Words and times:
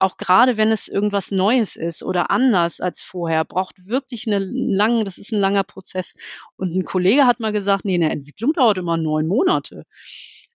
auch 0.00 0.16
gerade 0.16 0.56
wenn 0.56 0.72
es 0.72 0.88
irgendwas 0.88 1.30
Neues 1.30 1.76
ist 1.76 2.02
oder 2.02 2.30
anders 2.30 2.80
als 2.80 3.02
vorher, 3.02 3.44
braucht 3.44 3.86
wirklich 3.86 4.26
eine 4.26 4.38
lange, 4.38 5.04
das 5.04 5.18
ist 5.18 5.32
ein 5.32 5.40
langer 5.40 5.62
Prozess. 5.64 6.14
Und 6.56 6.74
ein 6.74 6.84
Kollege 6.84 7.26
hat 7.26 7.40
mal 7.40 7.52
gesagt, 7.52 7.84
nee, 7.84 7.94
eine 7.94 8.10
Entwicklung 8.10 8.52
dauert 8.52 8.78
immer 8.78 8.96
neun 8.96 9.26
Monate. 9.26 9.84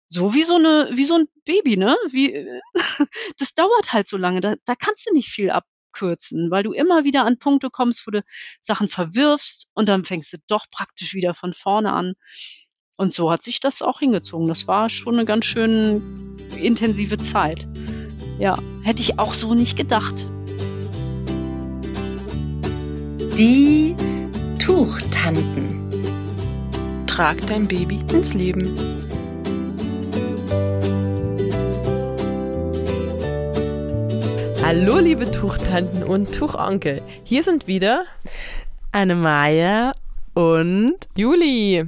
So 0.06 0.34
wie 0.34 0.44
so 0.44 0.56
eine, 0.56 0.88
wie 0.92 1.04
so 1.04 1.14
ein 1.14 1.26
Baby, 1.44 1.76
ne? 1.76 1.96
Wie, 2.10 2.46
das 3.38 3.54
dauert 3.54 3.92
halt 3.92 4.06
so 4.06 4.16
lange. 4.16 4.40
Da, 4.40 4.54
da 4.64 4.74
kannst 4.74 5.06
du 5.06 5.12
nicht 5.12 5.28
viel 5.28 5.50
abkürzen, 5.50 6.50
weil 6.50 6.62
du 6.62 6.72
immer 6.72 7.04
wieder 7.04 7.24
an 7.24 7.38
Punkte 7.38 7.70
kommst, 7.70 8.06
wo 8.06 8.10
du 8.10 8.22
Sachen 8.60 8.88
verwirfst 8.88 9.70
und 9.74 9.88
dann 9.88 10.04
fängst 10.04 10.32
du 10.32 10.38
doch 10.46 10.66
praktisch 10.70 11.14
wieder 11.14 11.34
von 11.34 11.52
vorne 11.52 11.92
an. 11.92 12.14
Und 12.96 13.12
so 13.12 13.30
hat 13.30 13.42
sich 13.42 13.60
das 13.60 13.82
auch 13.82 13.98
hingezogen. 13.98 14.46
Das 14.46 14.68
war 14.68 14.88
schon 14.88 15.14
eine 15.14 15.24
ganz 15.24 15.46
schön 15.46 16.36
intensive 16.60 17.18
Zeit. 17.18 17.66
Ja, 18.38 18.56
hätte 18.82 19.00
ich 19.00 19.18
auch 19.18 19.34
so 19.34 19.54
nicht 19.54 19.76
gedacht. 19.76 20.26
Die 23.38 23.94
Tuchtanten. 24.58 25.80
Trag 27.06 27.46
dein 27.46 27.68
Baby 27.68 28.00
ins 28.12 28.34
Leben. 28.34 28.74
Hallo 34.62 34.98
liebe 34.98 35.30
Tuchtanten 35.30 36.02
und 36.02 36.34
Tuchonkel. 36.34 37.00
Hier 37.22 37.44
sind 37.44 37.68
wieder 37.68 38.04
Anne-Maja 38.90 39.92
und 40.34 40.96
Juli. 41.14 41.84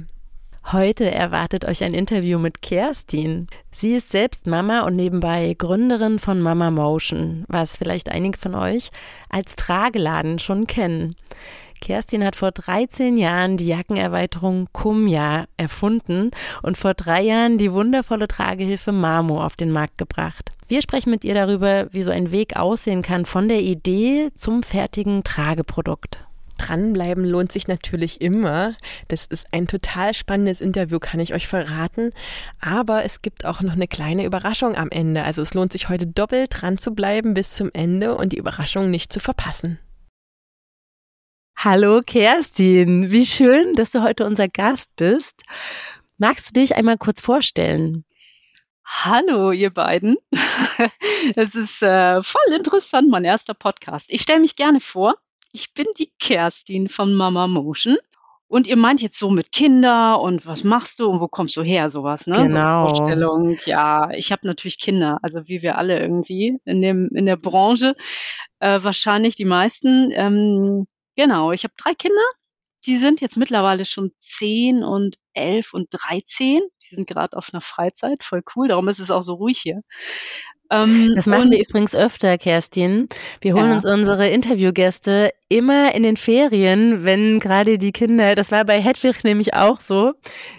Heute 0.71 1.11
erwartet 1.11 1.65
euch 1.65 1.83
ein 1.83 1.93
Interview 1.93 2.39
mit 2.39 2.61
Kerstin. 2.61 3.47
Sie 3.79 3.93
ist 3.93 4.11
selbst 4.11 4.47
Mama 4.47 4.87
und 4.87 4.95
nebenbei 4.95 5.53
Gründerin 5.55 6.17
von 6.17 6.41
Mama 6.41 6.71
Motion, 6.71 7.45
was 7.47 7.77
vielleicht 7.77 8.09
einige 8.09 8.35
von 8.35 8.55
euch 8.55 8.89
als 9.29 9.55
Trageladen 9.55 10.39
schon 10.39 10.65
kennen. 10.65 11.15
Kerstin 11.79 12.25
hat 12.25 12.35
vor 12.35 12.49
13 12.49 13.17
Jahren 13.17 13.55
die 13.55 13.67
Jackenerweiterung 13.67 14.67
Kumja 14.73 15.45
erfunden 15.57 16.31
und 16.63 16.75
vor 16.75 16.95
drei 16.95 17.21
Jahren 17.21 17.59
die 17.59 17.71
wundervolle 17.71 18.27
Tragehilfe 18.27 18.91
Mamo 18.91 19.45
auf 19.45 19.55
den 19.55 19.71
Markt 19.71 19.99
gebracht. 19.99 20.53
Wir 20.67 20.81
sprechen 20.81 21.11
mit 21.11 21.23
ihr 21.23 21.35
darüber, 21.35 21.85
wie 21.93 22.01
so 22.01 22.09
ein 22.09 22.31
Weg 22.31 22.57
aussehen 22.57 23.03
kann 23.03 23.25
von 23.25 23.47
der 23.47 23.61
Idee 23.61 24.29
zum 24.33 24.63
fertigen 24.63 25.23
Trageprodukt. 25.23 26.26
Dranbleiben 26.57 27.25
lohnt 27.25 27.51
sich 27.51 27.67
natürlich 27.67 28.21
immer. 28.21 28.75
Das 29.07 29.25
ist 29.25 29.47
ein 29.51 29.67
total 29.67 30.13
spannendes 30.13 30.61
Interview, 30.61 30.99
kann 30.99 31.19
ich 31.19 31.33
euch 31.33 31.47
verraten. 31.47 32.11
Aber 32.59 33.03
es 33.05 33.21
gibt 33.21 33.45
auch 33.45 33.61
noch 33.61 33.73
eine 33.73 33.87
kleine 33.87 34.25
Überraschung 34.25 34.75
am 34.75 34.89
Ende. 34.89 35.23
Also 35.23 35.41
es 35.41 35.53
lohnt 35.53 35.71
sich 35.71 35.89
heute 35.89 36.07
doppelt 36.07 36.49
dran 36.61 36.77
zu 36.77 36.93
bleiben 36.93 37.33
bis 37.33 37.53
zum 37.53 37.69
Ende 37.73 38.15
und 38.15 38.33
die 38.33 38.37
Überraschung 38.37 38.89
nicht 38.89 39.13
zu 39.13 39.19
verpassen. 39.19 39.79
Hallo 41.55 42.01
Kerstin, 42.05 43.11
wie 43.11 43.25
schön, 43.25 43.73
dass 43.73 43.89
du 43.89 44.03
heute 44.03 44.25
unser 44.25 44.47
Gast 44.47 44.91
bist. 44.95 45.41
Magst 46.17 46.49
du 46.49 46.59
dich 46.59 46.75
einmal 46.75 46.97
kurz 46.97 47.19
vorstellen? 47.19 48.05
Hallo, 48.85 49.51
ihr 49.51 49.71
beiden. 49.71 50.17
Es 51.35 51.55
ist 51.55 51.81
äh, 51.81 52.21
voll 52.21 52.53
interessant, 52.55 53.09
mein 53.09 53.25
erster 53.25 53.53
Podcast. 53.53 54.11
Ich 54.11 54.21
stelle 54.21 54.39
mich 54.39 54.55
gerne 54.55 54.79
vor 54.79 55.15
ich 55.57 55.73
bin 55.73 55.87
die 55.97 56.11
Kerstin 56.19 56.87
von 56.87 57.15
Mama 57.15 57.47
Motion. 57.47 57.97
Und 58.47 58.65
ihr 58.67 58.77
meint 58.77 59.01
jetzt 59.01 59.17
so 59.17 59.29
mit 59.29 59.51
Kinder 59.51 60.21
und 60.21 60.45
was 60.45 60.63
machst 60.63 60.99
du 60.99 61.07
und 61.07 61.19
wo 61.19 61.27
kommst 61.27 61.57
du 61.57 61.63
her, 61.63 61.89
sowas, 61.89 62.27
ne? 62.27 62.47
Genau. 62.47 62.87
So 62.87 62.95
Vorstellung, 62.95 63.57
ja, 63.65 64.09
ich 64.11 64.31
habe 64.31 64.47
natürlich 64.47 64.79
Kinder, 64.79 65.19
also 65.21 65.49
wie 65.49 65.61
wir 65.61 65.77
alle 65.77 65.99
irgendwie 65.99 66.57
in 66.63 66.81
dem 66.81 67.09
in 67.13 67.25
der 67.25 67.35
Branche, 67.35 67.95
äh, 68.59 68.79
wahrscheinlich 68.81 69.35
die 69.35 69.43
meisten. 69.43 70.11
Ähm, 70.13 70.87
genau, 71.17 71.51
ich 71.51 71.65
habe 71.65 71.73
drei 71.75 71.93
Kinder, 71.93 72.23
die 72.85 72.95
sind 72.97 73.19
jetzt 73.19 73.35
mittlerweile 73.35 73.83
schon 73.83 74.11
zehn 74.15 74.81
und 74.81 75.17
elf 75.33 75.73
und 75.73 75.87
dreizehn. 75.91 76.61
Die 76.89 76.95
sind 76.95 77.09
gerade 77.09 77.35
auf 77.35 77.49
einer 77.51 77.61
Freizeit, 77.61 78.23
voll 78.23 78.43
cool, 78.55 78.69
darum 78.69 78.87
ist 78.87 78.99
es 78.99 79.11
auch 79.11 79.23
so 79.23 79.33
ruhig 79.33 79.59
hier. 79.59 79.81
Ähm, 80.69 81.13
das 81.15 81.25
machen 81.25 81.51
wir 81.51 81.59
übrigens 81.59 81.95
öfter, 81.95 82.37
Kerstin. 82.37 83.07
Wir 83.41 83.53
holen 83.53 83.69
ja. 83.69 83.75
uns 83.75 83.85
unsere 83.85 84.29
Interviewgäste 84.29 85.31
immer 85.49 85.93
in 85.95 86.03
den 86.03 86.17
Ferien, 86.17 87.05
wenn 87.05 87.39
gerade 87.39 87.77
die 87.77 87.91
Kinder, 87.91 88.35
das 88.35 88.51
war 88.51 88.65
bei 88.65 88.81
Hedwig 88.81 89.23
nämlich 89.23 89.53
auch 89.53 89.79
so, 89.79 90.09
äh, 90.09 90.13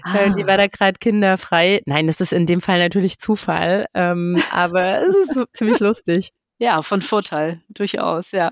ah. 0.04 0.28
die 0.30 0.46
war 0.46 0.56
da 0.56 0.66
gerade 0.66 0.98
kinderfrei. 0.98 1.82
Nein, 1.86 2.06
das 2.06 2.20
ist 2.20 2.32
in 2.32 2.46
dem 2.46 2.60
Fall 2.60 2.78
natürlich 2.78 3.18
Zufall, 3.18 3.86
ähm, 3.94 4.42
aber 4.52 5.02
es 5.02 5.14
ist 5.14 5.34
so 5.34 5.44
ziemlich 5.52 5.80
lustig. 5.80 6.30
Ja, 6.60 6.82
von 6.82 7.02
Vorteil, 7.02 7.62
durchaus, 7.68 8.32
ja. 8.32 8.50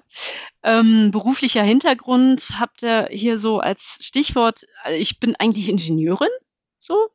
Ähm, 0.63 1.11
beruflicher 1.11 1.65
Hintergrund 1.65 2.51
habt 2.57 2.85
ihr 2.85 3.09
hier 3.11 3.41
so 3.41 3.59
als 3.59 3.99
Stichwort, 4.01 4.61
äh, 4.85 4.97
ich 4.97 5.19
bin 5.19 5.35
eigentlich 5.35 5.69
Ingenieurin, 5.69 6.29
so, 6.79 7.09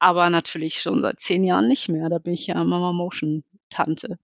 aber 0.00 0.30
natürlich 0.30 0.82
schon 0.82 1.02
seit 1.02 1.20
zehn 1.20 1.44
Jahren 1.44 1.68
nicht 1.68 1.88
mehr. 1.88 2.08
Da 2.08 2.18
bin 2.18 2.34
ich 2.34 2.48
ja 2.48 2.56
Mama 2.64 2.92
Motion 2.92 3.44
Tante. 3.74 4.18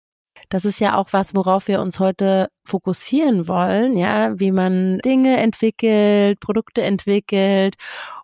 Das 0.48 0.64
ist 0.64 0.80
ja 0.80 0.96
auch 0.96 1.12
was, 1.12 1.34
worauf 1.34 1.66
wir 1.68 1.80
uns 1.80 1.98
heute 1.98 2.48
fokussieren 2.64 3.48
wollen, 3.48 3.96
ja, 3.96 4.38
wie 4.38 4.52
man 4.52 4.98
Dinge 4.98 5.38
entwickelt, 5.38 6.40
Produkte 6.40 6.82
entwickelt. 6.82 7.74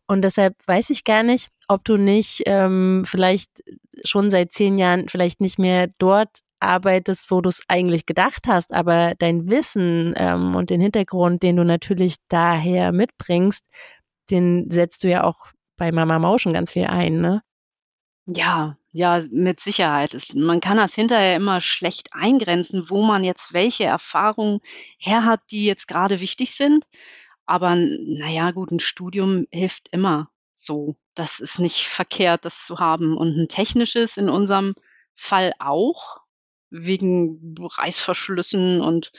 Und 0.07 0.23
deshalb 0.23 0.55
weiß 0.67 0.91
ich 0.91 1.05
gar 1.05 1.23
nicht, 1.23 1.49
ob 1.69 1.85
du 1.85 1.97
nicht 1.97 2.43
ähm, 2.47 3.05
vielleicht 3.07 3.51
schon 4.05 4.31
seit 4.31 4.53
zehn 4.53 4.79
Jahren 4.79 5.09
vielleicht 5.09 5.41
nicht 5.41 5.59
mehr 5.59 5.89
dort 5.99 6.41
arbeitest, 6.61 7.31
wo 7.31 7.41
du 7.41 7.49
es 7.49 7.63
eigentlich 7.67 8.07
gedacht 8.07 8.47
hast, 8.47 8.73
aber 8.73 9.15
dein 9.19 9.51
Wissen 9.51 10.15
ähm, 10.17 10.55
und 10.55 10.71
den 10.71 10.81
Hintergrund, 10.81 11.43
den 11.43 11.57
du 11.57 11.65
natürlich 11.65 12.17
daher 12.29 12.93
mitbringst, 12.93 13.65
den 14.31 14.71
setzt 14.71 15.03
du 15.03 15.09
ja 15.09 15.25
auch 15.25 15.39
bei 15.77 15.91
Mama 15.91 16.19
Motion 16.19 16.53
ganz 16.53 16.73
viel 16.73 16.87
ein, 16.87 17.21
ne? 17.21 17.43
Ja, 18.27 18.77
ja, 18.93 19.23
mit 19.31 19.61
Sicherheit. 19.61 20.15
Es, 20.15 20.35
man 20.35 20.61
kann 20.61 20.77
das 20.77 20.95
hinterher 20.95 21.37
immer 21.37 21.61
schlecht 21.61 22.11
eingrenzen, 22.13 22.91
wo 22.91 23.03
man 23.03 23.25
jetzt 23.25 23.55
welche 23.55 23.85
Erfahrungen 23.85 24.61
her 24.99 25.25
hat, 25.25 25.41
die 25.51 25.65
jetzt 25.65 25.89
gerade 25.89 26.21
wichtig 26.21 26.55
sind. 26.55 26.85
Aber 27.47 27.75
naja, 27.75 28.51
gut, 28.53 28.71
ein 28.71 28.81
Studium 28.81 29.47
hilft 29.51 29.89
immer 29.91 30.31
so. 30.53 30.97
Das 31.15 31.41
ist 31.41 31.59
nicht 31.59 31.87
verkehrt, 31.89 32.45
das 32.45 32.65
zu 32.65 32.79
haben. 32.79 33.17
Und 33.17 33.37
ein 33.37 33.49
technisches 33.49 34.17
in 34.17 34.29
unserem 34.29 34.75
Fall 35.15 35.55
auch, 35.59 36.19
wegen 36.71 37.55
Reißverschlüssen 37.59 38.81
und 38.81 39.13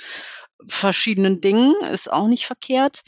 verschiedenen 0.68 1.42
Dingen, 1.42 1.76
ist 1.92 2.12
auch 2.12 2.28
nicht 2.28 2.46
verkehrt. 2.46 3.02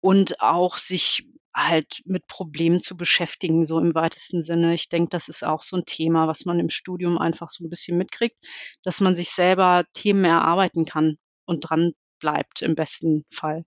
Und 0.00 0.40
auch 0.40 0.78
sich 0.78 1.26
halt 1.56 2.02
mit 2.04 2.26
Problemen 2.26 2.80
zu 2.80 2.96
beschäftigen, 2.96 3.64
so 3.64 3.78
im 3.80 3.94
weitesten 3.94 4.42
Sinne. 4.42 4.74
Ich 4.74 4.88
denke, 4.88 5.08
das 5.10 5.28
ist 5.28 5.42
auch 5.42 5.62
so 5.62 5.76
ein 5.76 5.86
Thema, 5.86 6.28
was 6.28 6.44
man 6.44 6.60
im 6.60 6.68
Studium 6.68 7.18
einfach 7.18 7.50
so 7.50 7.64
ein 7.64 7.70
bisschen 7.70 7.96
mitkriegt, 7.96 8.36
dass 8.82 9.00
man 9.00 9.16
sich 9.16 9.30
selber 9.30 9.84
Themen 9.94 10.24
erarbeiten 10.24 10.84
kann 10.84 11.16
und 11.46 11.60
dran 11.60 11.92
bleibt 12.20 12.62
im 12.62 12.74
besten 12.74 13.24
Fall. 13.32 13.64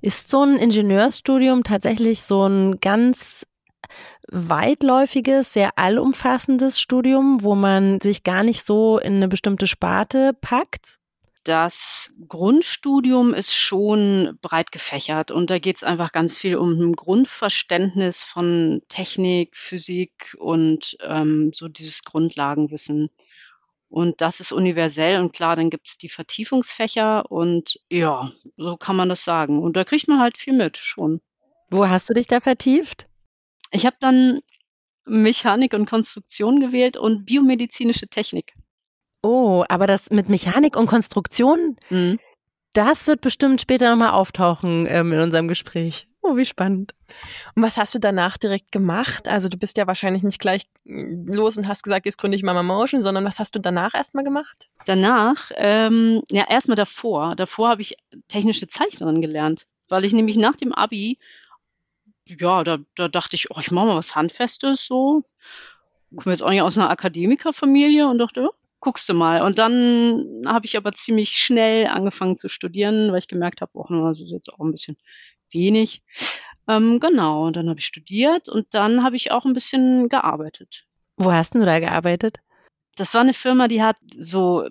Ist 0.00 0.28
so 0.28 0.42
ein 0.42 0.56
Ingenieurstudium 0.56 1.62
tatsächlich 1.62 2.22
so 2.22 2.46
ein 2.46 2.80
ganz 2.80 3.46
weitläufiges, 4.28 5.52
sehr 5.52 5.78
allumfassendes 5.78 6.80
Studium, 6.80 7.42
wo 7.42 7.54
man 7.54 8.00
sich 8.00 8.22
gar 8.22 8.42
nicht 8.42 8.64
so 8.64 8.98
in 8.98 9.16
eine 9.16 9.28
bestimmte 9.28 9.66
Sparte 9.66 10.32
packt? 10.40 10.98
Das 11.44 12.14
Grundstudium 12.28 13.34
ist 13.34 13.52
schon 13.52 14.38
breit 14.42 14.70
gefächert 14.70 15.32
und 15.32 15.50
da 15.50 15.58
geht 15.58 15.76
es 15.76 15.82
einfach 15.82 16.12
ganz 16.12 16.38
viel 16.38 16.56
um 16.56 16.70
ein 16.70 16.92
Grundverständnis 16.92 18.22
von 18.22 18.82
Technik, 18.88 19.56
Physik 19.56 20.36
und 20.38 20.96
ähm, 21.00 21.50
so 21.52 21.66
dieses 21.66 22.04
Grundlagenwissen. 22.04 23.10
Und 23.88 24.20
das 24.20 24.40
ist 24.40 24.52
universell 24.52 25.20
und 25.20 25.32
klar, 25.32 25.56
dann 25.56 25.68
gibt 25.68 25.88
es 25.88 25.98
die 25.98 26.08
Vertiefungsfächer 26.08 27.30
und 27.30 27.80
ja, 27.90 28.32
so 28.56 28.76
kann 28.76 28.96
man 28.96 29.08
das 29.08 29.24
sagen. 29.24 29.60
Und 29.60 29.76
da 29.76 29.84
kriegt 29.84 30.08
man 30.08 30.20
halt 30.20 30.38
viel 30.38 30.54
mit 30.54 30.78
schon. 30.78 31.20
Wo 31.70 31.88
hast 31.88 32.08
du 32.08 32.14
dich 32.14 32.28
da 32.28 32.40
vertieft? 32.40 33.06
Ich 33.70 33.84
habe 33.84 33.96
dann 33.98 34.40
Mechanik 35.04 35.74
und 35.74 35.86
Konstruktion 35.86 36.60
gewählt 36.60 36.96
und 36.96 37.26
biomedizinische 37.26 38.06
Technik. 38.06 38.54
Oh, 39.22 39.64
aber 39.68 39.86
das 39.86 40.10
mit 40.10 40.28
Mechanik 40.28 40.76
und 40.76 40.86
Konstruktion, 40.86 41.76
mhm. 41.90 42.18
das 42.74 43.06
wird 43.06 43.20
bestimmt 43.20 43.60
später 43.60 43.90
nochmal 43.90 44.10
auftauchen 44.10 44.86
ähm, 44.88 45.12
in 45.12 45.20
unserem 45.20 45.48
Gespräch. 45.48 46.08
Oh, 46.24 46.36
wie 46.36 46.44
spannend. 46.44 46.94
Und 47.56 47.64
was 47.64 47.76
hast 47.76 47.94
du 47.96 47.98
danach 47.98 48.38
direkt 48.38 48.70
gemacht? 48.70 49.26
Also 49.26 49.48
du 49.48 49.58
bist 49.58 49.76
ja 49.76 49.88
wahrscheinlich 49.88 50.22
nicht 50.22 50.38
gleich 50.38 50.66
mm, 50.84 51.26
los 51.32 51.58
und 51.58 51.66
hast 51.66 51.82
gesagt, 51.82 52.06
jetzt 52.06 52.16
gründe 52.18 52.36
ich 52.36 52.44
Mama 52.44 52.62
Motion, 52.62 53.02
sondern 53.02 53.24
was 53.24 53.40
hast 53.40 53.56
du 53.56 53.58
danach 53.58 53.92
erstmal 53.92 54.22
gemacht? 54.22 54.68
Danach, 54.86 55.50
ähm, 55.56 56.22
ja 56.30 56.48
erstmal 56.48 56.76
davor. 56.76 57.34
Davor 57.34 57.70
habe 57.70 57.82
ich 57.82 57.96
technische 58.28 58.68
Zeichnerin 58.68 59.20
gelernt, 59.20 59.66
weil 59.88 60.04
ich 60.04 60.12
nämlich 60.12 60.36
nach 60.36 60.54
dem 60.54 60.72
Abi, 60.72 61.18
ja, 62.24 62.62
da, 62.62 62.78
da 62.94 63.08
dachte 63.08 63.34
ich, 63.34 63.50
oh, 63.50 63.58
ich 63.58 63.72
mache 63.72 63.86
mal 63.86 63.96
was 63.96 64.14
Handfestes 64.14 64.86
so. 64.86 65.24
Ich 66.10 66.18
komme 66.18 66.34
jetzt 66.34 66.42
auch 66.42 66.50
nicht 66.50 66.62
aus 66.62 66.78
einer 66.78 66.90
Akademikerfamilie 66.90 68.06
und 68.06 68.18
dachte, 68.18 68.50
guckst 68.82 69.08
du 69.08 69.14
mal. 69.14 69.40
Und 69.42 69.58
dann 69.58 70.42
habe 70.44 70.66
ich 70.66 70.76
aber 70.76 70.92
ziemlich 70.92 71.30
schnell 71.30 71.86
angefangen 71.86 72.36
zu 72.36 72.48
studieren, 72.48 73.12
weil 73.12 73.20
ich 73.20 73.28
gemerkt 73.28 73.62
habe, 73.62 73.70
oh, 73.74 73.86
das 73.88 74.20
ist 74.20 74.30
jetzt 74.30 74.52
auch 74.52 74.58
ein 74.58 74.72
bisschen 74.72 74.98
wenig. 75.50 76.02
Ähm, 76.68 77.00
genau, 77.00 77.46
und 77.46 77.56
dann 77.56 77.68
habe 77.68 77.78
ich 77.78 77.86
studiert 77.86 78.48
und 78.48 78.66
dann 78.74 79.02
habe 79.02 79.16
ich 79.16 79.30
auch 79.30 79.44
ein 79.44 79.54
bisschen 79.54 80.08
gearbeitet. 80.08 80.84
Wo 81.16 81.32
hast 81.32 81.54
du 81.54 81.64
da 81.64 81.78
gearbeitet? 81.78 82.38
Das 82.96 83.14
war 83.14 83.20
eine 83.20 83.34
Firma, 83.34 83.68
die 83.68 83.82
hat 83.82 83.96
so 84.18 84.68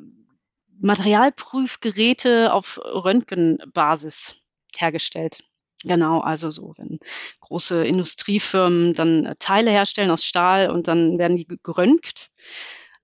Materialprüfgeräte 0.80 2.54
auf 2.54 2.80
Röntgenbasis 2.84 4.36
hergestellt. 4.78 5.44
Genau, 5.84 6.20
also 6.20 6.52
so, 6.52 6.74
wenn 6.78 7.00
große 7.40 7.86
Industriefirmen 7.86 8.94
dann 8.94 9.26
äh, 9.26 9.36
Teile 9.40 9.72
herstellen 9.72 10.12
aus 10.12 10.26
Stahl 10.26 10.70
und 10.70 10.88
dann 10.88 11.18
werden 11.18 11.38
die 11.38 11.48
geröntgt 11.64 12.30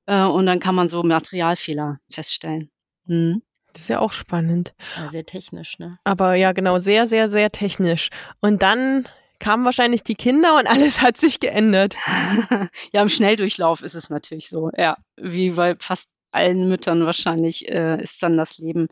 äh, 0.08 0.24
und 0.24 0.46
dann 0.46 0.60
kann 0.60 0.76
man 0.76 0.90
so 0.90 1.04
Materialfehler 1.04 2.00
feststellen. 2.10 2.72
Mhm. 3.06 3.44
Das 3.74 3.84
ist 3.84 3.90
ja 3.90 4.00
auch 4.00 4.14
spannend. 4.14 4.74
Ja, 4.96 5.10
sehr 5.10 5.26
technisch, 5.26 5.78
ne? 5.78 6.00
Aber 6.04 6.34
ja, 6.34 6.52
genau, 6.52 6.80
sehr, 6.80 7.06
sehr, 7.06 7.30
sehr 7.30 7.52
technisch. 7.52 8.10
Und 8.40 8.64
dann 8.64 9.08
kamen 9.40 9.66
wahrscheinlich 9.66 10.02
die 10.02 10.16
Kinder 10.16 10.58
und 10.58 10.66
alles 10.68 11.02
hat 11.02 11.18
sich 11.18 11.40
geändert. 11.40 11.96
ja, 12.92 13.02
im 13.02 13.10
Schnelldurchlauf 13.10 13.84
ist 13.84 13.94
es 13.94 14.10
natürlich 14.10 14.50
so, 14.50 14.72
ja, 14.76 14.98
wie 15.16 15.52
bei 15.52 15.76
fast 15.78 16.10
allen 16.32 16.68
Müttern 16.68 17.06
wahrscheinlich 17.06 17.68
äh, 17.70 18.02
ist 18.02 18.22
dann 18.24 18.38
das 18.38 18.58
Leben, 18.58 18.88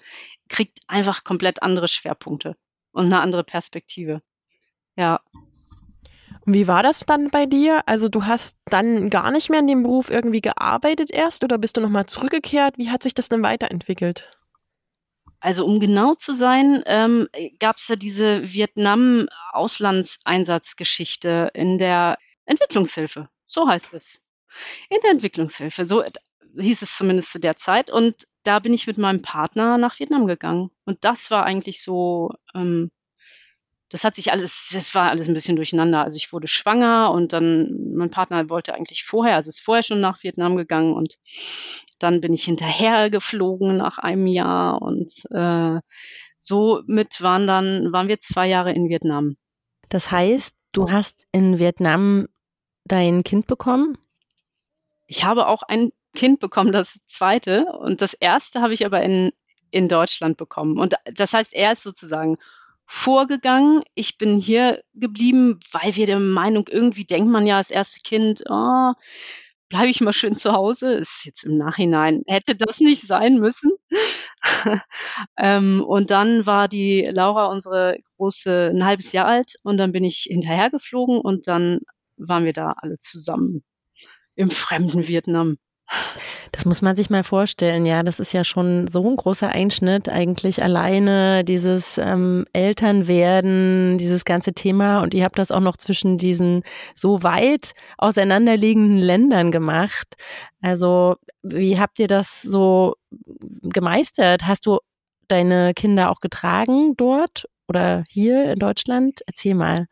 kriegt 0.50 0.80
einfach 0.88 1.24
komplett 1.24 1.64
andere 1.64 1.88
Schwerpunkte 1.88 2.56
und 2.92 3.06
eine 3.06 3.22
andere 3.22 3.44
Perspektive. 3.44 4.22
Ja. 4.96 5.20
Wie 6.46 6.68
war 6.68 6.84
das 6.84 7.00
dann 7.00 7.32
bei 7.32 7.48
dir? 7.48 7.82
Also 7.88 8.08
du 8.08 8.26
hast 8.26 8.56
dann 8.66 9.10
gar 9.10 9.32
nicht 9.32 9.50
mehr 9.50 9.62
in 9.62 9.68
dem 9.68 9.82
Beruf 9.82 10.12
irgendwie 10.12 10.42
gearbeitet 10.42 11.10
erst 11.12 11.44
oder 11.44 11.58
bist 11.58 11.76
du 11.76 11.82
nochmal 11.82 12.06
zurückgekehrt? 12.06 12.78
Wie 12.78 12.92
hat 12.92 13.02
sich 13.02 13.16
das 13.16 13.30
denn 13.30 13.42
weiterentwickelt? 13.42 14.30
Also 15.40 15.66
um 15.66 15.80
genau 15.80 16.14
zu 16.16 16.34
sein, 16.34 16.84
ähm, 16.86 17.30
gab 17.60 17.78
es 17.78 17.88
ja 17.88 17.96
diese 17.96 18.52
Vietnam-Auslandseinsatzgeschichte 18.52 21.52
in 21.54 21.78
der 21.78 22.18
Entwicklungshilfe. 22.46 23.30
So 23.48 23.68
heißt 23.68 23.96
es. 23.96 24.22
In 24.90 25.00
der 25.04 25.12
Entwicklungshilfe. 25.12 25.86
So 25.88 26.04
hieß 26.58 26.82
es 26.82 26.96
zumindest 26.96 27.32
zu 27.32 27.40
der 27.40 27.58
Zeit. 27.58 27.92
Und 27.92 28.28
da 28.44 28.60
bin 28.60 28.74
ich 28.74 28.88
mit 28.88 28.98
meinem 28.98 29.22
Partner 29.22 29.78
nach 29.78 30.00
Vietnam 30.00 30.26
gegangen. 30.28 30.72
Und 30.86 31.04
das 31.04 31.30
war 31.32 31.44
eigentlich 31.44 31.84
so, 31.84 32.32
ähm, 32.54 32.92
das 33.90 34.04
hat 34.04 34.16
sich 34.16 34.32
alles, 34.32 34.70
das 34.74 34.96
war 34.96 35.10
alles 35.10 35.28
ein 35.28 35.34
bisschen 35.34 35.56
durcheinander. 35.56 36.04
Also 36.04 36.18
ich 36.18 36.34
wurde 36.34 36.48
schwanger 36.48 37.12
und 37.12 37.34
dann, 37.34 37.94
mein 37.96 38.10
Partner 38.10 38.50
wollte 38.50 38.74
eigentlich 38.74 39.04
vorher, 39.04 39.36
also 39.36 39.50
ist 39.50 39.64
vorher 39.64 39.84
schon 39.84 40.02
nach 40.02 40.24
Vietnam 40.24 40.56
gegangen 40.56 40.94
und 40.94 41.18
dann 42.00 42.22
bin 42.22 42.34
ich 42.34 42.46
hinterher 42.46 43.10
geflogen 43.10 43.78
nach 43.78 43.98
einem 43.98 44.28
Jahr 44.28 44.82
und 44.82 45.14
äh, 45.32 45.80
somit 46.40 47.22
waren 47.22 47.48
dann, 47.48 47.92
waren 47.92 48.08
wir 48.08 48.20
zwei 48.20 48.48
Jahre 48.48 48.74
in 48.74 48.90
Vietnam. 48.90 49.38
Das 49.90 50.12
heißt, 50.12 50.56
du 50.72 50.92
hast 50.92 51.26
in 51.32 51.60
Vietnam 51.60 52.28
dein 52.86 53.24
Kind 53.24 53.48
bekommen? 53.48 53.98
Ich 55.08 55.24
habe 55.24 55.48
auch 55.48 55.64
ein 55.64 55.92
Kind 56.16 56.40
bekommen, 56.40 56.72
das 56.72 57.00
zweite. 57.08 57.66
Und 57.66 58.02
das 58.02 58.14
erste 58.14 58.62
habe 58.62 58.74
ich 58.74 58.86
aber 58.86 59.02
in, 59.04 59.32
in 59.70 59.88
Deutschland 59.88 60.38
bekommen. 60.38 60.80
Und 60.80 60.96
das 61.14 61.34
heißt, 61.34 61.54
er 61.54 61.74
ist 61.74 61.84
sozusagen 61.84 62.38
vorgegangen. 62.86 63.84
Ich 63.96 64.18
bin 64.18 64.38
hier 64.38 64.82
geblieben, 64.94 65.60
weil 65.72 65.96
wir 65.96 66.06
der 66.06 66.20
Meinung, 66.20 66.68
irgendwie 66.70 67.06
denkt 67.06 67.30
man 67.30 67.48
ja 67.48 67.58
als 67.58 67.72
erstes 67.72 68.04
Kind, 68.04 68.44
oh, 68.50 68.94
bleibe 69.70 69.90
ich 69.90 70.02
mal 70.02 70.14
schön 70.14 70.36
zu 70.36 70.54
Hause. 70.54 70.94
Ist 70.94 71.26
jetzt 71.26 71.44
im 71.44 71.58
Nachhinein, 71.58 72.24
hätte 72.28 72.56
das 72.56 72.80
nicht 72.80 73.04
sein 73.08 73.40
müssen. 73.40 73.72
ähm, 75.38 75.84
und 75.84 76.12
dann 76.12 76.46
war 76.46 76.68
die 76.68 77.08
Laura, 77.12 77.48
unsere 77.48 77.98
große, 78.18 78.72
ein 78.74 78.86
halbes 78.86 79.12
Jahr 79.12 79.28
alt. 79.28 79.56
Und 79.64 79.78
dann 79.78 79.92
bin 79.92 80.04
ich 80.04 80.28
hinterhergeflogen 80.30 81.20
und 81.20 81.48
dann 81.48 81.80
waren 82.18 82.46
wir 82.46 82.54
da 82.54 82.74
alle 82.78 83.00
zusammen 83.00 83.64
im 84.36 84.52
fremden 84.52 85.08
Vietnam. 85.08 85.58
Das 86.52 86.66
muss 86.66 86.82
man 86.82 86.96
sich 86.96 87.10
mal 87.10 87.24
vorstellen, 87.24 87.86
ja. 87.86 88.02
Das 88.04 88.20
ist 88.20 88.34
ja 88.34 88.44
schon 88.44 88.88
so 88.88 89.08
ein 89.08 89.16
großer 89.16 89.50
Einschnitt, 89.50 90.10
eigentlich 90.10 90.64
alleine 90.64 91.44
dieses 91.44 91.98
ähm, 91.98 92.46
Elternwerden, 92.54 93.98
dieses 93.98 94.26
ganze 94.26 94.54
Thema. 94.54 95.02
Und 95.02 95.14
ihr 95.14 95.24
habt 95.24 95.38
das 95.38 95.52
auch 95.52 95.60
noch 95.60 95.78
zwischen 95.78 96.18
diesen 96.18 96.64
so 96.96 97.24
weit 97.24 97.74
auseinanderliegenden 97.98 98.98
Ländern 98.98 99.52
gemacht. 99.52 100.16
Also, 100.62 101.18
wie 101.44 101.80
habt 101.80 102.00
ihr 102.00 102.08
das 102.08 102.42
so 102.42 102.96
gemeistert? 103.62 104.48
Hast 104.48 104.66
du 104.66 104.80
deine 105.28 105.74
Kinder 105.74 106.10
auch 106.10 106.20
getragen 106.20 106.96
dort 106.96 107.46
oder 107.68 108.04
hier 108.08 108.54
in 108.54 108.60
Deutschland? 108.60 109.22
Erzähl 109.28 109.56
mal. 109.56 109.88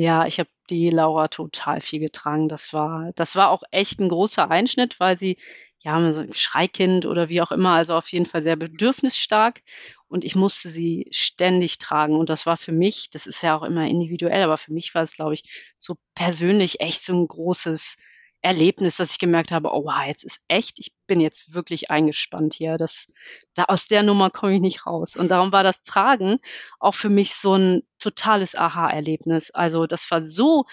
Ja, 0.00 0.26
ich 0.26 0.38
habe 0.38 0.48
die 0.70 0.88
Laura 0.90 1.28
total 1.28 1.80
viel 1.82 2.00
getragen. 2.00 2.48
Das 2.48 2.72
war, 2.72 3.12
das 3.16 3.36
war 3.36 3.50
auch 3.50 3.62
echt 3.70 4.00
ein 4.00 4.08
großer 4.08 4.50
Einschnitt, 4.50 4.98
weil 4.98 5.16
sie, 5.16 5.36
ja, 5.80 6.12
so 6.12 6.20
ein 6.20 6.32
Schreikind 6.34 7.04
oder 7.06 7.28
wie 7.28 7.42
auch 7.42 7.52
immer, 7.52 7.70
also 7.74 7.94
auf 7.94 8.08
jeden 8.08 8.24
Fall 8.26 8.42
sehr 8.42 8.56
bedürfnisstark. 8.56 9.62
Und 10.08 10.24
ich 10.24 10.34
musste 10.36 10.70
sie 10.70 11.06
ständig 11.10 11.78
tragen. 11.78 12.16
Und 12.16 12.30
das 12.30 12.46
war 12.46 12.56
für 12.56 12.72
mich, 12.72 13.10
das 13.10 13.26
ist 13.26 13.42
ja 13.42 13.54
auch 13.56 13.62
immer 13.62 13.86
individuell, 13.88 14.42
aber 14.42 14.56
für 14.58 14.72
mich 14.72 14.94
war 14.94 15.02
es, 15.02 15.12
glaube 15.14 15.34
ich, 15.34 15.44
so 15.76 15.96
persönlich 16.14 16.80
echt 16.80 17.04
so 17.04 17.12
ein 17.12 17.28
großes 17.28 17.98
Erlebnis, 18.42 18.96
dass 18.96 19.10
ich 19.10 19.18
gemerkt 19.18 19.52
habe, 19.52 19.72
oh, 19.72 19.84
wow, 19.84 20.06
jetzt 20.06 20.24
ist 20.24 20.42
echt, 20.48 20.78
ich 20.78 20.94
bin 21.06 21.20
jetzt 21.20 21.52
wirklich 21.52 21.90
eingespannt 21.90 22.54
hier. 22.54 22.78
Das, 22.78 23.06
da 23.54 23.64
aus 23.64 23.86
der 23.86 24.02
Nummer 24.02 24.30
komme 24.30 24.54
ich 24.54 24.60
nicht 24.60 24.86
raus. 24.86 25.14
Und 25.16 25.28
darum 25.28 25.52
war 25.52 25.62
das 25.62 25.82
Tragen 25.82 26.38
auch 26.78 26.94
für 26.94 27.10
mich 27.10 27.34
so 27.34 27.54
ein 27.54 27.82
totales 27.98 28.54
Aha-Erlebnis. 28.54 29.50
Also 29.50 29.86
das 29.86 30.10
war 30.10 30.22
so 30.22 30.64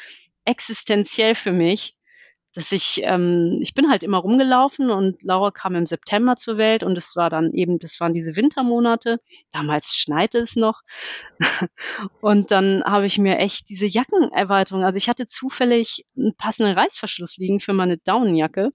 existenziell 0.45 1.35
für 1.35 1.51
mich, 1.51 1.96
dass 2.57 2.71
ich, 2.71 3.01
ähm, 3.03 3.59
ich 3.61 3.75
bin 3.75 3.87
halt 3.87 4.01
immer 4.01 4.17
rumgelaufen 4.17 4.89
und 4.89 5.21
Laura 5.21 5.51
kam 5.51 5.75
im 5.75 5.85
September 5.85 6.37
zur 6.37 6.57
Welt 6.57 6.81
und 6.81 6.97
es 6.97 7.15
war 7.15 7.29
dann 7.29 7.53
eben, 7.53 7.77
das 7.77 7.99
waren 7.99 8.15
diese 8.15 8.35
Wintermonate. 8.35 9.19
Damals 9.51 9.93
schneite 9.93 10.39
es 10.39 10.55
noch. 10.55 10.81
und 12.19 12.49
dann 12.49 12.83
habe 12.83 13.05
ich 13.05 13.19
mir 13.19 13.37
echt 13.37 13.69
diese 13.69 13.85
Jackenerweiterung, 13.85 14.83
also 14.83 14.97
ich 14.97 15.07
hatte 15.07 15.27
zufällig 15.27 16.07
einen 16.17 16.33
passenden 16.35 16.75
Reißverschluss 16.75 17.37
liegen 17.37 17.59
für 17.59 17.73
meine 17.73 17.99
Daunenjacke. 17.99 18.71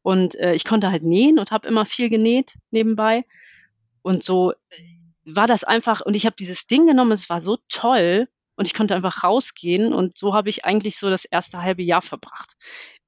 Und 0.00 0.34
äh, 0.36 0.54
ich 0.54 0.64
konnte 0.64 0.90
halt 0.90 1.02
nähen 1.02 1.38
und 1.38 1.50
habe 1.50 1.68
immer 1.68 1.84
viel 1.84 2.08
genäht 2.08 2.54
nebenbei. 2.70 3.26
Und 4.00 4.24
so 4.24 4.54
war 5.26 5.46
das 5.46 5.64
einfach, 5.64 6.00
und 6.00 6.14
ich 6.14 6.24
habe 6.24 6.36
dieses 6.38 6.66
Ding 6.66 6.86
genommen, 6.86 7.12
es 7.12 7.28
war 7.28 7.42
so 7.42 7.58
toll 7.68 8.26
und 8.56 8.66
ich 8.66 8.74
konnte 8.74 8.94
einfach 8.94 9.22
rausgehen 9.22 9.92
und 9.92 10.18
so 10.18 10.34
habe 10.34 10.48
ich 10.48 10.64
eigentlich 10.64 10.98
so 10.98 11.10
das 11.10 11.24
erste 11.24 11.62
halbe 11.62 11.82
Jahr 11.82 12.02
verbracht 12.02 12.54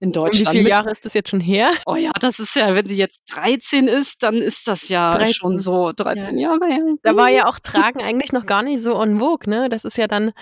in 0.01 0.13
Deutschland. 0.13 0.49
Und 0.49 0.55
wie 0.55 0.59
viele 0.59 0.71
Jahre 0.71 0.91
ist 0.91 1.05
das 1.05 1.15
jetzt 1.15 1.31
schon 1.31 1.41
her? 1.41 1.71
Oh 1.87 1.97
ja, 1.97 2.11
das 2.21 2.39
ist 2.39 2.55
ja, 2.55 2.75
wenn 2.75 2.87
sie 2.87 2.97
jetzt 2.97 3.23
13 3.33 3.89
ist, 3.89 4.23
dann 4.23 4.37
ist 4.37 4.69
das 4.69 4.89
ja 4.89 5.13
13. 5.13 5.35
schon 5.35 5.59
so 5.59 5.93
13 5.93 6.39
ja. 6.39 6.51
Jahre 6.51 6.67
her. 6.67 6.85
Da 7.03 7.17
war 7.17 7.29
ja 7.29 7.47
auch 7.47 7.59
Tragen 7.59 8.01
eigentlich 8.01 8.33
noch 8.33 8.47
gar 8.47 8.63
nicht 8.63 8.83
so 8.83 9.01
en 9.03 9.19
vogue, 9.19 9.51
ne? 9.51 9.69
Das 9.69 9.85
ist 9.85 9.99
ja 9.99 10.07
dann 10.07 10.33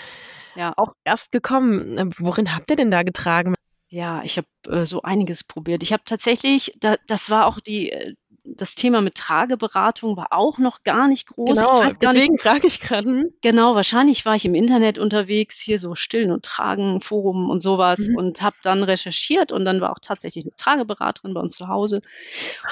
ja. 0.55 0.73
auch 0.77 0.93
erst 1.05 1.33
gekommen. 1.33 2.13
Worin 2.19 2.55
habt 2.55 2.71
ihr 2.71 2.77
denn 2.77 2.91
da 2.91 3.03
getragen? 3.03 3.55
Ja, 3.89 4.23
ich 4.25 4.37
habe 4.37 4.49
äh, 4.69 4.85
so 4.85 5.03
einiges 5.03 5.45
probiert. 5.45 5.83
Ich 5.83 5.93
habe 5.93 6.03
tatsächlich, 6.05 6.75
da, 6.81 6.97
das 7.07 7.31
war 7.31 7.47
auch 7.47 7.61
die, 7.61 7.93
äh, 7.93 8.15
das 8.47 8.75
Thema 8.75 9.01
mit 9.01 9.15
Trageberatung 9.15 10.17
war 10.17 10.29
auch 10.31 10.59
noch 10.59 10.83
gar 10.83 11.09
nicht 11.09 11.29
groß. 11.29 11.59
Genau, 11.59 11.89
deswegen 12.01 12.39
frage 12.39 12.67
ich 12.67 12.81
gerade. 12.81 13.09
Hm? 13.09 13.33
Genau, 13.43 13.75
wahrscheinlich 13.75 14.25
war 14.27 14.35
ich 14.35 14.45
im 14.45 14.55
Internet 14.55 14.99
unterwegs, 14.99 15.61
hier 15.61 15.79
so 15.79 15.95
Stillen 15.95 16.31
und 16.31 16.45
Tragen, 16.45 17.01
Forum 17.01 17.51
und 17.51 17.61
sowas 17.61 18.09
mhm. 18.09 18.17
und 18.17 18.43
habe 18.43 18.57
dann 18.63 18.83
recherchiert 18.83 19.53
und 19.53 19.65
dann 19.65 19.81
war 19.81 19.91
auch 19.91 20.01
tatsächlich 20.01 20.45
eine 20.45 20.55
Trageberaterin 20.57 21.35
bei 21.35 21.41
uns 21.41 21.57
zu 21.57 21.69
Hause. 21.69 22.01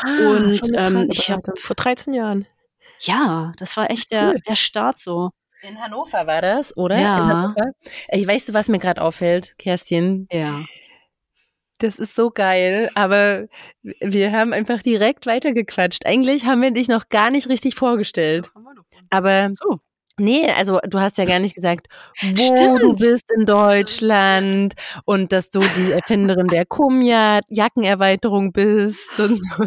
Ah, 0.02 0.30
und 0.30 0.60
ähm, 0.74 1.08
ich 1.10 1.30
habe 1.30 1.52
vor 1.56 1.76
13 1.76 2.14
Jahren. 2.14 2.46
Ja, 3.00 3.52
das 3.58 3.76
war 3.76 3.90
echt 3.90 4.12
der, 4.12 4.28
cool. 4.28 4.40
der 4.46 4.54
Start 4.54 4.98
so. 5.00 5.30
In 5.62 5.80
Hannover 5.80 6.26
war 6.26 6.42
das, 6.42 6.76
oder? 6.76 6.98
Ja. 6.98 7.54
Ich 8.08 8.26
weißt 8.26 8.50
du, 8.50 8.54
was 8.54 8.68
mir 8.68 8.78
gerade 8.78 9.00
auffällt, 9.00 9.54
Kerstin? 9.56 10.28
Ja. 10.30 10.60
Das 11.78 11.98
ist 11.98 12.14
so 12.14 12.30
geil, 12.30 12.90
aber 12.94 13.46
wir 13.82 14.32
haben 14.32 14.52
einfach 14.52 14.82
direkt 14.82 15.26
weitergequatscht. 15.26 16.06
Eigentlich 16.06 16.46
haben 16.46 16.62
wir 16.62 16.70
dich 16.70 16.88
noch 16.88 17.08
gar 17.08 17.30
nicht 17.30 17.48
richtig 17.48 17.74
vorgestellt. 17.74 18.50
Aber 19.10 19.50
oh. 19.68 19.78
Nee, 20.16 20.48
also 20.48 20.78
du 20.88 21.00
hast 21.00 21.18
ja 21.18 21.24
gar 21.24 21.40
nicht 21.40 21.56
gesagt, 21.56 21.88
wo 22.22 22.54
Stimmt. 22.54 22.82
du 22.82 22.94
bist 22.94 23.24
in 23.36 23.46
Deutschland 23.46 24.74
und 25.04 25.32
dass 25.32 25.50
du 25.50 25.60
die 25.60 25.90
Erfinderin 25.90 26.46
der 26.46 26.66
Kumja 26.66 27.40
Jackenerweiterung 27.48 28.52
bist 28.52 29.18
und 29.18 29.42
so. 29.42 29.64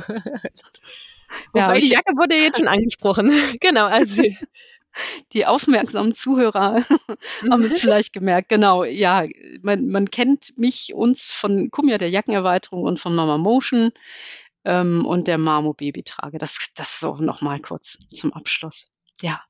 Ja, 1.53 1.67
Wobei 1.67 1.79
die 1.79 1.89
Jacke 1.89 2.13
wurde 2.15 2.35
jetzt 2.35 2.57
schon 2.57 2.67
angesprochen. 2.67 3.29
genau, 3.59 3.87
also 3.87 4.21
die 5.33 5.45
aufmerksamen 5.45 6.13
Zuhörer 6.13 6.83
haben 7.51 7.63
es 7.63 7.79
vielleicht 7.79 8.13
gemerkt. 8.13 8.49
Genau, 8.49 8.83
ja, 8.83 9.25
man, 9.61 9.87
man 9.87 10.09
kennt 10.11 10.57
mich, 10.57 10.93
uns 10.93 11.29
von 11.29 11.71
Kumja 11.71 11.97
der 11.97 12.09
Jackenerweiterung 12.09 12.83
und 12.83 12.99
von 12.99 13.15
Mama 13.15 13.37
Motion. 13.37 13.91
ähm, 14.65 15.05
und 15.05 15.27
der 15.27 15.37
Marmo-Baby 15.37 16.03
trage. 16.03 16.37
Das, 16.37 16.57
das 16.75 16.99
so 16.99 17.15
nochmal 17.15 17.59
kurz 17.59 17.97
zum 18.13 18.33
Abschluss. 18.33 18.87
Ja. 19.21 19.41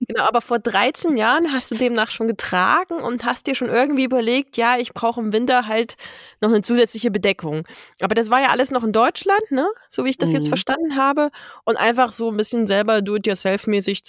Genau, 0.00 0.24
aber 0.24 0.40
vor 0.40 0.58
13 0.58 1.16
Jahren 1.16 1.52
hast 1.52 1.70
du 1.70 1.76
demnach 1.76 2.10
schon 2.10 2.26
getragen 2.26 2.94
und 2.96 3.24
hast 3.24 3.46
dir 3.46 3.54
schon 3.54 3.68
irgendwie 3.68 4.04
überlegt, 4.04 4.56
ja, 4.56 4.76
ich 4.78 4.92
brauche 4.92 5.20
im 5.20 5.32
Winter 5.32 5.66
halt 5.66 5.96
noch 6.40 6.50
eine 6.50 6.60
zusätzliche 6.60 7.10
Bedeckung. 7.10 7.66
Aber 8.00 8.14
das 8.14 8.30
war 8.30 8.40
ja 8.40 8.48
alles 8.48 8.70
noch 8.70 8.82
in 8.84 8.92
Deutschland, 8.92 9.50
ne? 9.50 9.66
So 9.88 10.04
wie 10.04 10.10
ich 10.10 10.18
das 10.18 10.30
mhm. 10.30 10.36
jetzt 10.36 10.48
verstanden 10.48 10.96
habe. 10.96 11.30
Und 11.64 11.76
einfach 11.76 12.12
so 12.12 12.30
ein 12.30 12.36
bisschen 12.36 12.66
selber 12.66 13.00
do-it-yourself-mäßig 13.00 14.04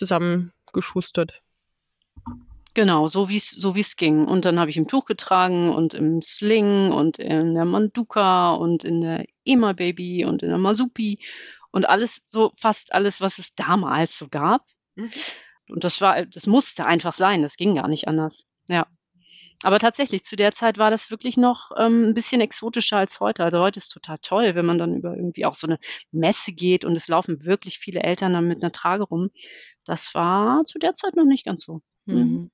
zusammengeschustert. 0.76 1.42
Genau, 2.74 3.08
so 3.08 3.30
wie 3.30 3.38
es 3.38 3.52
so 3.52 3.74
wie's 3.74 3.96
ging. 3.96 4.26
Und 4.26 4.44
dann 4.44 4.60
habe 4.60 4.70
ich 4.70 4.78
im 4.78 4.88
Tuch 4.88 5.06
getragen 5.06 5.74
und 5.74 5.94
im 5.94 6.22
Sling 6.22 6.92
und 6.92 7.18
in 7.20 7.56
der 7.56 7.64
Manduka 7.64 8.54
und 8.54 8.84
in 8.84 9.00
der 9.00 9.26
Ema 9.46 9.74
Baby 9.74 10.26
und 10.26 10.44
in 10.44 10.50
der 10.50 10.58
Masupi 10.58 11.20
und 11.72 11.88
alles 11.88 12.22
so 12.26 12.52
fast 12.58 12.94
alles, 12.94 13.22
was 13.22 13.38
es 13.38 13.56
damals 13.56 14.18
so 14.18 14.28
gab. 14.28 14.66
Mhm. 14.96 15.10
Und 15.70 15.84
das 15.86 16.02
war 16.02 16.26
das 16.26 16.48
musste 16.48 16.86
einfach 16.86 17.14
sein, 17.14 17.42
das 17.42 17.56
ging 17.56 17.76
gar 17.76 17.88
nicht 17.88 18.10
anders. 18.10 18.46
Ja. 18.68 18.88
Aber 19.64 19.80
tatsächlich, 19.80 20.26
zu 20.26 20.36
der 20.36 20.54
Zeit 20.54 20.78
war 20.78 20.92
das 20.92 21.10
wirklich 21.10 21.38
noch 21.38 21.72
ähm, 21.78 22.10
ein 22.10 22.14
bisschen 22.14 22.42
exotischer 22.42 22.98
als 22.98 23.22
heute. 23.22 23.44
Also 23.44 23.60
heute 23.62 23.78
ist 23.78 23.90
total 23.90 24.18
toll, 24.22 24.54
wenn 24.54 24.66
man 24.66 24.78
dann 24.78 24.96
über 24.96 25.16
irgendwie 25.16 25.46
auch 25.46 25.56
so 25.56 25.66
eine 25.66 25.80
Messe 26.12 26.52
geht 26.52 26.84
und 26.84 26.96
es 26.96 27.08
laufen 27.08 27.46
wirklich 27.46 27.80
viele 27.80 28.04
Eltern 28.04 28.34
dann 28.34 28.48
mit 28.48 28.62
einer 28.62 28.74
Trage 28.74 29.04
rum. 29.04 29.30
Das 29.86 30.14
war 30.14 30.66
zu 30.66 30.80
der 30.80 30.94
Zeit 30.94 31.16
noch 31.16 31.26
nicht 31.26 31.46
ganz 31.46 31.64
so. 31.64 31.82
Mhm. 32.06 32.16
Mhm. 32.16 32.52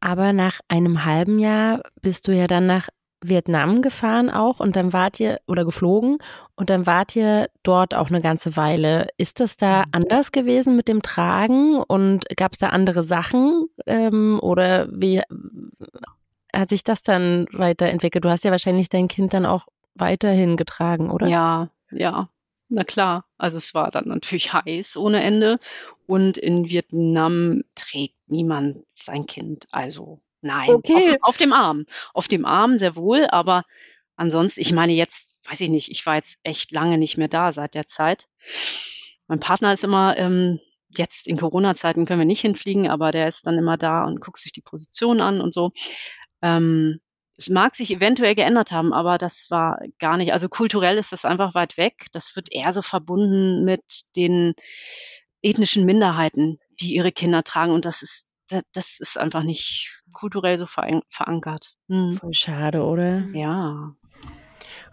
Aber 0.00 0.32
nach 0.32 0.60
einem 0.68 1.04
halben 1.04 1.38
Jahr 1.38 1.82
bist 2.00 2.26
du 2.26 2.32
ja 2.32 2.46
dann 2.46 2.66
nach 2.66 2.88
Vietnam 3.24 3.82
gefahren 3.82 4.30
auch 4.30 4.60
und 4.60 4.74
dann 4.74 4.92
wart 4.92 5.20
ihr 5.20 5.38
oder 5.46 5.64
geflogen 5.64 6.18
und 6.56 6.70
dann 6.70 6.86
wart 6.86 7.14
ihr 7.14 7.48
dort 7.62 7.94
auch 7.94 8.08
eine 8.08 8.20
ganze 8.20 8.56
Weile. 8.56 9.06
Ist 9.16 9.40
das 9.40 9.56
da 9.56 9.80
mhm. 9.80 9.90
anders 9.92 10.32
gewesen 10.32 10.76
mit 10.76 10.88
dem 10.88 11.02
Tragen 11.02 11.76
und 11.76 12.24
gab 12.36 12.52
es 12.52 12.58
da 12.58 12.70
andere 12.70 13.02
Sachen 13.02 13.66
ähm, 13.86 14.40
oder 14.42 14.88
wie 14.90 15.22
hat 16.54 16.68
sich 16.68 16.84
das 16.84 17.02
dann 17.02 17.46
weiterentwickelt? 17.52 18.24
Du 18.24 18.28
hast 18.28 18.44
ja 18.44 18.50
wahrscheinlich 18.50 18.88
dein 18.88 19.08
Kind 19.08 19.32
dann 19.32 19.46
auch 19.46 19.68
weiterhin 19.94 20.56
getragen, 20.56 21.10
oder? 21.10 21.26
Ja, 21.26 21.70
ja. 21.90 22.28
Na 22.74 22.84
klar, 22.84 23.26
also 23.36 23.58
es 23.58 23.74
war 23.74 23.90
dann 23.90 24.08
natürlich 24.08 24.54
heiß 24.54 24.96
ohne 24.96 25.22
Ende 25.22 25.58
und 26.06 26.38
in 26.38 26.70
Vietnam 26.70 27.64
trägt 27.74 28.16
niemand 28.28 28.86
sein 28.94 29.26
Kind. 29.26 29.66
Also 29.70 30.22
nein, 30.40 30.70
okay. 30.70 31.18
auf, 31.20 31.28
auf 31.28 31.36
dem 31.36 31.52
Arm. 31.52 31.84
Auf 32.14 32.28
dem 32.28 32.46
Arm 32.46 32.78
sehr 32.78 32.96
wohl, 32.96 33.26
aber 33.26 33.66
ansonsten, 34.16 34.62
ich 34.62 34.72
meine 34.72 34.94
jetzt, 34.94 35.36
weiß 35.50 35.60
ich 35.60 35.68
nicht, 35.68 35.90
ich 35.90 36.06
war 36.06 36.14
jetzt 36.14 36.38
echt 36.44 36.72
lange 36.72 36.96
nicht 36.96 37.18
mehr 37.18 37.28
da 37.28 37.52
seit 37.52 37.74
der 37.74 37.88
Zeit. 37.88 38.26
Mein 39.26 39.38
Partner 39.38 39.74
ist 39.74 39.84
immer, 39.84 40.16
ähm, 40.16 40.58
jetzt 40.88 41.26
in 41.26 41.36
Corona-Zeiten 41.36 42.06
können 42.06 42.20
wir 42.20 42.26
nicht 42.26 42.40
hinfliegen, 42.40 42.88
aber 42.88 43.10
der 43.10 43.28
ist 43.28 43.46
dann 43.46 43.58
immer 43.58 43.76
da 43.76 44.04
und 44.04 44.22
guckt 44.22 44.38
sich 44.38 44.52
die 44.52 44.62
Position 44.62 45.20
an 45.20 45.42
und 45.42 45.52
so. 45.52 45.72
Ähm, 46.40 47.00
es 47.36 47.48
mag 47.48 47.74
sich 47.74 47.90
eventuell 47.90 48.34
geändert 48.34 48.72
haben, 48.72 48.92
aber 48.92 49.18
das 49.18 49.46
war 49.50 49.80
gar 49.98 50.16
nicht. 50.16 50.32
Also 50.32 50.48
kulturell 50.48 50.98
ist 50.98 51.12
das 51.12 51.24
einfach 51.24 51.54
weit 51.54 51.76
weg. 51.76 52.06
Das 52.12 52.36
wird 52.36 52.52
eher 52.52 52.72
so 52.72 52.82
verbunden 52.82 53.64
mit 53.64 53.82
den 54.16 54.54
ethnischen 55.42 55.84
Minderheiten, 55.84 56.58
die 56.80 56.94
ihre 56.94 57.12
Kinder 57.12 57.42
tragen. 57.42 57.72
Und 57.72 57.84
das 57.84 58.02
ist, 58.02 58.28
das 58.72 59.00
ist 59.00 59.18
einfach 59.18 59.42
nicht 59.42 60.02
kulturell 60.12 60.58
so 60.58 60.66
verankert. 60.66 61.74
Hm. 61.88 62.14
Voll 62.14 62.34
schade, 62.34 62.82
oder? 62.82 63.24
Ja. 63.32 63.94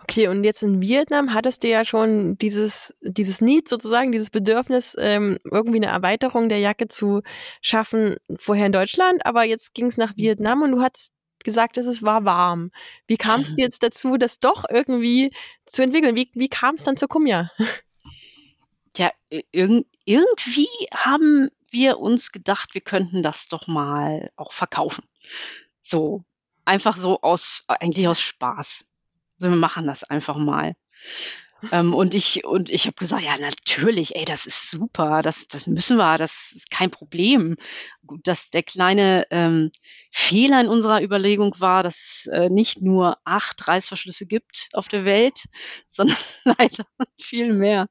Okay, 0.02 0.28
und 0.28 0.44
jetzt 0.44 0.64
in 0.64 0.82
Vietnam 0.82 1.36
hattest 1.36 1.64
du 1.64 1.68
ja 1.68 1.86
schon 1.86 2.36
dieses, 2.40 3.00
dieses 3.04 3.42
Need 3.42 3.70
sozusagen, 3.70 4.12
dieses 4.12 4.32
Bedürfnis, 4.32 4.96
ähm, 4.98 5.38
irgendwie 5.44 5.78
eine 5.78 5.94
Erweiterung 5.94 6.50
der 6.50 6.58
Jacke 6.58 6.88
zu 6.88 7.22
schaffen, 7.62 8.16
vorher 8.36 8.66
in 8.66 8.72
Deutschland, 8.72 9.24
aber 9.24 9.44
jetzt 9.44 9.76
ging 9.76 9.86
es 9.86 9.98
nach 9.98 10.14
Vietnam 10.16 10.64
und 10.64 10.72
du 10.72 10.82
hattest 10.82 11.14
gesagt, 11.44 11.78
dass 11.78 11.86
es 11.86 12.04
war 12.04 12.26
warm. 12.26 12.72
Wie 13.08 13.18
kam 13.18 13.42
es 13.42 13.56
dir 13.56 13.64
jetzt 13.64 13.84
dazu, 13.84 14.18
das 14.18 14.40
doch 14.40 14.66
irgendwie 14.70 15.32
zu 15.66 15.84
entwickeln? 15.84 16.16
Wie, 16.16 16.30
wie 16.34 16.50
kam 16.50 16.76
es 16.76 16.84
dann 16.84 16.98
zur 16.98 17.08
Kumja? 17.08 17.50
Ja, 18.98 19.12
irg 19.30 19.86
irgendwie 20.06 20.68
haben 20.94 21.52
wir 21.72 22.00
uns 22.00 22.32
gedacht, 22.32 22.74
wir 22.74 22.82
könnten 22.82 23.22
das 23.22 23.48
doch 23.48 23.68
mal 23.68 24.32
auch 24.36 24.52
verkaufen. 24.52 25.04
So, 25.82 26.24
einfach 26.66 26.98
so 26.98 27.22
aus, 27.22 27.64
eigentlich 27.68 28.08
aus 28.08 28.20
Spaß. 28.20 28.86
So, 29.38 29.50
wir 29.50 29.56
machen 29.56 29.88
das 29.88 30.04
einfach 30.04 30.38
mal. 30.38 30.76
Ähm, 31.72 31.94
und 31.94 32.14
ich, 32.14 32.46
und 32.46 32.70
ich 32.70 32.86
habe 32.86 32.96
gesagt, 32.96 33.24
ja, 33.24 33.38
natürlich, 33.38 34.16
ey, 34.16 34.26
das 34.26 34.46
ist 34.46 34.70
super, 34.70 35.22
das, 35.22 35.48
das 35.48 35.68
müssen 35.68 35.98
wir, 35.98 36.18
das 36.18 36.52
ist 36.56 36.72
kein 36.72 36.92
Problem. 36.92 37.56
Gut, 38.06 38.28
dass 38.28 38.50
der 38.50 38.64
kleine 38.64 39.28
ähm, 39.30 39.72
Fehler 40.12 40.62
in 40.62 40.68
unserer 40.68 41.02
Überlegung 41.02 41.54
war, 41.60 41.84
dass 41.84 41.98
es 41.98 42.28
äh, 42.28 42.50
nicht 42.50 42.82
nur 42.82 43.18
acht 43.26 43.68
Reißverschlüsse 43.68 44.26
gibt 44.26 44.70
auf 44.74 44.88
der 44.88 45.06
Welt, 45.06 45.46
sondern 45.88 46.18
leider 46.44 46.86
viel 47.20 47.54
mehr. 47.54 47.88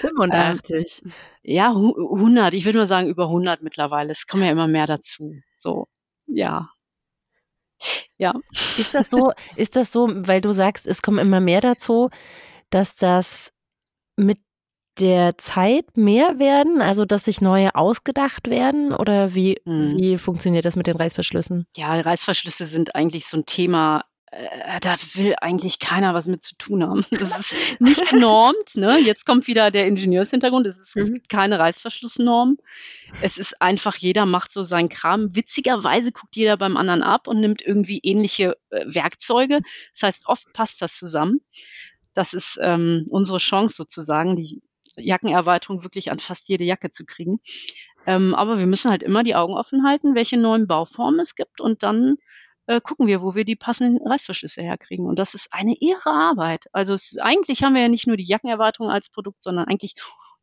85. 0.00 1.02
Ähm, 1.04 1.12
ja, 1.42 1.68
100, 1.70 2.54
ich 2.54 2.64
würde 2.64 2.78
mal 2.78 2.86
sagen 2.86 3.08
über 3.08 3.24
100 3.24 3.62
mittlerweile. 3.62 4.12
Es 4.12 4.26
kommen 4.26 4.44
ja 4.44 4.50
immer 4.50 4.68
mehr 4.68 4.86
dazu. 4.86 5.34
So, 5.56 5.88
ja. 6.26 6.70
Ja. 8.16 8.34
Ist 8.76 8.94
das 8.94 9.10
so, 9.10 9.32
ist 9.56 9.76
das 9.76 9.92
so, 9.92 10.08
weil 10.12 10.40
du 10.40 10.52
sagst, 10.52 10.86
es 10.86 11.02
kommen 11.02 11.18
immer 11.18 11.40
mehr 11.40 11.60
dazu, 11.60 12.10
dass 12.70 12.96
das 12.96 13.52
mit 14.16 14.38
der 14.98 15.38
Zeit 15.38 15.96
mehr 15.96 16.38
werden, 16.38 16.82
also 16.82 17.04
dass 17.04 17.24
sich 17.24 17.40
neue 17.40 17.74
ausgedacht 17.74 18.48
werden 18.50 18.92
oder 18.92 19.34
wie, 19.34 19.60
hm. 19.64 19.96
wie 19.96 20.18
funktioniert 20.18 20.64
das 20.64 20.76
mit 20.76 20.86
den 20.86 20.96
Reißverschlüssen? 20.96 21.66
Ja, 21.76 22.00
Reißverschlüsse 22.00 22.66
sind 22.66 22.94
eigentlich 22.94 23.26
so 23.26 23.36
ein 23.36 23.46
Thema, 23.46 24.04
äh, 24.30 24.80
da 24.80 24.96
will 25.14 25.34
eigentlich 25.40 25.78
keiner 25.78 26.14
was 26.14 26.26
mit 26.26 26.42
zu 26.42 26.56
tun 26.56 26.82
haben. 26.82 27.04
Das 27.18 27.38
ist 27.38 27.80
nicht 27.80 28.08
genormt. 28.08 28.74
Ne? 28.76 28.98
Jetzt 28.98 29.24
kommt 29.24 29.46
wieder 29.46 29.70
der 29.70 29.86
Ingenieurshintergrund. 29.86 30.66
Es, 30.66 30.78
ist, 30.78 30.96
mhm. 30.96 31.02
es 31.02 31.12
gibt 31.12 31.28
keine 31.28 31.58
Reißverschlussnorm. 31.58 32.58
Es 33.22 33.38
ist 33.38 33.60
einfach, 33.62 33.96
jeder 33.96 34.26
macht 34.26 34.52
so 34.52 34.64
seinen 34.64 34.88
Kram. 34.88 35.34
Witzigerweise 35.34 36.12
guckt 36.12 36.36
jeder 36.36 36.56
beim 36.56 36.76
anderen 36.76 37.02
ab 37.02 37.28
und 37.28 37.40
nimmt 37.40 37.62
irgendwie 37.62 38.00
ähnliche 38.02 38.56
äh, 38.70 38.84
Werkzeuge. 38.86 39.60
Das 39.92 40.02
heißt, 40.02 40.26
oft 40.26 40.52
passt 40.52 40.82
das 40.82 40.96
zusammen. 40.96 41.40
Das 42.18 42.32
ist 42.32 42.58
ähm, 42.60 43.06
unsere 43.10 43.38
Chance 43.38 43.76
sozusagen, 43.76 44.34
die 44.34 44.60
Jackenerweiterung 44.96 45.84
wirklich 45.84 46.10
an 46.10 46.18
fast 46.18 46.48
jede 46.48 46.64
Jacke 46.64 46.90
zu 46.90 47.04
kriegen. 47.04 47.38
Ähm, 48.06 48.34
aber 48.34 48.58
wir 48.58 48.66
müssen 48.66 48.90
halt 48.90 49.04
immer 49.04 49.22
die 49.22 49.36
Augen 49.36 49.54
offen 49.54 49.86
halten, 49.86 50.16
welche 50.16 50.36
neuen 50.36 50.66
Bauformen 50.66 51.20
es 51.20 51.36
gibt 51.36 51.60
und 51.60 51.84
dann 51.84 52.16
äh, 52.66 52.80
gucken 52.80 53.06
wir, 53.06 53.22
wo 53.22 53.36
wir 53.36 53.44
die 53.44 53.54
passenden 53.54 54.04
Reißverschlüsse 54.04 54.62
herkriegen. 54.62 55.06
Und 55.06 55.16
das 55.20 55.34
ist 55.34 55.52
eine 55.52 55.76
irre 55.78 56.10
Arbeit. 56.10 56.66
Also 56.72 56.92
es, 56.92 57.18
eigentlich 57.20 57.62
haben 57.62 57.74
wir 57.74 57.82
ja 57.82 57.88
nicht 57.88 58.08
nur 58.08 58.16
die 58.16 58.26
Jackenerweiterung 58.26 58.90
als 58.90 59.10
Produkt, 59.10 59.40
sondern 59.40 59.68
eigentlich 59.68 59.94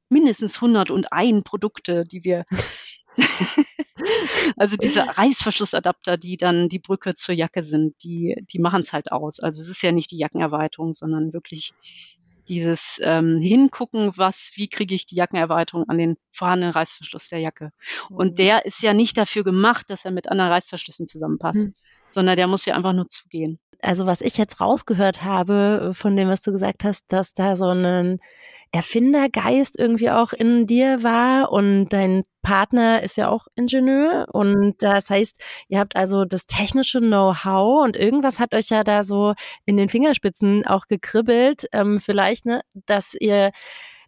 mindestens 0.07 0.55
101 0.55 1.43
Produkte, 1.43 2.05
die 2.05 2.23
wir 2.23 2.45
also 4.57 4.75
diese 4.75 5.01
Reißverschlussadapter, 5.17 6.17
die 6.17 6.37
dann 6.37 6.69
die 6.69 6.79
Brücke 6.79 7.15
zur 7.15 7.35
Jacke 7.35 7.63
sind, 7.63 7.95
die, 8.03 8.35
die 8.51 8.59
machen 8.59 8.81
es 8.81 8.93
halt 8.93 9.11
aus. 9.11 9.39
Also 9.39 9.61
es 9.61 9.69
ist 9.69 9.81
ja 9.81 9.91
nicht 9.91 10.11
die 10.11 10.17
Jackenerweiterung, 10.17 10.93
sondern 10.93 11.33
wirklich 11.33 11.73
dieses 12.47 12.99
ähm, 13.01 13.39
Hingucken, 13.41 14.11
was, 14.17 14.51
wie 14.55 14.67
kriege 14.67 14.93
ich 14.93 15.05
die 15.05 15.15
Jackenerweiterung 15.15 15.89
an 15.89 15.97
den 15.97 16.17
vorhandenen 16.31 16.73
Reißverschluss 16.73 17.29
der 17.29 17.39
Jacke. 17.39 17.71
Und 18.09 18.31
mhm. 18.31 18.35
der 18.35 18.65
ist 18.65 18.81
ja 18.81 18.93
nicht 18.93 19.17
dafür 19.17 19.43
gemacht, 19.43 19.89
dass 19.89 20.05
er 20.05 20.11
mit 20.11 20.29
anderen 20.29 20.51
Reißverschlüssen 20.51 21.07
zusammenpasst, 21.07 21.67
mhm. 21.67 21.75
Sondern 22.15 22.37
der 22.37 22.47
muss 22.47 22.65
ja 22.65 22.73
einfach 22.73 22.93
nur 22.93 23.07
zugehen. 23.07 23.59
Also 23.81 24.07
was 24.07 24.21
ich 24.21 24.37
jetzt 24.37 24.59
rausgehört 24.59 25.23
habe 25.23 25.91
von 25.93 26.15
dem, 26.15 26.29
was 26.29 26.41
du 26.41 26.51
gesagt 26.51 26.83
hast, 26.83 27.03
dass 27.09 27.33
da 27.33 27.55
so 27.55 27.67
ein 27.67 28.19
Erfindergeist 28.71 29.77
irgendwie 29.77 30.09
auch 30.09 30.33
in 30.33 30.65
dir 30.65 31.03
war 31.03 31.51
und 31.51 31.89
dein 31.89 32.23
Partner 32.41 33.03
ist 33.03 33.17
ja 33.17 33.29
auch 33.29 33.47
Ingenieur 33.55 34.27
und 34.31 34.75
das 34.79 35.09
heißt, 35.09 35.41
ihr 35.67 35.79
habt 35.79 35.95
also 35.95 36.25
das 36.25 36.45
technische 36.45 36.99
Know-how 36.99 37.83
und 37.83 37.97
irgendwas 37.97 38.39
hat 38.39 38.55
euch 38.55 38.69
ja 38.69 38.83
da 38.83 39.03
so 39.03 39.33
in 39.65 39.77
den 39.77 39.89
Fingerspitzen 39.89 40.65
auch 40.65 40.87
gekribbelt, 40.87 41.67
ähm, 41.71 41.99
vielleicht, 41.99 42.45
ne, 42.45 42.61
dass 42.73 43.13
ihr 43.19 43.51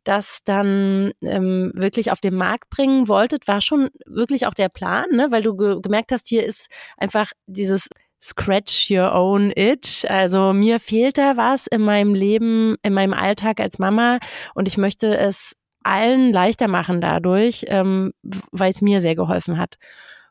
das 0.08 0.40
dann 0.46 1.12
ähm, 1.22 1.72
wirklich 1.76 2.12
auf 2.12 2.22
den 2.22 2.36
Markt 2.36 2.70
bringen 2.70 3.08
wolltet, 3.08 3.48
war 3.48 3.62
schon 3.62 3.90
wirklich 4.06 4.48
auch 4.48 4.54
der 4.54 4.70
Plan, 4.70 5.06
ne? 5.12 5.28
weil 5.32 5.44
du 5.44 5.56
ge 5.56 5.80
gemerkt 5.82 6.12
hast, 6.12 6.28
hier 6.28 6.46
ist 6.46 6.68
einfach 6.98 7.32
dieses 7.46 7.90
Scratch 8.24 8.90
your 8.90 9.14
own 9.14 9.52
itch. 9.56 10.10
Also 10.10 10.54
mir 10.54 10.80
fehlt 10.80 11.18
da 11.18 11.38
was 11.38 11.68
in 11.68 11.82
meinem 11.82 12.14
Leben, 12.14 12.76
in 12.84 12.94
meinem 12.94 13.14
Alltag 13.14 13.60
als 13.60 13.80
Mama 13.80 14.20
und 14.56 14.68
ich 14.68 14.78
möchte 14.78 15.18
es 15.18 15.54
allen 15.84 16.34
leichter 16.34 16.68
machen 16.68 17.02
dadurch, 17.02 17.66
ähm, 17.68 18.14
weil 18.52 18.72
es 18.72 18.82
mir 18.82 19.02
sehr 19.02 19.16
geholfen 19.16 19.58
hat. 19.58 19.76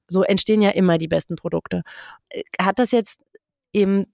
So 0.08 0.22
entstehen 0.22 0.62
ja 0.62 0.70
immer 0.70 0.98
die 0.98 1.08
besten 1.08 1.36
Produkte. 1.36 1.82
Hat 2.60 2.78
das 2.78 2.92
jetzt 2.92 3.20
eben 3.72 4.06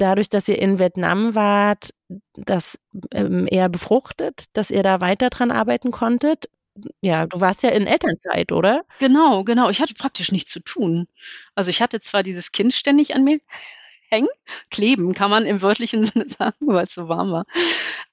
dadurch, 0.00 0.28
dass 0.28 0.48
ihr 0.48 0.58
in 0.58 0.78
Vietnam 0.78 1.34
wart, 1.34 1.94
das 2.34 2.78
ähm, 3.12 3.46
eher 3.50 3.68
befruchtet, 3.68 4.44
dass 4.54 4.70
ihr 4.70 4.82
da 4.82 5.00
weiter 5.00 5.30
dran 5.30 5.50
arbeiten 5.50 5.90
konntet? 5.90 6.48
Ja, 7.00 7.26
du 7.26 7.40
warst 7.40 7.62
ja 7.62 7.70
in 7.70 7.86
Elternzeit, 7.86 8.52
oder? 8.52 8.84
Genau, 9.00 9.44
genau. 9.44 9.68
Ich 9.68 9.80
hatte 9.80 9.94
praktisch 9.94 10.32
nichts 10.32 10.52
zu 10.52 10.60
tun. 10.60 11.08
Also 11.54 11.70
ich 11.70 11.82
hatte 11.82 12.00
zwar 12.00 12.22
dieses 12.22 12.52
Kind 12.52 12.72
ständig 12.72 13.14
an 13.14 13.24
mir 13.24 13.40
hängen, 14.10 14.28
kleben 14.70 15.12
kann 15.12 15.30
man 15.30 15.44
im 15.44 15.60
wörtlichen 15.60 16.04
Sinne 16.04 16.28
sagen, 16.28 16.56
weil 16.60 16.84
es 16.84 16.94
so 16.94 17.08
warm 17.08 17.32
war. 17.32 17.46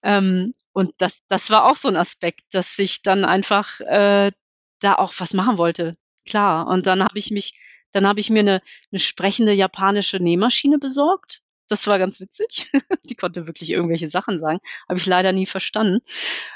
Ähm, 0.03 0.53
und 0.73 0.93
das, 0.97 1.23
das 1.27 1.49
war 1.49 1.65
auch 1.65 1.77
so 1.77 1.87
ein 1.87 1.95
Aspekt, 1.95 2.53
dass 2.53 2.77
ich 2.79 3.01
dann 3.01 3.23
einfach 3.23 3.79
äh, 3.81 4.31
da 4.79 4.95
auch 4.95 5.13
was 5.19 5.33
machen 5.33 5.57
wollte. 5.57 5.97
Klar. 6.25 6.67
Und 6.67 6.85
dann 6.87 7.03
habe 7.03 7.17
ich 7.19 7.31
mich, 7.31 7.53
dann 7.91 8.07
habe 8.07 8.19
ich 8.19 8.29
mir 8.29 8.39
eine, 8.39 8.61
eine 8.91 8.99
sprechende 8.99 9.53
japanische 9.53 10.17
Nähmaschine 10.17 10.79
besorgt 10.79 11.43
das 11.67 11.87
war 11.87 11.99
ganz 11.99 12.19
witzig. 12.19 12.71
Die 13.09 13.15
konnte 13.15 13.47
wirklich 13.47 13.69
irgendwelche 13.69 14.07
Sachen 14.07 14.39
sagen. 14.39 14.59
Habe 14.87 14.99
ich 14.99 15.05
leider 15.05 15.31
nie 15.31 15.45
verstanden. 15.45 15.99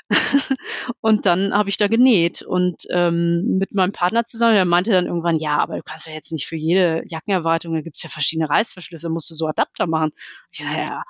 und 1.02 1.26
dann 1.26 1.54
habe 1.54 1.70
ich 1.70 1.78
da 1.78 1.88
genäht 1.88 2.42
und 2.42 2.84
ähm, 2.90 3.58
mit 3.58 3.74
meinem 3.74 3.92
Partner 3.92 4.26
zusammen, 4.26 4.56
der 4.56 4.66
meinte 4.66 4.92
dann 4.92 5.08
irgendwann, 5.08 5.38
ja, 5.40 5.58
aber 5.58 5.78
du 5.78 5.84
kannst 5.84 6.08
ja 6.08 6.14
jetzt 6.14 6.32
nicht 6.32 6.48
für 6.48 6.56
jede 6.56 7.04
Jackenerweiterung, 7.08 7.76
da 7.76 7.82
gibt's 7.82 8.04
ja 8.04 8.10
verschiedene 8.10 8.50
Reißverschlüsse, 8.50 9.10
musst 9.10 9.30
du 9.30 9.36
so 9.36 9.48
Adapter 9.48 9.88
machen. 9.88 10.12
Ich, 10.52 10.60
ja, 10.60 10.78
ja, 10.78 11.04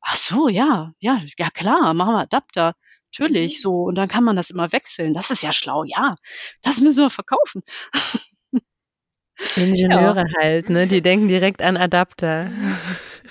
ach 0.00 0.16
so, 0.16 0.48
ja, 0.48 0.92
ja, 0.98 1.22
ja 1.38 1.50
klar, 1.50 1.94
machen 1.94 2.14
wir 2.14 2.20
Adapter. 2.20 2.74
Natürlich, 3.14 3.58
mhm. 3.58 3.60
so. 3.60 3.74
Und 3.82 3.96
dann 3.96 4.08
kann 4.08 4.24
man 4.24 4.36
das 4.36 4.50
immer 4.50 4.72
wechseln. 4.72 5.12
Das 5.12 5.30
ist 5.30 5.42
ja 5.42 5.52
schlau, 5.52 5.84
ja. 5.84 6.16
Das 6.62 6.80
müssen 6.80 7.02
wir 7.02 7.10
verkaufen. 7.10 7.62
Ingenieure 9.56 10.24
ja. 10.26 10.40
halt, 10.40 10.70
ne? 10.70 10.86
Die 10.86 11.02
denken 11.02 11.28
direkt 11.28 11.62
an 11.62 11.76
Adapter. 11.76 12.50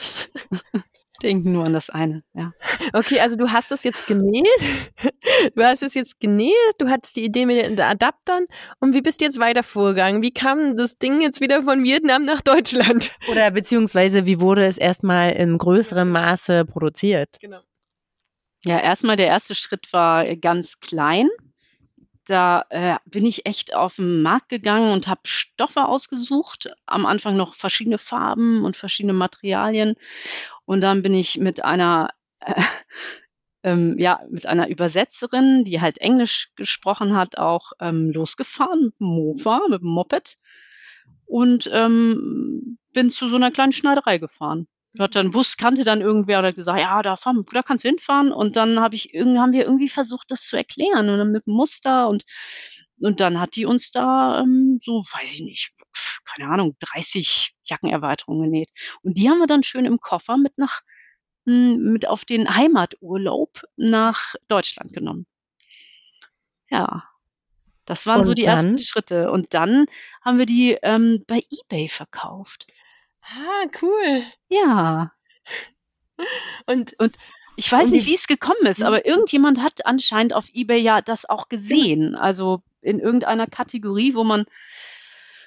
Denken 1.21 1.53
nur 1.53 1.65
an 1.65 1.73
das 1.73 1.89
eine, 1.89 2.23
ja. 2.33 2.51
Okay, 2.93 3.19
also 3.19 3.35
du 3.35 3.51
hast 3.51 3.71
es 3.71 3.83
jetzt 3.83 4.07
genäht. 4.07 4.47
Du 5.55 5.63
hast 5.63 5.81
es 5.81 5.95
jetzt 5.95 6.19
genäht, 6.19 6.51
du 6.77 6.87
hattest 6.87 7.15
die 7.15 7.23
Idee 7.23 7.45
mit 7.45 7.63
den 7.63 7.79
Adaptern. 7.79 8.45
Und 8.79 8.93
wie 8.93 9.01
bist 9.01 9.21
du 9.21 9.25
jetzt 9.25 9.39
weiter 9.39 9.63
vorgegangen? 9.63 10.21
Wie 10.21 10.33
kam 10.33 10.75
das 10.77 10.97
Ding 10.97 11.21
jetzt 11.21 11.41
wieder 11.41 11.63
von 11.63 11.83
Vietnam 11.83 12.25
nach 12.25 12.41
Deutschland? 12.41 13.11
Oder 13.31 13.49
beziehungsweise 13.49 14.25
wie 14.25 14.39
wurde 14.39 14.65
es 14.65 14.77
erstmal 14.77 15.31
in 15.31 15.57
größerem 15.57 16.09
Maße 16.11 16.65
produziert? 16.65 17.37
Genau. 17.39 17.61
Ja, 18.63 18.79
erstmal 18.79 19.15
der 19.15 19.27
erste 19.27 19.55
Schritt 19.55 19.91
war 19.93 20.35
ganz 20.35 20.79
klein 20.79 21.29
da 22.31 22.65
äh, 22.69 22.97
bin 23.05 23.25
ich 23.25 23.45
echt 23.45 23.75
auf 23.75 23.97
den 23.97 24.21
Markt 24.21 24.49
gegangen 24.49 24.91
und 24.91 25.07
habe 25.07 25.21
Stoffe 25.25 25.85
ausgesucht. 25.85 26.71
Am 26.85 27.05
Anfang 27.05 27.35
noch 27.37 27.55
verschiedene 27.55 27.97
Farben 27.97 28.63
und 28.63 28.77
verschiedene 28.77 29.13
Materialien. 29.13 29.95
Und 30.65 30.81
dann 30.81 31.01
bin 31.01 31.13
ich 31.13 31.37
mit 31.37 31.63
einer, 31.63 32.09
äh, 32.39 32.61
ähm, 33.63 33.97
ja, 33.99 34.21
mit 34.29 34.47
einer 34.47 34.69
Übersetzerin, 34.69 35.65
die 35.65 35.81
halt 35.81 35.99
Englisch 35.99 36.49
gesprochen 36.55 37.15
hat, 37.15 37.37
auch 37.37 37.73
ähm, 37.79 38.09
losgefahren 38.09 38.85
mit 38.85 38.99
dem 38.99 39.07
Mofa, 39.07 39.61
mit 39.69 39.81
dem 39.81 39.89
Moped. 39.89 40.37
Und 41.25 41.69
ähm, 41.71 42.77
bin 42.93 43.09
zu 43.09 43.29
so 43.29 43.35
einer 43.35 43.51
kleinen 43.51 43.73
Schneiderei 43.73 44.17
gefahren 44.17 44.67
hat 44.99 45.15
dann 45.15 45.33
wusste, 45.33 45.57
kannte 45.57 45.83
dann 45.83 46.01
irgendwer 46.01 46.39
oder 46.39 46.53
gesagt, 46.53 46.79
ja, 46.79 47.01
da, 47.01 47.15
fahren, 47.15 47.45
da 47.53 47.63
kannst 47.63 47.83
du 47.83 47.89
hinfahren. 47.89 48.31
Und 48.31 48.55
dann 48.55 48.79
habe 48.79 48.95
ich 48.95 49.13
haben 49.13 49.53
wir 49.53 49.63
irgendwie 49.63 49.89
versucht, 49.89 50.31
das 50.31 50.45
zu 50.45 50.57
erklären 50.57 51.09
und 51.09 51.17
dann 51.17 51.31
mit 51.31 51.45
dem 51.47 51.53
Muster 51.53 52.07
und 52.07 52.25
und 52.99 53.19
dann 53.19 53.39
hat 53.39 53.55
die 53.55 53.65
uns 53.65 53.89
da 53.89 54.41
ähm, 54.41 54.79
so, 54.83 55.01
weiß 55.01 55.33
ich 55.33 55.41
nicht, 55.41 55.71
keine 56.23 56.51
Ahnung, 56.51 56.75
30 56.79 57.55
Jackenerweiterungen 57.63 58.43
genäht. 58.43 58.69
Und 59.01 59.17
die 59.17 59.27
haben 59.27 59.39
wir 59.39 59.47
dann 59.47 59.63
schön 59.63 59.85
im 59.85 59.99
Koffer 59.99 60.37
mit 60.37 60.57
nach 60.59 60.81
hm, 61.45 61.91
mit 61.91 62.07
auf 62.07 62.25
den 62.25 62.53
Heimaturlaub 62.55 63.63
nach 63.75 64.35
Deutschland 64.47 64.93
genommen. 64.93 65.25
Ja, 66.69 67.03
das 67.85 68.05
waren 68.05 68.19
und 68.19 68.25
so 68.25 68.33
die 68.33 68.43
dann? 68.43 68.57
ersten 68.57 68.79
Schritte. 68.79 69.31
Und 69.31 69.53
dann 69.53 69.87
haben 70.21 70.37
wir 70.37 70.45
die 70.45 70.77
ähm, 70.83 71.23
bei 71.27 71.43
eBay 71.49 71.89
verkauft. 71.89 72.67
Ah, 73.23 73.65
cool. 73.81 74.23
Ja. 74.49 75.11
Und, 76.65 76.93
und 76.99 77.15
ich 77.55 77.71
weiß 77.71 77.89
nicht, 77.91 78.05
wie 78.05 78.15
es 78.15 78.27
gekommen 78.27 78.65
ist, 78.65 78.81
aber 78.81 79.05
irgendjemand 79.05 79.59
hat 79.61 79.85
anscheinend 79.85 80.33
auf 80.33 80.49
eBay 80.53 80.79
ja 80.79 81.01
das 81.01 81.29
auch 81.29 81.49
gesehen. 81.49 82.15
Also 82.15 82.61
in 82.81 82.99
irgendeiner 82.99 83.47
Kategorie, 83.47 84.15
wo 84.15 84.23
man 84.23 84.45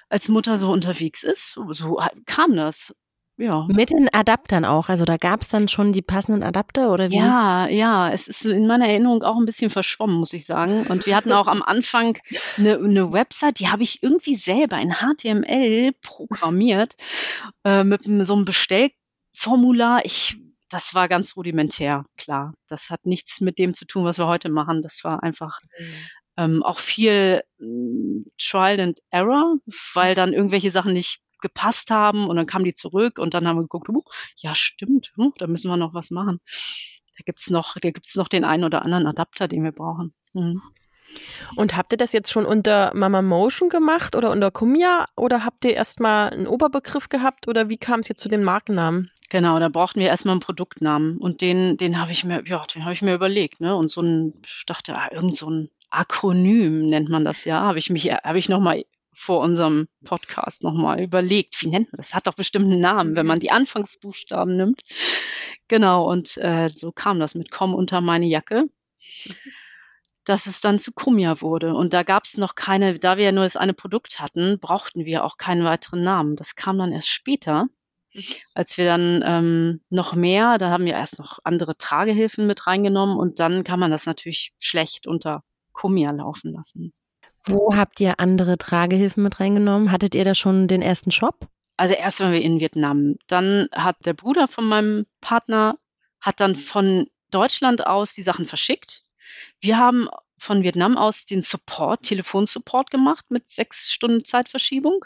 als 0.09 0.29
Mutter 0.29 0.59
so 0.59 0.71
unterwegs 0.71 1.23
ist. 1.23 1.59
So 1.71 2.01
kam 2.27 2.55
das. 2.55 2.95
Ja. 3.37 3.67
Mit 3.69 3.91
den 3.91 4.09
Adaptern 4.13 4.65
auch. 4.65 4.89
Also 4.89 5.05
da 5.05 5.17
gab 5.17 5.43
es 5.43 5.49
dann 5.49 5.67
schon 5.67 5.93
die 5.93 6.03
passenden 6.03 6.45
Adapter 6.45 6.93
oder 6.93 7.11
wie? 7.11 7.17
Ja, 7.17 7.67
ja. 7.67 8.11
Es 8.11 8.29
ist 8.29 8.45
in 8.45 8.67
meiner 8.67 8.87
Erinnerung 8.87 9.25
auch 9.25 9.37
ein 9.37 9.45
bisschen 9.45 9.71
verschwommen, 9.71 10.17
muss 10.17 10.33
ich 10.33 10.47
sagen. 10.47 10.87
Und 10.87 11.05
wir 11.07 11.17
hatten 11.17 11.33
auch 11.33 11.49
am 11.49 11.63
Anfang 11.63 12.19
eine, 12.57 12.77
eine 12.77 13.13
Website, 13.13 13.59
die 13.59 13.69
habe 13.69 13.83
ich 13.83 14.03
irgendwie 14.03 14.37
selber 14.37 14.79
in 14.79 14.95
HTML 14.95 15.93
programmiert 16.03 16.95
äh, 17.65 17.83
mit 17.83 18.05
so 18.05 18.35
einem 18.35 18.45
Bestellformular. 18.45 20.05
Ich, 20.05 20.37
das 20.69 20.95
war 20.95 21.09
ganz 21.09 21.37
rudimentär, 21.37 22.05
klar. 22.17 22.55
Das 22.69 22.89
hat 22.89 23.05
nichts 23.05 23.41
mit 23.41 23.59
dem 23.59 23.75
zu 23.75 23.85
tun, 23.85 24.05
was 24.05 24.19
wir 24.19 24.29
heute 24.29 24.49
machen. 24.49 24.81
Das 24.81 25.03
war 25.03 25.25
einfach 25.25 25.59
mhm. 25.77 25.85
ähm, 26.37 26.63
auch 26.63 26.79
viel 26.79 27.43
äh, 27.59 28.31
Trial 28.39 28.79
and 28.79 29.01
Error, 29.11 29.57
weil 29.95 30.15
dann 30.15 30.33
irgendwelche 30.33 30.71
Sachen 30.71 30.93
nicht 30.93 31.21
gepasst 31.41 31.91
haben 31.91 32.29
und 32.29 32.37
dann 32.37 32.47
kamen 32.47 32.65
die 32.65 32.75
zurück 32.75 33.19
und 33.19 33.35
dann 33.35 33.47
haben 33.47 33.57
wir 33.57 33.63
geguckt, 33.63 33.89
uh, 33.89 34.03
ja 34.37 34.55
stimmt, 34.55 35.13
uh, 35.19 35.33
da 35.39 35.47
müssen 35.47 35.71
wir 35.71 35.77
noch 35.77 35.95
was 35.95 36.11
machen. 36.11 36.41
Da 37.17 37.23
gibt's 37.25 37.51
noch, 37.51 37.75
da 37.81 37.91
gibt's 37.91 38.17
noch 38.17 38.29
den 38.29 38.45
einen 38.45 38.65
oder 38.65 38.83
anderen 38.83 39.07
Adapter, 39.07 39.49
den 39.49 39.63
wir 39.63 39.73
brauchen. 39.73 40.15
Mhm. 40.33 40.61
Und 41.57 41.77
habt 41.77 41.93
ihr 41.93 41.99
das 41.99 42.13
jetzt 42.13 42.33
schon 42.33 42.45
unter 42.45 42.93
Mama 42.95 43.23
Motion 43.23 43.69
gemacht 43.69 44.17
oder 44.17 44.31
unter 44.31 44.51
Kumia 44.51 45.07
oder 45.17 45.45
habt 45.45 45.65
ihr 45.65 45.75
erstmal 45.75 46.31
einen 46.31 46.47
Oberbegriff 46.47 47.09
gehabt 47.09 47.47
oder 47.47 47.69
wie 47.69 47.77
kam 47.77 48.01
es 48.01 48.09
jetzt 48.09 48.21
zu 48.21 48.29
den 48.29 48.43
Markennamen? 48.43 49.11
Genau, 49.31 49.59
da 49.59 49.69
brauchten 49.69 50.01
wir 50.01 50.09
erstmal 50.09 50.33
einen 50.33 50.41
Produktnamen 50.41 51.19
und 51.19 51.41
den, 51.41 51.77
den 51.77 52.01
habe 52.01 52.13
ich 52.13 52.25
mir, 52.25 52.43
ja, 52.47 52.65
den 52.75 52.85
habe 52.85 52.95
ich 52.95 53.03
mir 53.03 53.15
überlegt, 53.15 53.61
ne? 53.61 53.75
Und 53.75 53.91
so 53.91 54.01
ein, 54.01 54.35
ich 54.45 54.65
dachte, 54.67 54.97
ah, 54.97 55.09
irgend 55.13 55.37
so 55.37 55.51
ein 55.51 55.71
Akronym 55.91 56.89
nennt 56.89 57.09
man 57.09 57.25
das 57.25 57.45
ja, 57.45 57.61
habe 57.61 57.79
ich 57.79 57.91
mich, 57.91 58.13
habe 58.13 58.39
ich 58.39 58.49
nochmal 58.49 58.85
vor 59.15 59.41
unserem 59.41 59.89
Podcast 60.05 60.63
nochmal 60.63 61.01
überlegt, 61.01 61.61
wie 61.63 61.69
nennt 61.69 61.93
man 61.93 61.99
das? 61.99 62.15
Hat 62.15 62.27
doch 62.27 62.35
bestimmt 62.35 62.71
einen 62.71 62.81
Namen, 62.81 63.17
wenn 63.17 63.27
man 63.27 63.41
die 63.41 63.51
Anfangsbuchstaben 63.51 64.57
nimmt. 64.57 64.83
Genau, 65.69 66.11
und 66.11 66.37
äh, 66.39 66.71
so 66.75 66.93
kam 66.93 67.21
das 67.21 67.35
mit 67.35 67.51
Komm 67.51 67.75
unter 67.75 68.01
meine 68.01 68.27
Jacke, 68.27 68.65
dass 70.25 70.47
es 70.47 70.61
dann 70.61 70.79
zu 70.79 70.93
Kumia 70.93 71.41
wurde. 71.41 71.75
Und 71.75 71.93
da 71.93 72.03
gab 72.03 72.25
es 72.25 72.37
noch 72.37 72.55
keine, 72.55 72.99
da 72.99 73.17
wir 73.17 73.25
ja 73.25 73.33
nur 73.33 73.45
das 73.45 73.57
eine 73.57 73.75
Produkt 73.75 74.21
hatten, 74.21 74.59
brauchten 74.59 75.05
wir 75.05 75.25
auch 75.25 75.37
keinen 75.37 75.65
weiteren 75.65 76.03
Namen. 76.03 76.37
Das 76.37 76.55
kam 76.55 76.79
dann 76.79 76.93
erst 76.93 77.09
später, 77.09 77.67
als 78.55 78.79
wir 78.79 78.85
dann 78.85 79.23
ähm, 79.25 79.81
noch 79.91 80.15
mehr, 80.15 80.59
da 80.59 80.71
haben 80.71 80.85
wir 80.85 80.93
erst 80.93 81.19
noch 81.19 81.39
andere 81.45 81.77
Tragehilfen 81.77 82.47
mit 82.47 82.67
reingenommen 82.67 83.17
und 83.17 83.41
dann 83.41 83.65
kann 83.65 83.81
man 83.81 83.91
das 83.91 84.07
natürlich 84.07 84.53
schlecht 84.59 85.07
unter 85.07 85.43
Kumia 85.73 86.11
laufen 86.13 86.53
lassen. 86.53 86.93
Wo 87.47 87.75
habt 87.77 88.01
ihr 88.01 88.21
andere 88.21 88.57
Tragehilfen 88.57 89.23
mit 89.23 89.39
reingenommen? 89.39 89.91
Hattet 89.91 90.15
ihr 90.15 90.25
da 90.25 90.35
schon 90.35 90.67
den 90.67 90.83
ersten 90.83 91.11
Shop? 91.11 91.49
Also 91.77 91.95
erst 91.95 92.21
waren 92.21 92.33
wir 92.33 92.41
in 92.41 92.61
Vietnam. 92.61 93.17
Dann 93.27 93.69
hat 93.73 93.97
der 94.07 94.15
Bruder 94.15 94.49
von 94.49 94.67
meinem 94.67 95.07
Partner 95.21 95.79
hat 96.21 96.41
dann 96.41 96.55
von 96.55 97.07
Deutschland 97.31 97.87
aus 97.87 98.15
die 98.15 98.23
Sachen 98.23 98.47
verschickt. 98.47 99.03
Wir 99.61 99.77
haben 99.77 100.09
von 100.39 100.63
Vietnam 100.63 100.97
aus 100.97 101.27
den 101.27 101.43
Support, 101.43 102.03
Telefonsupport 102.03 102.91
gemacht 102.91 103.27
mit 103.29 103.51
sechs 103.51 103.93
Stunden 103.93 104.25
Zeitverschiebung. 104.25 105.05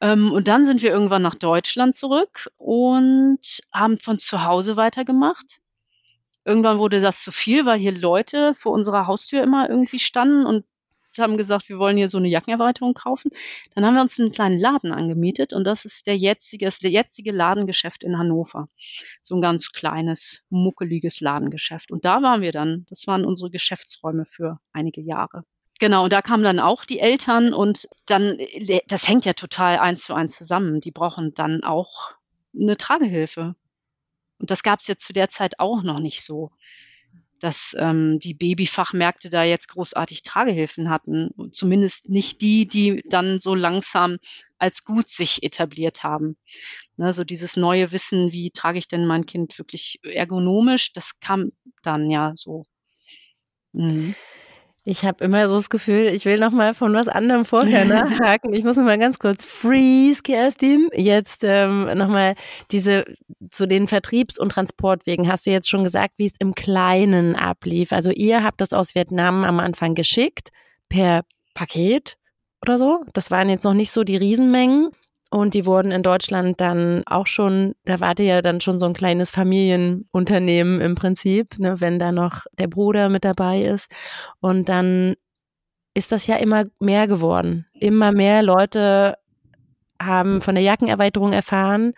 Ähm, 0.00 0.32
und 0.32 0.48
dann 0.48 0.64
sind 0.64 0.82
wir 0.82 0.90
irgendwann 0.90 1.22
nach 1.22 1.34
Deutschland 1.34 1.94
zurück 1.94 2.48
und 2.56 3.62
haben 3.72 3.98
von 3.98 4.18
zu 4.18 4.44
Hause 4.44 4.76
weitergemacht. 4.76 5.60
Irgendwann 6.44 6.78
wurde 6.78 7.00
das 7.00 7.22
zu 7.22 7.32
viel, 7.32 7.64
weil 7.64 7.78
hier 7.78 7.92
Leute 7.92 8.54
vor 8.54 8.72
unserer 8.72 9.06
Haustür 9.06 9.42
immer 9.42 9.68
irgendwie 9.68 9.98
standen 9.98 10.46
und 10.46 10.64
haben 11.18 11.36
gesagt, 11.36 11.68
wir 11.68 11.78
wollen 11.78 11.96
hier 11.96 12.08
so 12.08 12.18
eine 12.18 12.28
Jackenerweiterung 12.28 12.94
kaufen. 12.94 13.30
Dann 13.74 13.84
haben 13.84 13.94
wir 13.94 14.02
uns 14.02 14.18
einen 14.18 14.32
kleinen 14.32 14.58
Laden 14.58 14.92
angemietet 14.92 15.52
und 15.52 15.64
das 15.64 15.84
ist 15.84 16.06
der 16.06 16.16
jetzige, 16.16 16.66
das 16.66 16.80
jetzige 16.80 17.32
Ladengeschäft 17.32 18.04
in 18.04 18.18
Hannover. 18.18 18.68
So 19.22 19.34
ein 19.34 19.40
ganz 19.40 19.72
kleines, 19.72 20.42
muckeliges 20.50 21.20
Ladengeschäft. 21.20 21.90
Und 21.90 22.04
da 22.04 22.22
waren 22.22 22.40
wir 22.40 22.52
dann. 22.52 22.86
Das 22.88 23.06
waren 23.06 23.24
unsere 23.24 23.50
Geschäftsräume 23.50 24.24
für 24.24 24.58
einige 24.72 25.00
Jahre. 25.00 25.44
Genau, 25.80 26.04
und 26.04 26.12
da 26.12 26.22
kamen 26.22 26.44
dann 26.44 26.60
auch 26.60 26.84
die 26.84 27.00
Eltern 27.00 27.52
und 27.52 27.88
dann, 28.06 28.38
das 28.86 29.08
hängt 29.08 29.24
ja 29.24 29.32
total 29.32 29.78
eins 29.78 30.04
zu 30.04 30.14
eins 30.14 30.36
zusammen. 30.36 30.80
Die 30.80 30.92
brauchen 30.92 31.34
dann 31.34 31.64
auch 31.64 32.12
eine 32.54 32.76
Tragehilfe. 32.76 33.56
Und 34.38 34.50
das 34.50 34.62
gab 34.62 34.80
es 34.80 34.86
jetzt 34.86 35.04
zu 35.04 35.12
der 35.12 35.30
Zeit 35.30 35.58
auch 35.58 35.82
noch 35.82 36.00
nicht 36.00 36.22
so 36.22 36.52
dass 37.40 37.74
ähm, 37.78 38.18
die 38.20 38.34
Babyfachmärkte 38.34 39.30
da 39.30 39.44
jetzt 39.44 39.68
großartig 39.68 40.22
Tragehilfen 40.22 40.90
hatten. 40.90 41.30
Zumindest 41.52 42.08
nicht 42.08 42.40
die, 42.40 42.66
die 42.66 43.02
dann 43.08 43.38
so 43.38 43.54
langsam 43.54 44.18
als 44.58 44.84
gut 44.84 45.08
sich 45.08 45.42
etabliert 45.42 46.02
haben. 46.02 46.36
Ne, 46.96 47.12
so 47.12 47.24
dieses 47.24 47.56
neue 47.56 47.92
Wissen, 47.92 48.32
wie 48.32 48.50
trage 48.50 48.78
ich 48.78 48.88
denn 48.88 49.06
mein 49.06 49.26
Kind 49.26 49.58
wirklich 49.58 49.98
ergonomisch, 50.02 50.92
das 50.92 51.18
kam 51.20 51.52
dann 51.82 52.10
ja 52.10 52.32
so. 52.36 52.64
Mhm. 53.72 54.14
Ich 54.86 55.02
habe 55.02 55.24
immer 55.24 55.48
so 55.48 55.56
das 55.56 55.70
Gefühl, 55.70 56.08
ich 56.08 56.26
will 56.26 56.38
noch 56.38 56.50
mal 56.50 56.74
von 56.74 56.92
was 56.92 57.08
anderem 57.08 57.46
vorher 57.46 57.84
nachhaken. 57.86 58.52
Ich 58.52 58.64
muss 58.64 58.76
noch 58.76 58.84
mal 58.84 58.98
ganz 58.98 59.18
kurz 59.18 59.42
freeze, 59.42 60.22
Kerstin. 60.22 60.90
Jetzt 60.92 61.42
ähm, 61.42 61.86
noch 61.96 62.08
mal 62.08 62.34
diese 62.70 63.06
zu 63.50 63.66
den 63.66 63.88
Vertriebs- 63.88 64.38
und 64.38 64.50
Transportwegen. 64.50 65.26
Hast 65.26 65.46
du 65.46 65.50
jetzt 65.50 65.70
schon 65.70 65.84
gesagt, 65.84 66.18
wie 66.18 66.26
es 66.26 66.34
im 66.38 66.54
Kleinen 66.54 67.34
ablief? 67.34 67.92
Also 67.92 68.10
ihr 68.10 68.44
habt 68.44 68.60
das 68.60 68.74
aus 68.74 68.94
Vietnam 68.94 69.44
am 69.44 69.58
Anfang 69.58 69.94
geschickt 69.94 70.50
per 70.90 71.22
Paket 71.54 72.16
oder 72.60 72.76
so. 72.76 73.04
Das 73.14 73.30
waren 73.30 73.48
jetzt 73.48 73.64
noch 73.64 73.74
nicht 73.74 73.90
so 73.90 74.04
die 74.04 74.16
Riesenmengen. 74.16 74.90
Und 75.34 75.54
die 75.54 75.66
wurden 75.66 75.90
in 75.90 76.04
Deutschland 76.04 76.60
dann 76.60 77.02
auch 77.06 77.26
schon, 77.26 77.74
da 77.86 77.98
warte 77.98 78.22
ja 78.22 78.40
dann 78.40 78.60
schon 78.60 78.78
so 78.78 78.86
ein 78.86 78.92
kleines 78.92 79.32
Familienunternehmen 79.32 80.80
im 80.80 80.94
Prinzip, 80.94 81.58
ne, 81.58 81.80
wenn 81.80 81.98
da 81.98 82.12
noch 82.12 82.44
der 82.56 82.68
Bruder 82.68 83.08
mit 83.08 83.24
dabei 83.24 83.62
ist. 83.62 83.90
Und 84.38 84.68
dann 84.68 85.16
ist 85.92 86.12
das 86.12 86.28
ja 86.28 86.36
immer 86.36 86.66
mehr 86.78 87.08
geworden. 87.08 87.66
Immer 87.72 88.12
mehr 88.12 88.44
Leute 88.44 89.16
haben 90.00 90.40
von 90.40 90.54
der 90.54 90.62
Jackenerweiterung 90.62 91.32
erfahren. 91.32 91.94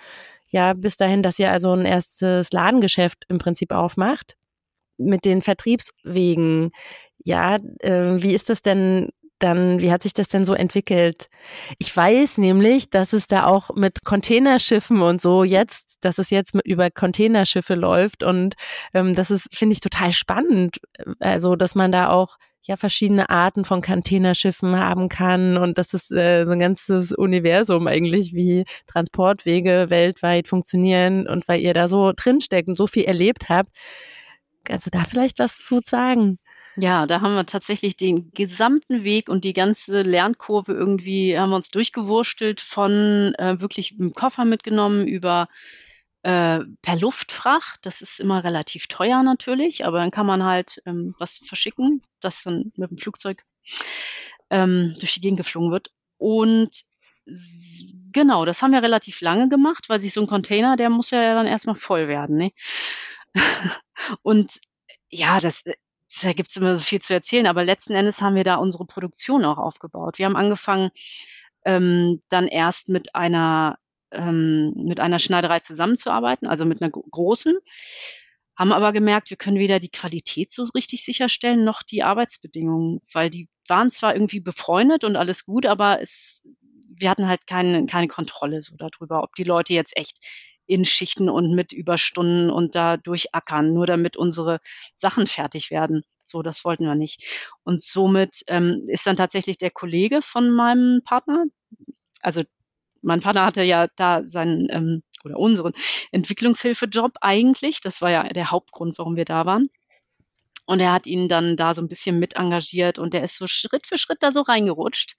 Ja, 0.48 0.72
bis 0.72 0.96
dahin, 0.96 1.22
dass 1.22 1.38
ihr 1.38 1.50
also 1.50 1.74
ein 1.74 1.84
erstes 1.84 2.52
Ladengeschäft 2.52 3.26
im 3.28 3.36
Prinzip 3.36 3.70
aufmacht. 3.70 4.38
Mit 4.96 5.26
den 5.26 5.42
Vertriebswegen. 5.42 6.70
Ja, 7.22 7.56
äh, 7.80 8.16
wie 8.16 8.34
ist 8.34 8.48
das 8.48 8.62
denn 8.62 9.10
dann, 9.38 9.80
wie 9.80 9.92
hat 9.92 10.02
sich 10.02 10.12
das 10.12 10.28
denn 10.28 10.44
so 10.44 10.54
entwickelt? 10.54 11.28
Ich 11.78 11.94
weiß 11.94 12.38
nämlich, 12.38 12.90
dass 12.90 13.12
es 13.12 13.26
da 13.26 13.46
auch 13.46 13.70
mit 13.74 14.04
Containerschiffen 14.04 15.00
und 15.02 15.20
so 15.20 15.44
jetzt, 15.44 15.98
dass 16.00 16.18
es 16.18 16.30
jetzt 16.30 16.54
mit, 16.54 16.66
über 16.66 16.90
Containerschiffe 16.90 17.74
läuft 17.74 18.22
und 18.22 18.54
ähm, 18.94 19.14
das 19.14 19.30
ist, 19.30 19.48
finde 19.52 19.74
ich, 19.74 19.80
total 19.80 20.12
spannend. 20.12 20.78
Also, 21.20 21.56
dass 21.56 21.74
man 21.74 21.92
da 21.92 22.10
auch 22.10 22.36
ja 22.66 22.76
verschiedene 22.76 23.30
Arten 23.30 23.64
von 23.64 23.80
Containerschiffen 23.80 24.78
haben 24.78 25.08
kann 25.08 25.56
und 25.56 25.78
das 25.78 25.94
ist 25.94 26.10
äh, 26.10 26.44
so 26.44 26.52
ein 26.52 26.58
ganzes 26.58 27.12
Universum 27.12 27.86
eigentlich, 27.86 28.34
wie 28.34 28.64
Transportwege 28.86 29.86
weltweit 29.88 30.48
funktionieren 30.48 31.28
und 31.28 31.46
weil 31.48 31.60
ihr 31.60 31.74
da 31.74 31.88
so 31.88 32.12
drinsteckt 32.14 32.68
und 32.68 32.76
so 32.76 32.86
viel 32.86 33.04
erlebt 33.04 33.48
habt. 33.48 33.70
Kannst 34.64 34.86
du 34.86 34.90
da 34.90 35.04
vielleicht 35.04 35.38
was 35.38 35.58
zu 35.58 35.80
sagen? 35.84 36.38
Ja, 36.78 37.06
da 37.06 37.22
haben 37.22 37.34
wir 37.34 37.46
tatsächlich 37.46 37.96
den 37.96 38.32
gesamten 38.32 39.02
Weg 39.02 39.30
und 39.30 39.44
die 39.44 39.54
ganze 39.54 40.02
Lernkurve 40.02 40.72
irgendwie 40.74 41.38
haben 41.38 41.50
wir 41.50 41.56
uns 41.56 41.70
durchgewurstelt 41.70 42.60
von 42.60 43.34
äh, 43.38 43.60
wirklich 43.60 43.98
im 43.98 44.12
Koffer 44.12 44.44
mitgenommen 44.44 45.06
über 45.06 45.48
äh, 46.22 46.60
per 46.82 46.96
Luftfracht. 46.96 47.80
Das 47.82 48.02
ist 48.02 48.20
immer 48.20 48.44
relativ 48.44 48.88
teuer 48.88 49.22
natürlich, 49.22 49.86
aber 49.86 49.98
dann 49.98 50.10
kann 50.10 50.26
man 50.26 50.44
halt 50.44 50.82
ähm, 50.84 51.14
was 51.18 51.38
verschicken, 51.38 52.02
das 52.20 52.42
dann 52.42 52.72
mit 52.76 52.90
dem 52.90 52.98
Flugzeug 52.98 53.42
ähm, 54.50 54.94
durch 54.98 55.14
die 55.14 55.20
Gegend 55.22 55.38
geflogen 55.38 55.70
wird. 55.72 55.92
Und 56.18 56.84
genau, 58.12 58.44
das 58.44 58.62
haben 58.62 58.72
wir 58.72 58.82
relativ 58.82 59.22
lange 59.22 59.48
gemacht, 59.48 59.88
weil 59.88 60.00
sich 60.00 60.12
so 60.12 60.20
ein 60.20 60.26
Container, 60.26 60.76
der 60.76 60.90
muss 60.90 61.10
ja 61.10 61.34
dann 61.34 61.46
erstmal 61.46 61.74
voll 61.76 62.06
werden. 62.08 62.36
Ne? 62.36 62.52
und 64.22 64.60
ja, 65.08 65.40
das 65.40 65.64
äh, 65.66 65.74
da 66.22 66.32
gibt 66.32 66.50
es 66.50 66.56
immer 66.56 66.76
so 66.76 66.82
viel 66.82 67.00
zu 67.00 67.14
erzählen, 67.14 67.46
aber 67.46 67.64
letzten 67.64 67.94
Endes 67.94 68.22
haben 68.22 68.36
wir 68.36 68.44
da 68.44 68.56
unsere 68.56 68.86
Produktion 68.86 69.44
auch 69.44 69.58
aufgebaut. 69.58 70.18
Wir 70.18 70.26
haben 70.26 70.36
angefangen, 70.36 70.90
ähm, 71.64 72.22
dann 72.28 72.46
erst 72.46 72.88
mit 72.88 73.14
einer, 73.14 73.78
ähm, 74.12 74.72
mit 74.76 75.00
einer 75.00 75.18
Schneiderei 75.18 75.60
zusammenzuarbeiten, 75.60 76.46
also 76.46 76.64
mit 76.64 76.80
einer 76.80 76.90
großen, 76.90 77.58
haben 78.56 78.72
aber 78.72 78.92
gemerkt, 78.92 79.30
wir 79.30 79.36
können 79.36 79.58
weder 79.58 79.80
die 79.80 79.90
Qualität 79.90 80.52
so 80.52 80.64
richtig 80.74 81.04
sicherstellen, 81.04 81.64
noch 81.64 81.82
die 81.82 82.02
Arbeitsbedingungen, 82.02 83.00
weil 83.12 83.28
die 83.28 83.48
waren 83.68 83.90
zwar 83.90 84.14
irgendwie 84.14 84.40
befreundet 84.40 85.04
und 85.04 85.16
alles 85.16 85.44
gut, 85.44 85.66
aber 85.66 86.00
es, 86.00 86.46
wir 86.88 87.10
hatten 87.10 87.26
halt 87.26 87.46
keine, 87.46 87.84
keine 87.86 88.08
Kontrolle 88.08 88.62
so 88.62 88.76
darüber, 88.76 89.22
ob 89.22 89.34
die 89.34 89.44
Leute 89.44 89.74
jetzt 89.74 89.96
echt 89.96 90.18
in 90.66 90.84
Schichten 90.84 91.28
und 91.28 91.54
mit 91.54 91.72
Überstunden 91.72 92.50
und 92.50 92.74
da 92.74 92.96
durchackern, 92.96 93.72
nur 93.72 93.86
damit 93.86 94.16
unsere 94.16 94.60
Sachen 94.96 95.26
fertig 95.26 95.70
werden. 95.70 96.02
So, 96.24 96.42
das 96.42 96.64
wollten 96.64 96.84
wir 96.84 96.94
nicht. 96.94 97.24
Und 97.62 97.80
somit 97.80 98.42
ähm, 98.48 98.84
ist 98.88 99.06
dann 99.06 99.16
tatsächlich 99.16 99.58
der 99.58 99.70
Kollege 99.70 100.22
von 100.22 100.50
meinem 100.50 101.02
Partner, 101.04 101.44
also 102.20 102.42
mein 103.02 103.20
Partner 103.20 103.46
hatte 103.46 103.62
ja 103.62 103.88
da 103.96 104.24
seinen 104.24 104.68
ähm, 104.70 105.02
oder 105.24 105.38
unseren 105.38 105.72
Entwicklungshilfejob 106.12 107.12
eigentlich. 107.20 107.80
Das 107.80 108.00
war 108.00 108.10
ja 108.10 108.24
der 108.24 108.50
Hauptgrund, 108.50 108.98
warum 108.98 109.16
wir 109.16 109.24
da 109.24 109.46
waren. 109.46 109.68
Und 110.66 110.80
er 110.80 110.92
hat 110.92 111.06
ihn 111.06 111.28
dann 111.28 111.56
da 111.56 111.74
so 111.74 111.82
ein 111.82 111.88
bisschen 111.88 112.18
mit 112.18 112.34
engagiert 112.34 112.98
und 112.98 113.14
der 113.14 113.22
ist 113.22 113.36
so 113.36 113.46
Schritt 113.46 113.86
für 113.86 113.98
Schritt 113.98 114.18
da 114.22 114.32
so 114.32 114.40
reingerutscht 114.42 115.14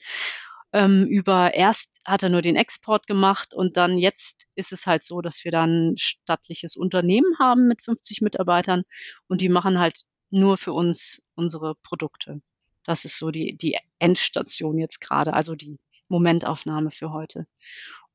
ähm, 0.74 1.06
über 1.06 1.54
erst 1.54 1.90
hat 2.06 2.24
er 2.24 2.30
nur 2.30 2.42
den 2.42 2.56
Export 2.56 3.08
gemacht 3.08 3.54
und 3.54 3.78
dann 3.78 3.98
jetzt 3.98 4.48
ist 4.56 4.72
es 4.72 4.86
halt 4.86 5.04
so, 5.04 5.22
dass 5.22 5.44
wir 5.44 5.52
dann 5.52 5.96
stattliches 5.98 6.76
Unternehmen 6.76 7.38
haben 7.40 7.68
mit 7.68 7.84
50 7.84 8.22
Mitarbeitern 8.22 8.84
und 9.28 9.42
die 9.42 9.50
machen 9.50 9.80
halt 9.80 10.02
nur 10.30 10.58
für 10.58 10.74
uns 10.74 11.24
unsere 11.36 11.76
Produkte. 11.76 12.42
Das 12.84 13.06
ist 13.06 13.18
so 13.18 13.32
die, 13.32 13.58
die 13.58 13.78
Endstation 14.00 14.78
jetzt 14.78 15.02
gerade, 15.02 15.34
also 15.34 15.56
die 15.56 15.80
Momentaufnahme 16.10 16.92
für 16.92 17.12
heute. 17.12 17.48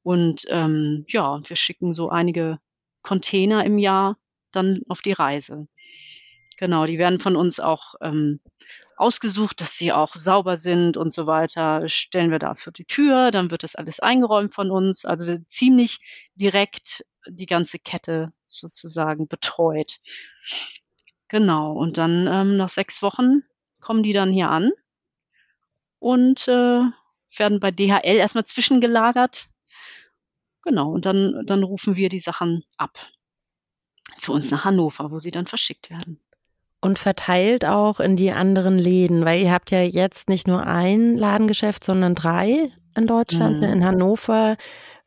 Und 0.03 0.47
ähm, 0.49 1.05
ja, 1.09 1.41
wir 1.47 1.57
schicken 1.57 1.95
so 1.95 2.09
einige 2.09 2.59
Container 3.03 3.65
im 3.65 3.79
Jahr 3.79 4.17
dann 4.51 4.81
auf 4.89 5.03
die 5.03 5.13
Reise. 5.13 5.69
Genau, 6.59 6.87
die 6.87 6.99
werden 6.99 7.21
von 7.21 7.37
uns 7.37 7.61
auch 7.61 7.95
ähm, 8.01 8.41
ausgesucht, 8.97 9.61
dass 9.61 9.77
sie 9.77 9.93
auch 9.93 10.15
sauber 10.17 10.57
sind 10.57 10.97
und 10.97 11.13
so 11.13 11.27
weiter, 11.27 11.89
stellen 11.89 12.31
wir 12.31 12.39
da 12.39 12.55
für 12.55 12.73
die 12.73 12.85
Tür, 12.85 13.31
dann 13.31 13.51
wird 13.51 13.63
das 13.63 13.75
alles 13.75 14.01
eingeräumt 14.01 14.53
von 14.55 14.71
uns. 14.71 15.05
Also 15.05 15.27
wir 15.27 15.35
sind 15.35 15.51
ziemlich 15.51 16.01
direkt 16.35 17.05
die 17.27 17.47
ganze 17.47 17.79
Kette 17.79 18.33
sozusagen 18.47 19.29
betreut. 19.29 19.99
Genau, 21.29 21.73
und 21.73 21.99
dann 21.99 22.29
ähm, 22.31 22.57
nach 22.57 22.69
sechs 22.69 23.03
Wochen 23.03 23.43
kommen 23.81 24.03
die 24.03 24.13
dann 24.13 24.33
hier 24.33 24.51
an 24.51 24.71
und 25.99 26.47
äh, 26.49 26.83
werden 27.37 27.61
bei 27.61 27.71
DHL 27.71 28.17
erstmal 28.17 28.45
zwischengelagert. 28.45 29.49
Genau, 30.63 30.91
und 30.93 31.07
dann, 31.07 31.45
dann 31.47 31.63
rufen 31.63 31.97
wir 31.97 32.09
die 32.09 32.21
Sachen 32.21 32.65
ab 32.77 32.99
zu 34.19 34.33
uns 34.33 34.51
nach 34.51 34.65
Hannover, 34.65 35.11
wo 35.11 35.19
sie 35.19 35.31
dann 35.31 35.47
verschickt 35.47 35.91
werden 35.91 36.21
und 36.83 36.99
verteilt 36.99 37.65
auch 37.65 38.01
in 38.01 38.17
die 38.17 38.33
anderen 38.33 38.79
Läden, 38.79 39.25
weil 39.25 39.41
ihr 39.41 39.53
habt 39.53 39.71
ja 39.71 39.81
jetzt 39.81 40.29
nicht 40.29 40.47
nur 40.47 40.67
ein 40.67 41.17
Ladengeschäft, 41.17 41.85
sondern 41.85 42.15
drei 42.15 42.73
in 42.95 43.07
Deutschland. 43.07 43.59
Mhm. 43.59 43.63
In 43.63 43.85
Hannover 43.85 44.57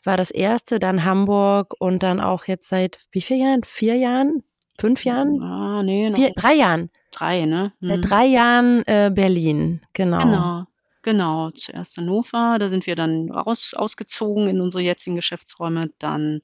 war 0.04 0.18
das 0.18 0.32
erste, 0.32 0.80
dann 0.80 1.04
Hamburg 1.04 1.76
und 1.80 2.02
dann 2.02 2.20
auch 2.20 2.46
jetzt 2.46 2.70
seit 2.70 3.00
wie 3.12 3.22
vielen 3.22 3.42
Jahren? 3.42 3.64
Vier 3.64 3.96
Jahren? 3.96 4.44
Fünf 4.80 5.06
Jahren? 5.06 5.42
Ah, 5.42 5.84
nee, 5.84 6.12
Vier, 6.12 6.32
drei 6.36 6.56
Jahren. 6.56 6.90
Drei, 7.12 7.46
ne? 7.46 7.74
Mhm. 7.80 7.88
Seit 7.88 8.10
drei 8.10 8.26
Jahren 8.26 8.84
äh, 8.88 9.12
Berlin, 9.14 9.82
genau. 9.94 10.20
Genau. 10.20 10.64
Genau, 11.02 11.52
zuerst 11.52 11.98
Hannover, 11.98 12.58
da 12.58 12.68
sind 12.68 12.88
wir 12.88 12.96
dann 12.96 13.30
raus 13.30 13.76
ausgezogen 13.76 14.48
in 14.48 14.60
unsere 14.60 14.82
jetzigen 14.82 15.16
Geschäftsräume. 15.16 15.92
Dann 16.00 16.42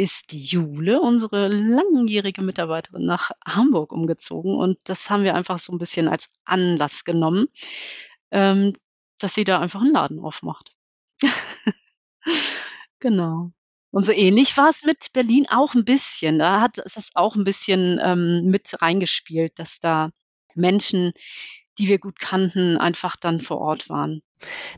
ist 0.00 0.32
die 0.32 0.42
Jule, 0.42 0.98
unsere 1.02 1.48
langjährige 1.48 2.40
Mitarbeiterin, 2.40 3.04
nach 3.04 3.32
Hamburg 3.46 3.92
umgezogen. 3.92 4.54
Und 4.54 4.78
das 4.84 5.10
haben 5.10 5.24
wir 5.24 5.34
einfach 5.34 5.58
so 5.58 5.72
ein 5.72 5.78
bisschen 5.78 6.08
als 6.08 6.30
Anlass 6.46 7.04
genommen, 7.04 7.48
ähm, 8.30 8.72
dass 9.18 9.34
sie 9.34 9.44
da 9.44 9.60
einfach 9.60 9.82
einen 9.82 9.92
Laden 9.92 10.18
aufmacht. 10.20 10.72
genau. 12.98 13.52
Und 13.90 14.06
so 14.06 14.12
ähnlich 14.12 14.56
war 14.56 14.70
es 14.70 14.84
mit 14.84 15.12
Berlin 15.12 15.46
auch 15.50 15.74
ein 15.74 15.84
bisschen. 15.84 16.38
Da 16.38 16.62
hat 16.62 16.78
es 16.78 16.94
das 16.94 17.10
auch 17.14 17.36
ein 17.36 17.44
bisschen 17.44 18.00
ähm, 18.02 18.46
mit 18.46 18.80
reingespielt, 18.80 19.58
dass 19.58 19.80
da 19.80 20.12
Menschen, 20.54 21.12
die 21.76 21.88
wir 21.88 21.98
gut 21.98 22.18
kannten, 22.18 22.78
einfach 22.78 23.16
dann 23.16 23.42
vor 23.42 23.58
Ort 23.60 23.90
waren. 23.90 24.22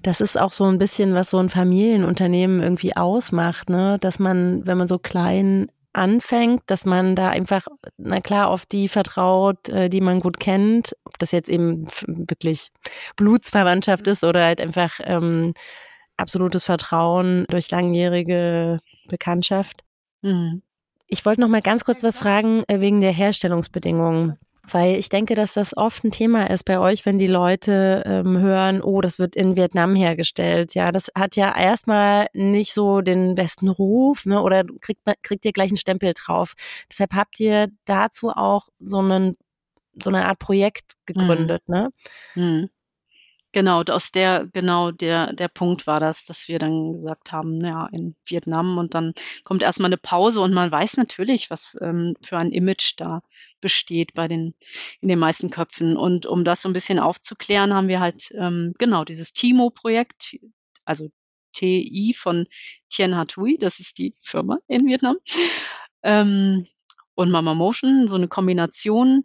Das 0.03 0.21
ist 0.21 0.39
auch 0.39 0.53
so 0.53 0.65
ein 0.65 0.79
bisschen, 0.79 1.15
was 1.15 1.31
so 1.31 1.39
ein 1.39 1.49
Familienunternehmen 1.49 2.61
irgendwie 2.61 2.97
ausmacht, 2.97 3.71
ne? 3.71 3.99
Dass 4.01 4.19
man, 4.19 4.67
wenn 4.67 4.79
man 4.79 4.89
so 4.89 4.99
klein 4.99 5.71
anfängt, 5.93 6.63
dass 6.67 6.85
man 6.85 7.15
da 7.15 7.29
einfach, 7.29 7.67
na 7.99 8.21
klar, 8.21 8.49
auf 8.49 8.67
die 8.67 8.89
vertraut, 8.89 9.69
äh, 9.69 9.89
die 9.91 10.01
man 10.01 10.21
gut 10.21 10.41
kennt, 10.41 10.97
ob 11.05 11.19
das 11.19 11.33
jetzt 11.33 11.51
eben 11.51 11.87
wirklich 12.07 12.71
Blutsverwandtschaft 13.17 14.07
ist 14.07 14.25
oder 14.25 14.45
halt 14.45 14.61
einfach 14.61 15.01
ähm, 15.05 15.53
absolutes 16.17 16.65
Vertrauen 16.65 17.45
durch 17.49 17.71
langjährige 17.71 18.79
Bekanntschaft. 19.09 19.85
Mhm. 20.23 20.63
Ich 21.07 21.27
wollte 21.27 21.43
noch 21.43 21.49
mal 21.49 21.61
ganz 21.61 21.85
kurz 21.85 22.03
was 22.03 22.19
fragen 22.19 22.65
äh, 22.69 22.81
wegen 22.81 23.01
der 23.01 23.13
Herstellungsbedingungen. 23.13 24.39
Weil 24.69 24.97
ich 24.97 25.09
denke, 25.09 25.35
dass 25.35 25.55
das 25.55 25.77
oft 25.77 26.05
ein 26.05 26.13
Thema 26.13 26.49
ist 26.49 26.65
bei 26.65 26.79
euch, 26.79 27.05
wenn 27.05 27.19
die 27.19 27.27
Leute 27.27 28.05
ähm, 28.07 28.39
hören, 28.39 28.81
oh, 28.81 29.01
das 29.01 29.19
wird 29.19 29.35
in 29.35 29.57
Vietnam 29.57 29.97
hergestellt. 29.97 30.75
Ja, 30.75 30.93
das 30.93 31.11
hat 31.17 31.35
ja 31.35 31.57
erstmal 31.57 32.29
nicht 32.33 32.73
so 32.73 33.01
den 33.01 33.35
besten 33.35 33.69
Ruf, 33.69 34.25
ne? 34.25 34.41
Oder 34.41 34.65
kriegt, 34.81 35.01
kriegt 35.23 35.45
ihr 35.45 35.53
gleich 35.53 35.71
einen 35.71 35.77
Stempel 35.77 36.15
drauf. 36.15 36.55
Deshalb 36.89 37.13
habt 37.15 37.41
ihr 37.41 37.69
dazu 37.87 38.31
auch 38.31 38.69
so 38.79 38.99
einen 38.99 39.37
so 40.03 40.11
eine 40.11 40.27
Art 40.27 40.39
Projekt 40.39 40.93
gegründet, 41.07 41.63
mhm. 41.67 41.75
ne? 41.75 41.91
Mhm. 42.35 42.71
Genau, 43.55 43.83
aus 43.83 44.13
der, 44.13 44.47
genau 44.51 44.93
der, 44.93 45.35
der 45.35 45.49
Punkt 45.49 45.87
war 45.87 46.01
das, 46.01 46.25
dass 46.25 46.49
wir 46.49 46.59
dann 46.59 46.95
gesagt 46.95 47.33
haben, 47.33 47.63
ja, 47.63 47.87
in 47.93 48.17
Vietnam 48.25 48.79
und 48.79 48.95
dann 48.95 49.13
kommt 49.45 49.63
erstmal 49.63 49.91
eine 49.91 49.99
Pause 49.99 50.41
und 50.41 50.55
man 50.55 50.73
weiß 50.73 50.97
natürlich, 50.97 51.51
was 51.51 51.77
ähm, 51.83 52.15
für 52.23 52.39
ein 52.39 52.51
Image 52.51 52.95
da 52.97 53.21
besteht 53.63 54.13
bei 54.13 54.29
den, 54.29 54.55
in 55.01 55.09
den 55.09 55.19
meisten 55.19 55.49
Köpfen. 55.49 55.97
Und 55.97 56.27
um 56.27 56.45
das 56.45 56.61
so 56.61 56.69
ein 56.69 56.75
bisschen 56.75 56.99
aufzuklären, 56.99 57.73
haben 57.73 57.89
wir 57.89 58.01
halt 58.01 58.31
ähm, 58.39 58.75
genau 58.79 59.05
dieses 59.05 59.33
TIMO-Projekt, 59.33 60.37
also 60.85 61.09
TI 61.55 62.15
von 62.19 62.47
Tien 62.91 63.17
Hat 63.17 63.37
Huy, 63.37 63.57
das 63.57 63.81
ist 63.81 63.97
die 63.99 64.15
Firma 64.21 64.59
in 64.69 64.87
Vietnam, 64.87 65.17
ähm, 66.03 66.67
und 67.15 67.31
Mama 67.31 67.55
Motion, 67.55 68.09
so 68.09 68.17
eine 68.17 68.29
Kombination 68.29 69.25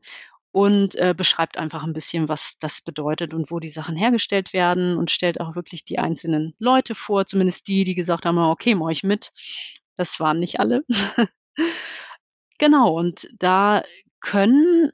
und 0.51 0.95
äh, 0.95 1.13
beschreibt 1.15 1.57
einfach 1.57 1.83
ein 1.83 1.93
bisschen, 1.93 2.29
was 2.29 2.57
das 2.59 2.81
bedeutet 2.81 3.33
und 3.33 3.51
wo 3.51 3.59
die 3.59 3.69
Sachen 3.69 3.95
hergestellt 3.95 4.53
werden 4.53 4.97
und 4.97 5.11
stellt 5.11 5.39
auch 5.39 5.55
wirklich 5.55 5.85
die 5.85 5.99
einzelnen 5.99 6.55
Leute 6.59 6.95
vor, 6.95 7.25
zumindest 7.25 7.67
die, 7.67 7.83
die 7.83 7.95
gesagt 7.95 8.25
haben, 8.25 8.37
okay, 8.37 8.75
mach 8.75 8.89
ich 8.89 9.03
mit. 9.03 9.31
Das 9.95 10.19
waren 10.19 10.39
nicht 10.39 10.59
alle. 10.59 10.83
genau, 12.57 12.97
und 12.97 13.29
da 13.37 13.83
können 14.19 14.91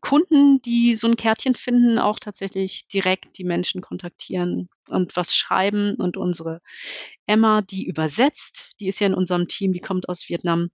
Kunden, 0.00 0.60
die 0.62 0.96
so 0.96 1.06
ein 1.06 1.16
Kärtchen 1.16 1.54
finden, 1.54 1.98
auch 1.98 2.18
tatsächlich 2.18 2.88
direkt 2.88 3.38
die 3.38 3.44
Menschen 3.44 3.80
kontaktieren 3.80 4.68
und 4.90 5.16
was 5.16 5.34
schreiben. 5.34 5.94
Und 5.96 6.16
unsere 6.16 6.60
Emma, 7.26 7.62
die 7.62 7.86
übersetzt, 7.86 8.72
die 8.80 8.88
ist 8.88 9.00
ja 9.00 9.06
in 9.06 9.14
unserem 9.14 9.48
Team, 9.48 9.72
die 9.72 9.80
kommt 9.80 10.08
aus 10.08 10.28
Vietnam 10.28 10.70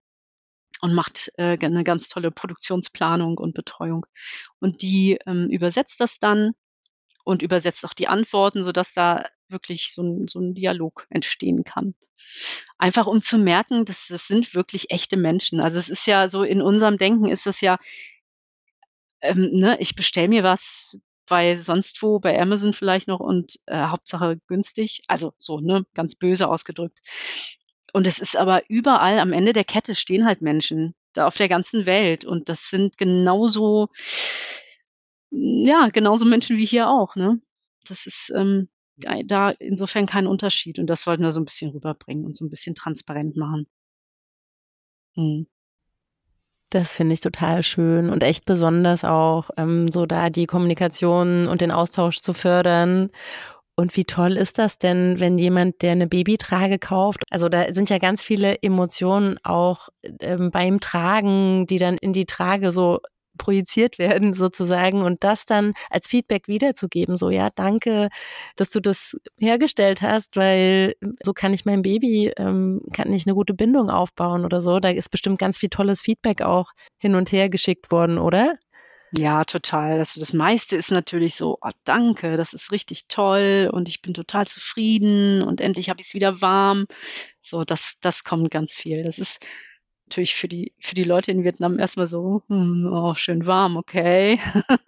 und 0.81 0.95
macht 0.95 1.31
äh, 1.37 1.59
eine 1.61 1.85
ganz 1.85 2.09
tolle 2.09 2.31
Produktionsplanung 2.31 3.37
und 3.39 3.55
Betreuung. 3.55 4.07
Und 4.61 4.83
die 4.83 5.19
ähm, 5.27 5.49
übersetzt 5.51 6.01
das 6.01 6.19
dann 6.19 6.53
und 7.25 7.43
übersetzt 7.43 7.85
auch 7.85 7.95
die 7.95 8.09
Antworten, 8.09 8.65
sodass 8.65 8.95
da 8.95 9.27
wirklich 9.51 9.93
so 9.93 10.03
ein, 10.03 10.29
so 10.29 10.41
ein 10.41 10.55
Dialog 10.55 11.07
entstehen 11.11 11.65
kann. 11.65 11.95
Einfach 12.79 13.07
um 13.07 13.23
zu 13.23 13.39
merken, 13.39 13.85
dass 13.85 14.07
das 14.09 14.27
sind 14.27 14.55
wirklich 14.55 14.91
echte 14.91 15.17
Menschen. 15.17 15.61
Also 15.61 15.79
es 15.79 15.89
ist 15.89 16.07
ja 16.07 16.29
so, 16.29 16.43
in 16.43 16.63
unserem 16.63 16.99
Denken 16.99 17.27
ist 17.27 17.47
das 17.47 17.61
ja, 17.61 17.79
ähm, 19.21 19.51
ne, 19.53 19.79
ich 19.81 19.95
bestelle 19.95 20.29
mir 20.29 20.43
was 20.43 20.99
bei 21.27 21.57
sonst 21.57 22.03
wo, 22.03 22.19
bei 22.19 22.41
Amazon 22.41 22.73
vielleicht 22.73 23.09
noch 23.09 23.21
und 23.21 23.61
äh, 23.67 23.87
Hauptsache 23.87 24.41
günstig. 24.49 25.03
Also 25.07 25.33
so, 25.39 25.61
ne, 25.61 25.87
ganz 25.95 26.15
böse 26.17 26.49
ausgedrückt. 26.49 26.99
Und 27.93 28.07
es 28.07 28.19
ist 28.19 28.37
aber 28.37 28.69
überall 28.69 29.19
am 29.19 29.33
Ende 29.33 29.53
der 29.53 29.65
Kette 29.65 29.95
stehen 29.95 30.25
halt 30.27 30.43
Menschen, 30.43 30.95
da 31.13 31.27
auf 31.27 31.37
der 31.37 31.49
ganzen 31.49 31.87
Welt. 31.87 32.25
Und 32.25 32.49
das 32.49 32.69
sind 32.69 32.99
genauso, 32.99 33.89
ja, 35.31 35.89
genauso 35.89 36.25
Menschen 36.25 36.57
wie 36.59 36.67
hier 36.67 36.89
auch, 36.89 37.17
ne? 37.17 37.41
Das 37.87 38.07
ist 38.07 38.33
ähm, 38.37 38.69
da 39.25 39.51
insofern 39.51 40.07
kein 40.07 40.27
Unterschied. 40.27 40.79
Und 40.79 40.87
das 40.87 41.07
wollten 41.07 41.23
wir 41.23 41.33
so 41.33 41.41
ein 41.41 41.45
bisschen 41.45 41.71
rüberbringen 41.71 42.25
und 42.25 42.37
so 42.37 42.45
ein 42.45 42.51
bisschen 42.51 42.75
transparent 42.75 43.37
machen. 43.37 43.67
Hm. 45.15 45.47
Das 46.71 46.93
finde 46.93 47.15
ich 47.15 47.21
total 47.21 47.65
schön 47.65 48.11
und 48.11 48.23
echt 48.23 48.45
besonders 48.45 49.03
auch, 49.03 49.51
ähm, 49.57 49.91
so 49.91 50.07
da 50.07 50.31
die 50.31 50.47
Kommunikation 50.47 51.49
und 51.49 51.61
den 51.61 51.73
Austausch 51.73 52.21
zu 52.21 52.33
fördern 52.33 53.11
und 53.81 53.97
wie 53.97 54.05
toll 54.05 54.37
ist 54.37 54.59
das 54.59 54.77
denn, 54.77 55.21
wenn 55.21 55.39
jemand, 55.39 55.81
der 55.81 55.93
eine 55.93 56.07
Babytrage 56.07 56.79
kauft, 56.79 57.23
also 57.31 57.49
da 57.49 57.73
sind 57.73 57.89
ja 57.89 57.97
ganz 57.97 58.23
viele 58.23 58.63
Emotionen 58.63 59.39
auch 59.43 59.89
ähm, 60.21 60.51
beim 60.51 60.81
Tragen, 60.81 61.67
die 61.67 61.79
dann 61.79 61.97
in 61.97 62.13
die 62.13 62.27
Trage 62.27 62.73
so 62.73 63.01
projiziert 63.41 63.99
werden 63.99 64.35
sozusagen 64.35 65.03
und 65.03 65.25
das 65.25 65.47
dann 65.47 65.73
als 65.89 66.07
Feedback 66.07 66.47
wiederzugeben, 66.47 67.17
so 67.17 67.31
ja, 67.31 67.49
danke, 67.55 68.11
dass 68.57 68.69
du 68.69 68.81
das 68.81 69.17
hergestellt 69.41 70.03
hast, 70.03 70.37
weil 70.37 70.95
so 71.23 71.33
kann 71.33 71.55
ich 71.55 71.65
mein 71.65 71.81
Baby, 71.81 72.33
ähm, 72.37 72.83
kann 72.93 73.13
ich 73.13 73.27
eine 73.27 73.35
gute 73.35 73.55
Bindung 73.55 73.89
aufbauen 73.89 74.45
oder 74.45 74.61
so. 74.61 74.79
Da 74.79 74.91
ist 74.91 75.11
bestimmt 75.11 75.39
ganz 75.39 75.59
viel 75.59 75.71
tolles 75.71 76.03
Feedback 76.03 76.43
auch 76.43 76.73
hin 76.99 77.15
und 77.15 77.33
her 77.33 77.49
geschickt 77.49 77.91
worden, 77.91 78.19
oder? 78.19 78.59
Ja, 79.13 79.43
total. 79.45 79.99
Das, 79.99 80.15
das 80.15 80.33
meiste 80.33 80.77
ist 80.77 80.91
natürlich 80.93 81.35
so, 81.35 81.59
oh, 81.63 81.71
danke, 81.85 82.37
das 82.37 82.53
ist 82.53 82.71
richtig 82.71 83.09
toll 83.09 83.69
und 83.73 83.89
ich 83.89 84.03
bin 84.03 84.15
total 84.15 84.47
zufrieden 84.47 85.43
und 85.43 85.61
endlich 85.61 85.89
habe 85.89 86.01
ich 86.01 86.09
es 86.09 86.15
wieder 86.15 86.41
warm. 86.43 86.87
So, 87.43 87.65
das, 87.65 87.97
das 88.01 88.23
kommt 88.23 88.51
ganz 88.51 88.75
viel. 88.75 89.03
Das 89.03 89.19
ist 89.19 89.41
natürlich 90.11 90.35
für 90.35 90.49
die, 90.49 90.73
für 90.79 90.95
die 90.95 91.05
Leute 91.05 91.31
in 91.31 91.45
Vietnam 91.45 91.79
erstmal 91.79 92.09
so, 92.09 92.43
hm, 92.49 92.91
oh, 92.93 93.15
schön 93.15 93.47
warm, 93.47 93.77
okay. 93.77 94.39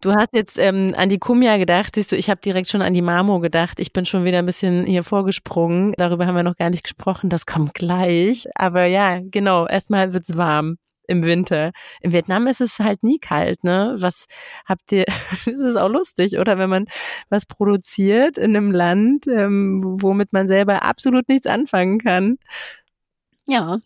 Du 0.00 0.12
hast 0.12 0.34
jetzt 0.34 0.58
ähm, 0.58 0.92
an 0.98 1.08
die 1.08 1.18
Kumia 1.18 1.56
gedacht, 1.56 1.94
siehst 1.94 2.12
du, 2.12 2.16
ich 2.16 2.28
habe 2.28 2.38
direkt 2.38 2.68
schon 2.68 2.82
an 2.82 2.92
die 2.92 3.00
Mamo 3.00 3.40
gedacht. 3.40 3.80
Ich 3.80 3.90
bin 3.94 4.04
schon 4.04 4.26
wieder 4.26 4.38
ein 4.38 4.44
bisschen 4.44 4.84
hier 4.84 5.02
vorgesprungen. 5.02 5.94
Darüber 5.96 6.26
haben 6.26 6.36
wir 6.36 6.42
noch 6.42 6.58
gar 6.58 6.68
nicht 6.68 6.82
gesprochen. 6.82 7.30
Das 7.30 7.46
kommt 7.46 7.72
gleich. 7.72 8.46
Aber 8.54 8.84
ja, 8.84 9.20
genau, 9.22 9.66
erstmal 9.66 10.12
wird's 10.12 10.36
warm 10.36 10.76
im 11.08 11.24
Winter. 11.24 11.72
In 12.02 12.12
Vietnam 12.12 12.46
ist 12.48 12.60
es 12.60 12.78
halt 12.80 13.02
nie 13.02 13.18
kalt, 13.18 13.64
ne? 13.64 13.96
Was 13.98 14.26
habt 14.66 14.92
ihr, 14.92 15.06
das 15.46 15.46
ist 15.46 15.76
auch 15.76 15.88
lustig, 15.88 16.38
oder? 16.38 16.58
Wenn 16.58 16.68
man 16.68 16.84
was 17.30 17.46
produziert 17.46 18.36
in 18.36 18.54
einem 18.54 18.72
Land, 18.72 19.26
ähm, 19.26 19.80
womit 20.02 20.34
man 20.34 20.48
selber 20.48 20.82
absolut 20.82 21.30
nichts 21.30 21.46
anfangen 21.46 21.98
kann. 21.98 22.36
Ja, 23.46 23.78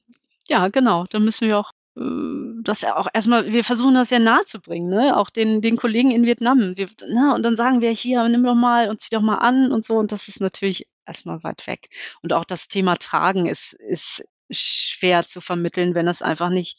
ja, 0.49 0.69
genau. 0.69 1.05
Da 1.11 1.19
müssen 1.19 1.49
wir 1.49 1.59
auch 1.59 1.73
äh, 1.97 2.63
das 2.63 2.85
auch 2.85 3.09
erstmal, 3.13 3.53
wir 3.53 3.65
versuchen 3.65 3.95
das 3.95 4.11
ja 4.11 4.19
nahe 4.19 4.45
zu 4.47 4.61
bringen, 4.61 4.91
ne? 4.91 5.17
auch 5.17 5.31
den, 5.31 5.61
den 5.63 5.77
Kollegen 5.77 6.11
in 6.11 6.25
Vietnam. 6.25 6.77
Wir, 6.77 6.89
na, 7.09 7.35
und 7.35 7.43
dann 7.43 7.57
sagen 7.57 7.81
wir 7.81 7.91
hier, 7.91 8.29
nimm 8.29 8.45
doch 8.45 8.55
mal 8.55 8.89
und 8.91 9.01
zieh 9.01 9.11
doch 9.15 9.23
mal 9.23 9.39
an 9.39 9.73
und 9.73 9.87
so. 9.87 9.97
Und 9.97 10.13
das 10.13 10.29
ist 10.29 10.41
natürlich 10.41 10.87
erstmal 11.07 11.43
weit 11.43 11.67
weg. 11.67 11.89
Und 12.23 12.33
auch 12.33 12.45
das 12.45 12.69
Thema 12.69 12.97
Tragen 12.97 13.47
ist, 13.47 13.73
ist 13.75 14.25
schwer 14.51 15.23
zu 15.23 15.41
vermitteln, 15.41 15.95
wenn 15.95 16.07
das 16.07 16.23
einfach 16.23 16.51
nicht 16.51 16.79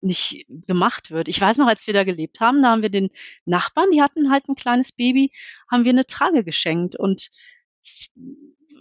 nicht 0.00 0.46
gemacht 0.48 1.10
wird. 1.10 1.28
Ich 1.28 1.40
weiß 1.40 1.56
noch, 1.56 1.66
als 1.66 1.86
wir 1.86 1.94
da 1.94 2.04
gelebt 2.04 2.40
haben, 2.40 2.62
da 2.62 2.70
haben 2.70 2.82
wir 2.82 2.90
den 2.90 3.10
Nachbarn, 3.44 3.90
die 3.90 4.02
hatten 4.02 4.30
halt 4.30 4.48
ein 4.48 4.54
kleines 4.54 4.92
Baby, 4.92 5.32
haben 5.70 5.84
wir 5.84 5.90
eine 5.90 6.06
Trage 6.06 6.44
geschenkt 6.44 6.96
und 6.96 7.30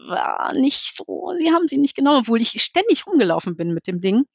war 0.07 0.53
nicht 0.53 0.95
so, 0.95 1.33
sie 1.37 1.51
haben 1.51 1.67
sie 1.67 1.77
nicht 1.77 1.95
genommen, 1.95 2.19
obwohl 2.19 2.41
ich 2.41 2.61
ständig 2.61 3.07
rumgelaufen 3.07 3.55
bin 3.55 3.73
mit 3.73 3.87
dem 3.87 4.01
Ding. 4.01 4.25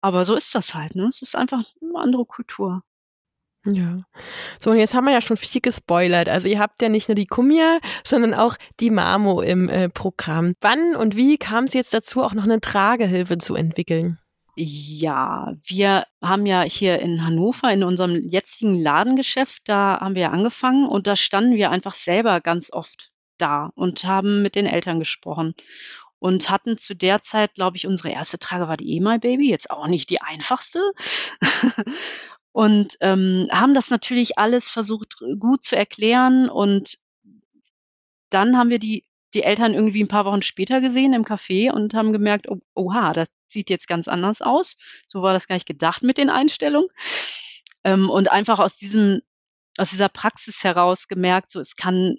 Aber 0.00 0.24
so 0.24 0.34
ist 0.34 0.54
das 0.54 0.74
halt, 0.74 0.96
ne? 0.96 1.06
Es 1.08 1.22
ist 1.22 1.36
einfach 1.36 1.64
eine 1.80 1.98
andere 1.98 2.24
Kultur. 2.24 2.82
Ja. 3.64 3.94
So, 4.58 4.70
und 4.70 4.78
jetzt 4.78 4.94
haben 4.94 5.06
wir 5.06 5.12
ja 5.12 5.20
schon 5.20 5.36
viel 5.36 5.60
gespoilert. 5.60 6.28
Also 6.28 6.48
ihr 6.48 6.58
habt 6.58 6.82
ja 6.82 6.88
nicht 6.88 7.08
nur 7.08 7.14
die 7.14 7.26
Kumia, 7.26 7.78
sondern 8.04 8.34
auch 8.34 8.56
die 8.80 8.90
Mamo 8.90 9.40
im 9.40 9.68
äh, 9.68 9.88
Programm. 9.88 10.54
Wann 10.60 10.96
und 10.96 11.16
wie 11.16 11.38
kam 11.38 11.64
es 11.64 11.72
jetzt 11.72 11.94
dazu, 11.94 12.22
auch 12.22 12.34
noch 12.34 12.42
eine 12.42 12.60
Tragehilfe 12.60 13.38
zu 13.38 13.54
entwickeln? 13.54 14.18
Ja, 14.56 15.54
wir 15.64 16.04
haben 16.20 16.44
ja 16.44 16.62
hier 16.62 16.98
in 16.98 17.24
Hannover 17.24 17.72
in 17.72 17.84
unserem 17.84 18.28
jetzigen 18.28 18.78
Ladengeschäft, 18.78 19.62
da 19.64 20.00
haben 20.00 20.14
wir 20.14 20.30
angefangen 20.30 20.86
und 20.86 21.06
da 21.06 21.16
standen 21.16 21.54
wir 21.54 21.70
einfach 21.70 21.94
selber 21.94 22.40
ganz 22.42 22.70
oft 22.70 23.11
da 23.42 23.72
und 23.74 24.04
haben 24.04 24.42
mit 24.42 24.54
den 24.54 24.66
Eltern 24.66 24.98
gesprochen 24.98 25.54
und 26.18 26.48
hatten 26.48 26.78
zu 26.78 26.94
der 26.94 27.22
Zeit, 27.22 27.54
glaube 27.54 27.76
ich, 27.76 27.86
unsere 27.86 28.10
erste 28.10 28.38
Trage 28.38 28.68
war 28.68 28.76
die 28.76 28.96
E-My 28.96 29.18
Baby, 29.18 29.50
jetzt 29.50 29.70
auch 29.70 29.88
nicht 29.88 30.08
die 30.08 30.20
einfachste. 30.20 30.80
und 32.52 32.96
ähm, 33.00 33.48
haben 33.50 33.74
das 33.74 33.90
natürlich 33.90 34.38
alles 34.38 34.68
versucht 34.68 35.16
gut 35.40 35.64
zu 35.64 35.76
erklären 35.76 36.48
und 36.48 36.98
dann 38.30 38.56
haben 38.56 38.70
wir 38.70 38.78
die 38.78 39.04
die 39.34 39.42
Eltern 39.42 39.74
irgendwie 39.74 40.02
ein 40.02 40.08
paar 40.08 40.24
Wochen 40.24 40.42
später 40.42 40.80
gesehen 40.80 41.14
im 41.14 41.24
Café 41.24 41.72
und 41.72 41.94
haben 41.94 42.12
gemerkt, 42.12 42.48
oh, 42.48 42.60
oha, 42.74 43.12
das 43.12 43.28
sieht 43.48 43.70
jetzt 43.70 43.88
ganz 43.88 44.08
anders 44.08 44.42
aus. 44.42 44.76
So 45.06 45.22
war 45.22 45.32
das 45.32 45.46
gar 45.46 45.56
nicht 45.56 45.66
gedacht 45.66 46.02
mit 46.02 46.18
den 46.18 46.30
Einstellungen. 46.30 46.88
Ähm, 47.84 48.10
und 48.10 48.30
einfach 48.30 48.58
aus 48.58 48.76
diesem, 48.76 49.22
aus 49.78 49.90
dieser 49.90 50.08
Praxis 50.08 50.62
heraus 50.64 51.08
gemerkt, 51.08 51.50
so 51.50 51.60
es 51.60 51.76
kann 51.76 52.16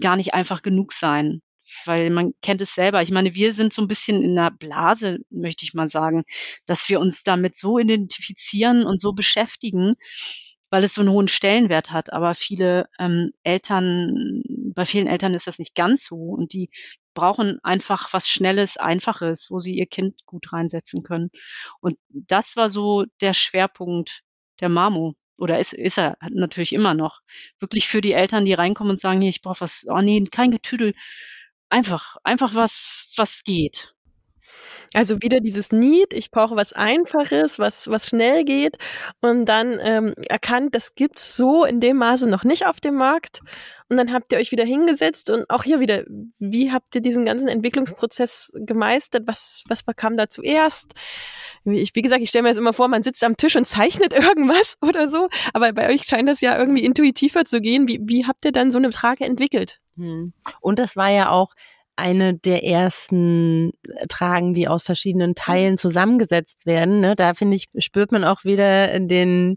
gar 0.00 0.16
nicht 0.16 0.34
einfach 0.34 0.62
genug 0.62 0.92
sein. 0.92 1.40
Weil 1.84 2.08
man 2.08 2.32
kennt 2.40 2.62
es 2.62 2.74
selber. 2.74 3.02
Ich 3.02 3.10
meine, 3.10 3.34
wir 3.34 3.52
sind 3.52 3.74
so 3.74 3.82
ein 3.82 3.88
bisschen 3.88 4.22
in 4.22 4.38
einer 4.38 4.50
Blase, 4.50 5.18
möchte 5.28 5.66
ich 5.66 5.74
mal 5.74 5.90
sagen, 5.90 6.24
dass 6.64 6.88
wir 6.88 6.98
uns 6.98 7.24
damit 7.24 7.56
so 7.56 7.78
identifizieren 7.78 8.86
und 8.86 8.98
so 9.00 9.12
beschäftigen, 9.12 9.96
weil 10.70 10.84
es 10.84 10.94
so 10.94 11.02
einen 11.02 11.10
hohen 11.10 11.28
Stellenwert 11.28 11.90
hat. 11.90 12.12
Aber 12.12 12.34
viele 12.34 12.88
ähm, 12.98 13.32
Eltern, 13.42 14.42
bei 14.74 14.86
vielen 14.86 15.06
Eltern 15.06 15.34
ist 15.34 15.46
das 15.46 15.58
nicht 15.58 15.74
ganz 15.74 16.06
so 16.06 16.16
und 16.16 16.54
die 16.54 16.70
brauchen 17.14 17.58
einfach 17.64 18.12
was 18.12 18.28
Schnelles, 18.28 18.76
Einfaches, 18.76 19.50
wo 19.50 19.58
sie 19.58 19.74
ihr 19.74 19.86
Kind 19.86 20.24
gut 20.24 20.52
reinsetzen 20.52 21.02
können. 21.02 21.30
Und 21.80 21.98
das 22.08 22.56
war 22.56 22.70
so 22.70 23.04
der 23.20 23.34
Schwerpunkt 23.34 24.22
der 24.60 24.68
Mamo. 24.68 25.16
Oder 25.38 25.60
ist, 25.60 25.72
ist 25.72 25.98
er 25.98 26.16
natürlich 26.30 26.72
immer 26.72 26.94
noch. 26.94 27.20
Wirklich 27.60 27.88
für 27.88 28.00
die 28.00 28.12
Eltern, 28.12 28.44
die 28.44 28.54
reinkommen 28.54 28.90
und 28.92 29.00
sagen, 29.00 29.20
nee, 29.20 29.28
ich 29.28 29.40
brauche 29.40 29.60
was, 29.62 29.86
oh 29.88 30.00
nee, 30.00 30.24
kein 30.30 30.50
Getüdel. 30.50 30.94
Einfach, 31.70 32.16
einfach 32.24 32.54
was, 32.54 33.12
was 33.16 33.44
geht. 33.44 33.94
Also 34.94 35.20
wieder 35.20 35.40
dieses 35.40 35.70
Need, 35.70 36.14
ich 36.14 36.30
brauche 36.30 36.56
was 36.56 36.72
Einfaches, 36.72 37.58
was, 37.58 37.88
was 37.88 38.06
schnell 38.06 38.44
geht 38.44 38.78
und 39.20 39.44
dann 39.44 39.78
ähm, 39.82 40.14
erkannt, 40.28 40.74
das 40.74 40.94
gibt's 40.94 41.36
so 41.36 41.64
in 41.64 41.80
dem 41.80 41.98
Maße 41.98 42.26
noch 42.26 42.44
nicht 42.44 42.66
auf 42.66 42.80
dem 42.80 42.94
Markt. 42.94 43.40
Und 43.88 43.96
dann 43.96 44.12
habt 44.12 44.32
ihr 44.32 44.38
euch 44.38 44.52
wieder 44.52 44.64
hingesetzt 44.64 45.30
und 45.30 45.48
auch 45.48 45.64
hier 45.64 45.80
wieder, 45.80 46.04
wie 46.38 46.72
habt 46.72 46.94
ihr 46.94 47.00
diesen 47.00 47.24
ganzen 47.24 47.48
Entwicklungsprozess 47.48 48.52
gemeistert? 48.54 49.26
Was, 49.26 49.64
was 49.68 49.84
kam 49.96 50.16
da 50.16 50.28
zuerst? 50.28 50.92
Ich, 51.64 51.94
wie 51.94 52.02
gesagt, 52.02 52.22
ich 52.22 52.28
stelle 52.28 52.42
mir 52.42 52.48
jetzt 52.50 52.58
immer 52.58 52.74
vor, 52.74 52.88
man 52.88 53.02
sitzt 53.02 53.24
am 53.24 53.36
Tisch 53.36 53.56
und 53.56 53.64
zeichnet 53.64 54.12
irgendwas 54.18 54.76
oder 54.82 55.08
so, 55.08 55.28
aber 55.54 55.72
bei 55.72 55.88
euch 55.92 56.04
scheint 56.04 56.28
das 56.28 56.40
ja 56.40 56.58
irgendwie 56.58 56.84
intuitiver 56.84 57.44
zu 57.44 57.60
gehen. 57.60 57.88
Wie, 57.88 58.00
wie 58.02 58.26
habt 58.26 58.44
ihr 58.44 58.52
dann 58.52 58.70
so 58.70 58.78
eine 58.78 58.90
Trage 58.90 59.24
entwickelt? 59.24 59.80
Hm. 59.96 60.34
Und 60.60 60.78
das 60.78 60.94
war 60.94 61.10
ja 61.10 61.30
auch 61.30 61.54
eine 61.96 62.34
der 62.34 62.64
ersten 62.64 63.72
äh, 63.88 64.06
Tragen, 64.06 64.54
die 64.54 64.68
aus 64.68 64.84
verschiedenen 64.84 65.34
Teilen 65.34 65.76
zusammengesetzt 65.78 66.64
werden. 66.64 67.00
Ne? 67.00 67.16
Da 67.16 67.34
finde 67.34 67.56
ich, 67.56 67.68
spürt 67.78 68.12
man 68.12 68.22
auch 68.24 68.44
wieder 68.44 69.00
den 69.00 69.56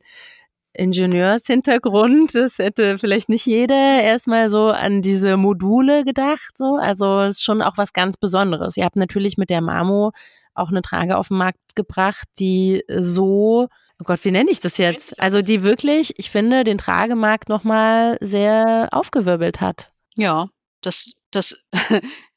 Ingenieurshintergrund. 0.73 2.35
Das 2.35 2.57
hätte 2.57 2.97
vielleicht 2.97 3.29
nicht 3.29 3.45
jeder 3.45 4.01
erstmal 4.01 4.49
so 4.49 4.69
an 4.69 5.01
diese 5.01 5.37
Module 5.37 6.03
gedacht. 6.03 6.57
So. 6.57 6.77
Also 6.81 7.21
es 7.21 7.37
ist 7.37 7.43
schon 7.43 7.61
auch 7.61 7.77
was 7.77 7.93
ganz 7.93 8.17
Besonderes. 8.17 8.77
Ihr 8.77 8.85
habt 8.85 8.95
natürlich 8.95 9.37
mit 9.37 9.49
der 9.49 9.61
Mamo 9.61 10.11
auch 10.53 10.69
eine 10.69 10.81
Trage 10.81 11.17
auf 11.17 11.29
den 11.29 11.37
Markt 11.37 11.75
gebracht, 11.75 12.27
die 12.39 12.83
so 12.87 13.67
Oh 14.01 14.03
Gott, 14.03 14.25
wie 14.25 14.31
nenne 14.31 14.49
ich 14.49 14.59
das 14.59 14.79
jetzt? 14.79 15.19
Also 15.19 15.43
die 15.43 15.61
wirklich, 15.61 16.17
ich 16.17 16.31
finde, 16.31 16.63
den 16.63 16.79
Tragemarkt 16.79 17.49
nochmal 17.49 18.17
sehr 18.19 18.89
aufgewirbelt 18.89 19.61
hat. 19.61 19.91
Ja, 20.15 20.47
das, 20.81 21.11
das 21.29 21.55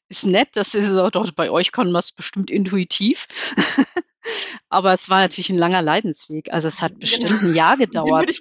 ist 0.09 0.25
nett, 0.25 0.49
das 0.53 0.75
ist 0.75 0.91
auch 0.91 1.09
doch 1.09 1.31
bei 1.31 1.49
euch 1.49 1.71
kann 1.71 1.91
man 1.91 1.99
es 1.99 2.11
bestimmt 2.11 2.49
intuitiv. 2.49 3.27
Aber 4.69 4.93
es 4.93 5.09
war 5.09 5.21
natürlich 5.21 5.49
ein 5.49 5.57
langer 5.57 5.81
Leidensweg. 5.81 6.51
Also 6.51 6.67
es 6.67 6.81
hat 6.81 6.91
genau. 6.91 7.01
bestimmt 7.01 7.43
ein 7.43 7.53
Jahr 7.53 7.77
gedauert. 7.85 8.31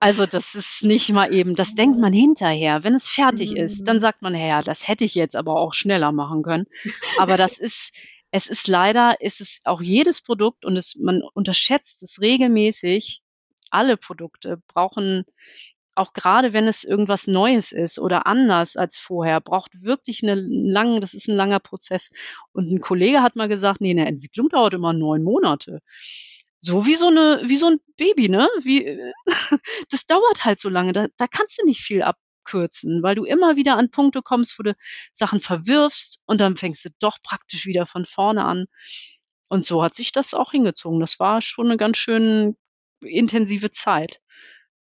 Also 0.00 0.26
das 0.26 0.54
ist 0.54 0.84
nicht 0.84 1.08
mal 1.10 1.32
eben, 1.34 1.56
das 1.56 1.74
denkt 1.74 1.98
man 1.98 2.12
hinterher. 2.12 2.84
Wenn 2.84 2.94
es 2.94 3.08
fertig 3.08 3.56
ist, 3.56 3.84
dann 3.84 3.96
mhm. 3.96 4.00
sagt 4.00 4.22
man, 4.22 4.34
ja, 4.34 4.62
das 4.62 4.86
hätte 4.86 5.04
ich 5.04 5.14
jetzt 5.14 5.34
aber 5.34 5.58
auch 5.58 5.74
schneller 5.74 6.12
machen 6.12 6.42
können. 6.42 6.66
Aber 7.18 7.36
das 7.36 7.58
ist, 7.58 7.92
es 8.30 8.46
ist 8.46 8.68
leider, 8.68 9.20
ist 9.20 9.40
es 9.40 9.60
auch 9.64 9.80
jedes 9.80 10.20
Produkt 10.20 10.64
und 10.64 10.76
es, 10.76 10.96
man 10.96 11.22
unterschätzt 11.34 12.02
es 12.02 12.20
regelmäßig. 12.20 13.22
Alle 13.70 13.96
Produkte 13.96 14.62
brauchen 14.68 15.24
auch 15.98 16.12
gerade 16.12 16.52
wenn 16.52 16.68
es 16.68 16.84
irgendwas 16.84 17.26
Neues 17.26 17.72
ist 17.72 17.98
oder 17.98 18.26
anders 18.26 18.76
als 18.76 18.98
vorher, 18.98 19.40
braucht 19.40 19.82
wirklich 19.82 20.22
eine 20.22 20.34
lange, 20.34 21.00
das 21.00 21.14
ist 21.14 21.28
ein 21.28 21.36
langer 21.36 21.60
Prozess. 21.60 22.10
Und 22.52 22.70
ein 22.70 22.80
Kollege 22.80 23.22
hat 23.22 23.36
mal 23.36 23.48
gesagt, 23.48 23.80
nee, 23.80 23.90
eine 23.90 24.06
Entwicklung 24.06 24.48
dauert 24.48 24.74
immer 24.74 24.92
neun 24.92 25.22
Monate. 25.22 25.80
So 26.60 26.86
wie 26.86 26.94
so 26.94 27.08
eine, 27.08 27.42
wie 27.44 27.56
so 27.56 27.66
ein 27.66 27.80
Baby, 27.96 28.28
ne? 28.28 28.48
Wie, 28.62 28.98
das 29.90 30.06
dauert 30.06 30.44
halt 30.44 30.58
so 30.58 30.68
lange. 30.68 30.92
Da, 30.92 31.06
da 31.16 31.26
kannst 31.26 31.58
du 31.58 31.66
nicht 31.66 31.80
viel 31.82 32.02
abkürzen, 32.02 33.02
weil 33.02 33.14
du 33.14 33.24
immer 33.24 33.56
wieder 33.56 33.76
an 33.76 33.90
Punkte 33.90 34.22
kommst, 34.22 34.58
wo 34.58 34.62
du 34.62 34.74
Sachen 35.12 35.40
verwirfst 35.40 36.22
und 36.26 36.40
dann 36.40 36.56
fängst 36.56 36.84
du 36.84 36.90
doch 37.00 37.18
praktisch 37.22 37.66
wieder 37.66 37.86
von 37.86 38.04
vorne 38.04 38.44
an. 38.44 38.66
Und 39.48 39.64
so 39.64 39.82
hat 39.82 39.94
sich 39.94 40.12
das 40.12 40.34
auch 40.34 40.50
hingezogen. 40.52 41.00
Das 41.00 41.18
war 41.20 41.40
schon 41.42 41.66
eine 41.66 41.76
ganz 41.76 41.98
schön 41.98 42.56
intensive 43.00 43.70
Zeit. 43.70 44.20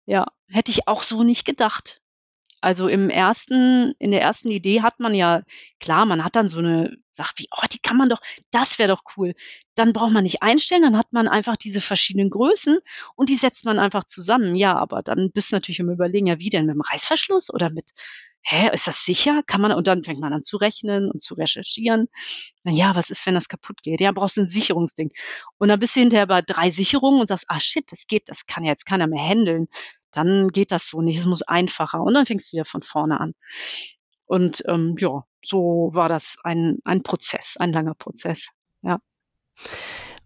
Ja, 0.06 0.26
hätte 0.48 0.72
ich 0.72 0.88
auch 0.88 1.04
so 1.04 1.24
nicht 1.24 1.46
gedacht. 1.46 2.02
Also 2.62 2.88
im 2.90 3.10
ersten, 3.12 3.94
in 4.00 4.12
der 4.12 4.22
ersten 4.22 4.50
Idee 4.52 4.82
hat 4.82 5.00
man 5.00 5.14
ja, 5.16 5.44
klar, 5.80 6.06
man 6.06 6.24
hat 6.26 6.36
dann 6.36 6.50
so 6.50 6.60
eine 6.60 6.98
Sache 7.12 7.34
wie, 7.38 7.48
oh, 7.52 7.66
die 7.72 7.80
kann 7.80 7.98
man 7.98 8.10
doch, 8.10 8.22
das 8.52 8.80
wäre 8.80 8.90
doch 8.90 9.04
cool. 9.18 9.36
Dann 9.76 9.94
braucht 9.94 10.14
man 10.14 10.24
nicht 10.24 10.44
einstellen, 10.44 10.82
dann 10.84 10.98
hat 10.98 11.14
man 11.14 11.28
einfach 11.28 11.58
diese 11.58 11.82
verschiedenen 11.82 12.32
Größen 12.32 12.80
und 13.16 13.30
die 13.30 13.36
setzt 13.38 13.66
man 13.66 13.80
einfach 13.80 14.06
zusammen. 14.06 14.56
Ja, 14.56 14.76
aber 14.78 15.04
dann 15.04 15.32
bist 15.32 15.52
du 15.52 15.58
natürlich 15.58 15.80
im 15.80 15.92
Überlegen, 15.92 16.28
ja, 16.28 16.40
wie 16.40 16.50
denn 16.50 16.66
mit 16.66 16.76
dem 16.76 16.82
Reißverschluss 16.82 17.54
oder 17.54 17.70
mit, 17.70 17.92
hä, 18.46 18.70
ist 18.74 18.88
das 18.88 19.04
sicher? 19.04 19.42
Kann 19.48 19.62
man, 19.62 19.72
und 19.72 19.88
dann 19.88 20.04
fängt 20.04 20.20
man 20.20 20.34
an 20.34 20.44
zu 20.44 20.58
rechnen 20.58 21.12
und 21.12 21.22
zu 21.22 21.34
recherchieren. 21.34 22.08
Na 22.64 22.72
ja, 22.72 22.96
was 22.96 23.10
ist, 23.10 23.26
wenn 23.26 23.36
das 23.36 23.50
kaputt 23.50 23.82
geht? 23.84 24.02
Ja, 24.02 24.12
brauchst 24.12 24.38
du 24.38 24.42
ein 24.42 24.50
Sicherungsding. 24.50 25.12
Und 25.58 25.70
dann 25.70 25.80
bist 25.80 25.96
du 25.96 26.02
hinterher 26.02 26.28
bei 26.28 26.42
drei 26.42 26.72
Sicherungen 26.72 27.22
und 27.22 27.28
sagst, 27.28 27.46
ah 27.48 27.60
shit, 27.60 27.92
das 27.92 28.08
geht, 28.08 28.30
das 28.30 28.46
kann 28.46 28.64
ja 28.64 28.72
jetzt 28.72 28.86
keiner 28.86 29.08
mehr 29.08 29.24
handeln 29.24 29.68
dann 30.16 30.48
geht 30.50 30.72
das 30.72 30.88
so 30.88 31.02
nicht. 31.02 31.20
Es 31.20 31.26
muss 31.26 31.42
einfacher. 31.42 32.02
Und 32.02 32.14
dann 32.14 32.26
fängst 32.26 32.52
du 32.52 32.54
wieder 32.54 32.66
von 32.66 32.82
vorne 32.82 33.20
an. 33.20 33.34
Und 34.26 34.64
ähm, 34.68 34.96
ja, 34.98 35.24
so 35.44 35.92
war 35.94 36.10
das 36.10 36.38
ein, 36.44 36.80
ein 36.86 37.04
Prozess, 37.04 37.58
ein 37.58 37.74
langer 37.74 37.96
Prozess. 37.96 38.50
Ja. 38.82 39.00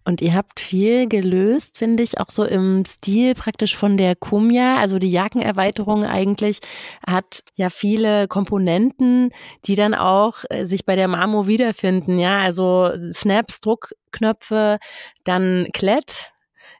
Und 0.06 0.22
ihr 0.22 0.34
habt 0.34 0.60
viel 0.60 1.08
gelöst, 1.08 1.78
finde 1.78 2.04
ich, 2.04 2.20
auch 2.20 2.30
so 2.30 2.44
im 2.44 2.84
Stil 2.86 3.36
praktisch 3.36 3.76
von 3.76 3.98
der 3.98 4.16
Kumia. 4.16 4.78
Also 4.78 4.98
die 4.98 5.10
Jackenerweiterung 5.10 6.04
eigentlich 6.04 6.60
hat 7.06 7.44
ja 7.56 7.70
viele 7.70 8.28
Komponenten, 8.28 9.30
die 9.66 9.76
dann 9.76 9.94
auch 9.94 10.44
äh, 10.50 10.66
sich 10.66 10.86
bei 10.86 10.96
der 10.96 11.08
Marmo 11.08 11.48
wiederfinden. 11.48 12.18
Ja, 12.18 12.40
also 12.40 12.92
Snaps, 13.12 13.60
Druckknöpfe, 13.62 14.80
dann 15.24 15.68
Klett. 15.74 16.32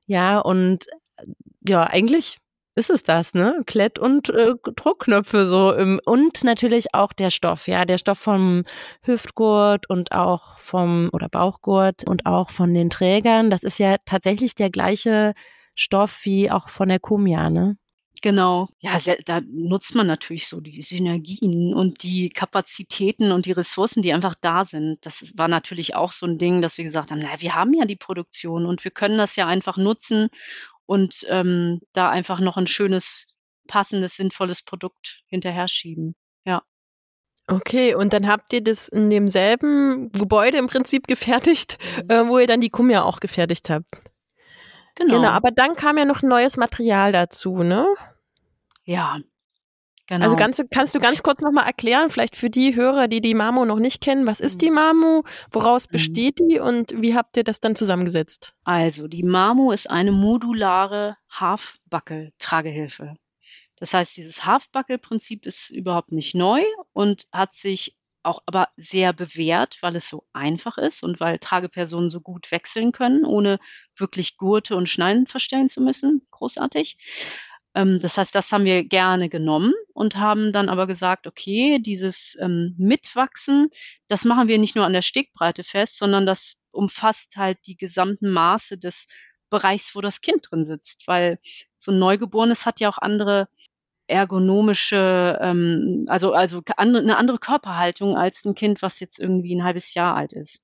Ja, 0.08 0.40
und 0.40 0.88
äh, 0.88 1.26
ja, 1.68 1.84
eigentlich 1.84 2.40
ist 2.80 2.90
es 2.90 3.04
das, 3.04 3.34
ne? 3.36 3.62
Klett 3.68 4.00
und 4.00 4.30
äh, 4.30 4.54
Druckknöpfe 4.76 5.46
so 5.46 5.74
im, 5.74 6.00
und 6.06 6.44
natürlich 6.44 6.96
auch 6.96 7.14
der 7.14 7.30
Stoff, 7.30 7.68
ja, 7.68 7.86
der 7.86 8.00
Stoff 8.00 8.18
vom 8.18 8.64
Hüftgurt 9.04 9.90
und 9.90 10.14
auch 10.14 10.58
vom 10.60 11.10
oder 11.14 11.30
Bauchgurt 11.30 12.08
und 12.08 12.26
auch 12.26 12.50
von 12.50 12.74
den 12.74 12.90
Trägern. 12.90 13.50
Das 13.50 13.64
ist 13.64 13.78
ja 13.78 13.98
tatsächlich 14.06 14.56
der 14.56 14.72
gleiche 14.72 15.34
Stoff 15.76 16.22
wie 16.24 16.50
auch 16.50 16.70
von 16.70 16.90
der 16.90 17.00
Kumia, 17.00 17.50
ne? 17.50 17.78
Genau. 18.22 18.68
Ja, 18.80 19.00
da 19.26 19.42
nutzt 19.42 19.96
man 19.96 20.08
natürlich 20.08 20.48
so 20.48 20.60
die 20.60 20.82
Synergien 20.82 21.74
und 21.74 22.04
die 22.04 22.30
Kapazitäten 22.30 23.32
und 23.32 23.46
die 23.46 23.54
Ressourcen, 23.54 24.02
die 24.02 24.12
einfach 24.14 24.36
da 24.36 24.66
sind. 24.66 25.06
Das 25.06 25.38
war 25.38 25.48
natürlich 25.48 25.96
auch 25.96 26.12
so 26.12 26.26
ein 26.26 26.38
Ding, 26.38 26.62
dass 26.62 26.78
wir 26.78 26.84
gesagt 26.84 27.12
haben, 27.12 27.20
naja, 27.20 27.40
wir 27.40 27.56
haben 27.56 27.74
ja 27.74 27.86
die 27.86 27.96
Produktion 27.96 28.66
und 28.66 28.84
wir 28.84 28.92
können 28.92 29.18
das 29.18 29.36
ja 29.38 29.48
einfach 29.48 29.78
nutzen 29.78 30.30
und 30.90 31.24
ähm, 31.30 31.82
da 31.94 32.10
einfach 32.10 32.40
noch 32.40 32.58
ein 32.58 32.66
schönes, 32.66 33.28
passendes, 33.68 34.16
sinnvolles 34.16 34.64
Produkt 34.64 35.22
hinterher 35.28 35.68
schieben. 35.68 36.16
Ja. 36.46 36.64
Okay, 37.46 37.94
und 37.94 38.12
dann 38.12 38.28
habt 38.28 38.52
ihr 38.54 38.64
das 38.64 38.88
in 38.88 39.12
demselben 39.12 40.12
Gebäude 40.12 40.58
im 40.58 40.66
Prinzip 40.66 41.06
gefertigt, 41.06 41.78
mhm. 41.98 42.10
äh, 42.10 42.28
wo 42.28 42.40
ihr 42.40 42.48
dann 42.48 42.60
die 42.60 42.72
Kumia 42.72 43.04
auch 43.04 43.20
gefertigt 43.20 43.70
habt. 43.70 43.86
Genau. 44.96 45.18
Genau, 45.18 45.30
aber 45.30 45.52
dann 45.52 45.76
kam 45.76 46.00
ja 46.00 46.06
noch 46.06 46.24
neues 46.24 46.58
Material 46.58 47.12
dazu, 47.12 47.62
ne? 47.62 47.86
Ja, 48.84 49.20
Genau. 50.10 50.26
Also 50.26 50.36
ganz, 50.36 50.60
kannst 50.72 50.96
du 50.96 51.00
ganz 51.00 51.22
kurz 51.22 51.40
nochmal 51.40 51.68
erklären, 51.68 52.10
vielleicht 52.10 52.36
für 52.36 52.50
die 52.50 52.76
Hörer, 52.76 53.08
die 53.08 53.22
die 53.22 53.36
Mamo 53.36 53.64
noch 53.64 53.78
nicht 53.78 54.02
kennen, 54.02 54.26
was 54.26 54.40
ist 54.40 54.64
die 54.64 54.72
Mamo, 54.72 55.24
woraus 55.52 55.88
mhm. 55.88 55.92
besteht 55.92 56.40
die 56.40 56.60
und 56.60 57.00
wie 57.00 57.14
habt 57.14 57.38
ihr 57.38 57.44
das 57.44 57.60
dann 57.60 57.76
zusammengesetzt? 57.76 58.56
Also 58.64 59.08
die 59.08 59.22
Mamo 59.22 59.72
ist 59.72 59.88
eine 59.88 60.12
modulare 60.12 61.16
Halfbuckle-Tragehilfe. 61.30 63.18
Das 63.76 63.94
heißt, 63.94 64.18
dieses 64.18 64.44
Halfbuckle-Prinzip 64.46 65.46
ist 65.46 65.70
überhaupt 65.70 66.12
nicht 66.12 66.34
neu 66.34 66.64
und 66.92 67.28
hat 67.32 67.54
sich 67.54 67.96
auch 68.24 68.42
aber 68.48 68.70
sehr 68.78 69.14
bewährt, 69.14 69.78
weil 69.82 69.96
es 69.96 70.10
so 70.10 70.26
einfach 70.34 70.80
ist 70.80 71.04
und 71.04 71.20
weil 71.20 71.38
Tragepersonen 71.38 72.10
so 72.10 72.20
gut 72.20 72.52
wechseln 72.52 72.92
können, 72.94 73.26
ohne 73.26 73.60
wirklich 73.96 74.38
Gurte 74.38 74.76
und 74.76 74.90
Schnallen 74.90 75.28
verstellen 75.28 75.70
zu 75.70 75.82
müssen. 75.82 76.26
Großartig. 76.32 76.98
Ähm, 77.76 78.00
das 78.02 78.18
heißt, 78.18 78.34
das 78.34 78.52
haben 78.52 78.66
wir 78.66 78.84
gerne 78.84 79.30
genommen 79.30 79.74
und 79.94 80.18
haben 80.18 80.54
dann 80.54 80.70
aber 80.70 80.88
gesagt, 80.88 81.28
okay, 81.28 81.80
dieses 81.80 82.38
ähm, 82.42 82.76
Mitwachsen, 82.78 83.70
das 84.08 84.26
machen 84.26 84.48
wir 84.48 84.58
nicht 84.58 84.76
nur 84.76 84.86
an 84.86 84.94
der 84.94 85.02
Steckbreite 85.02 85.64
fest, 85.64 85.98
sondern 85.98 86.26
das 86.26 86.54
umfasst 86.72 87.36
halt 87.36 87.58
die 87.66 87.78
gesamten 87.78 88.30
Maße 88.32 88.78
des 88.78 89.08
Bereichs, 89.50 89.96
wo 89.96 90.02
das 90.02 90.22
Kind 90.22 90.48
drin 90.50 90.66
sitzt, 90.66 91.08
weil 91.08 91.40
so 91.78 91.92
ein 91.92 92.00
Neugeborenes 92.00 92.66
hat 92.66 92.80
ja 92.80 92.90
auch 92.90 93.00
andere 93.00 93.48
ergonomische, 94.08 95.38
ähm, 95.42 96.06
also, 96.08 96.34
also 96.34 96.62
andere, 96.78 97.04
eine 97.04 97.18
andere 97.18 97.38
Körperhaltung 97.40 98.18
als 98.18 98.44
ein 98.46 98.56
Kind, 98.56 98.82
was 98.82 99.00
jetzt 99.00 99.20
irgendwie 99.20 99.56
ein 99.56 99.64
halbes 99.64 99.94
Jahr 99.94 100.16
alt 100.16 100.34
ist. 100.34 100.64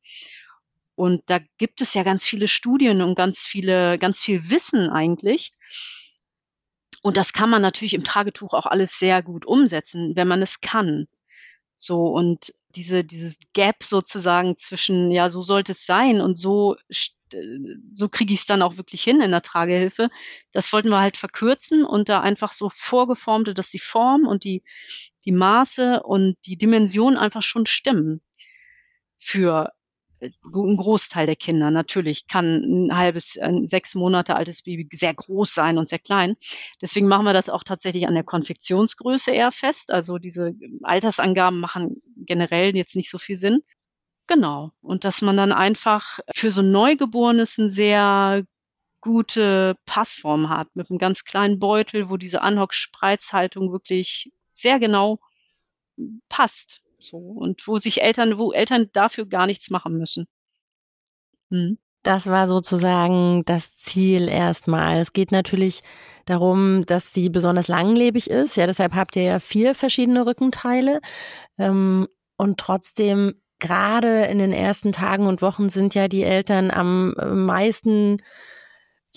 Und 0.95 1.23
da 1.27 1.39
gibt 1.57 1.81
es 1.81 1.93
ja 1.93 2.03
ganz 2.03 2.25
viele 2.25 2.47
Studien 2.47 3.01
und 3.01 3.15
ganz 3.15 3.39
viele, 3.39 3.97
ganz 3.99 4.21
viel 4.21 4.49
Wissen 4.49 4.89
eigentlich. 4.89 5.51
Und 7.05 7.17
das 7.17 7.33
kann 7.33 7.51
man 7.51 7.61
natürlich 7.61 7.93
im 7.93 8.03
Tragetuch 8.03 8.55
auch 8.55 8.65
alles 8.65 8.97
sehr 8.97 9.21
gut 9.21 9.45
umsetzen, 9.45 10.15
wenn 10.15 10.27
man 10.27 10.41
es 10.41 10.59
kann. 10.59 11.07
So, 11.75 12.07
und 12.07 12.51
diese, 12.69 13.03
dieses 13.03 13.37
Gap 13.53 13.83
sozusagen 13.83 14.57
zwischen, 14.57 15.11
ja, 15.11 15.29
so 15.29 15.43
sollte 15.43 15.73
es 15.73 15.85
sein 15.85 16.19
und 16.19 16.35
so, 16.35 16.77
so 17.93 18.09
kriege 18.09 18.33
ich 18.33 18.39
es 18.39 18.45
dann 18.47 18.63
auch 18.63 18.77
wirklich 18.77 19.03
hin 19.03 19.21
in 19.21 19.29
der 19.29 19.43
Tragehilfe. 19.43 20.09
Das 20.51 20.73
wollten 20.73 20.89
wir 20.89 20.99
halt 20.99 21.15
verkürzen 21.15 21.85
und 21.85 22.09
da 22.09 22.21
einfach 22.21 22.53
so 22.53 22.71
vorgeformte, 22.73 23.53
dass 23.53 23.69
die 23.69 23.77
Form 23.77 24.25
und 24.25 24.43
die, 24.43 24.63
die 25.25 25.31
Maße 25.31 26.01
und 26.01 26.37
die 26.47 26.57
Dimension 26.57 27.17
einfach 27.17 27.43
schon 27.43 27.67
stimmen 27.67 28.19
für 29.19 29.74
ein 30.25 30.77
Großteil 30.77 31.25
der 31.25 31.35
Kinder. 31.35 31.71
Natürlich 31.71 32.27
kann 32.27 32.87
ein 32.87 32.97
halbes, 32.97 33.37
ein 33.37 33.67
sechs 33.67 33.95
Monate 33.95 34.35
altes 34.35 34.63
Baby 34.63 34.87
sehr 34.95 35.13
groß 35.13 35.53
sein 35.53 35.77
und 35.77 35.89
sehr 35.89 35.99
klein. 35.99 36.35
Deswegen 36.81 37.07
machen 37.07 37.25
wir 37.25 37.33
das 37.33 37.49
auch 37.49 37.63
tatsächlich 37.63 38.07
an 38.07 38.13
der 38.13 38.23
Konfektionsgröße 38.23 39.31
eher 39.31 39.51
fest. 39.51 39.91
Also 39.91 40.17
diese 40.17 40.53
Altersangaben 40.83 41.59
machen 41.59 42.01
generell 42.17 42.75
jetzt 42.75 42.95
nicht 42.95 43.09
so 43.09 43.17
viel 43.17 43.37
Sinn. 43.37 43.61
Genau. 44.27 44.71
Und 44.81 45.03
dass 45.03 45.21
man 45.21 45.37
dann 45.37 45.51
einfach 45.51 46.19
für 46.33 46.51
so 46.51 46.61
Neugeborenes 46.61 47.57
ein 47.57 47.71
sehr 47.71 48.43
gute 49.01 49.75
Passform 49.85 50.49
hat 50.49 50.75
mit 50.75 50.89
einem 50.89 50.97
ganz 50.97 51.25
kleinen 51.25 51.59
Beutel, 51.59 52.09
wo 52.09 52.17
diese 52.17 52.41
Anhock-Spreizhaltung 52.41 53.71
wirklich 53.71 54.31
sehr 54.49 54.79
genau 54.79 55.19
passt. 56.27 56.81
So. 56.99 57.17
Und 57.17 57.67
wo 57.67 57.77
sich 57.77 58.01
Eltern, 58.01 58.37
wo 58.37 58.51
Eltern 58.51 58.89
dafür 58.93 59.25
gar 59.25 59.45
nichts 59.45 59.69
machen 59.69 59.97
müssen. 59.97 60.27
Hm. 61.51 61.77
Das 62.03 62.27
war 62.27 62.45
sozusagen 62.45 63.43
das 63.45 63.75
Ziel 63.77 64.29
erstmal. 64.29 64.99
Es 64.99 65.13
geht 65.13 65.31
natürlich 65.31 65.81
darum, 66.25 66.85
dass 66.85 67.13
sie 67.13 67.29
besonders 67.29 67.67
langlebig 67.67 68.29
ist. 68.29 68.57
Ja, 68.57 68.67
deshalb 68.67 68.93
habt 68.93 69.15
ihr 69.15 69.23
ja 69.23 69.39
vier 69.39 69.73
verschiedene 69.73 70.25
Rückenteile. 70.25 71.01
Ähm, 71.57 72.07
und 72.37 72.59
trotzdem, 72.59 73.33
gerade 73.59 74.25
in 74.25 74.37
den 74.37 74.51
ersten 74.51 74.91
Tagen 74.91 75.25
und 75.25 75.41
Wochen 75.41 75.69
sind 75.69 75.95
ja 75.95 76.07
die 76.07 76.23
Eltern 76.23 76.69
am 76.69 77.15
meisten 77.45 78.17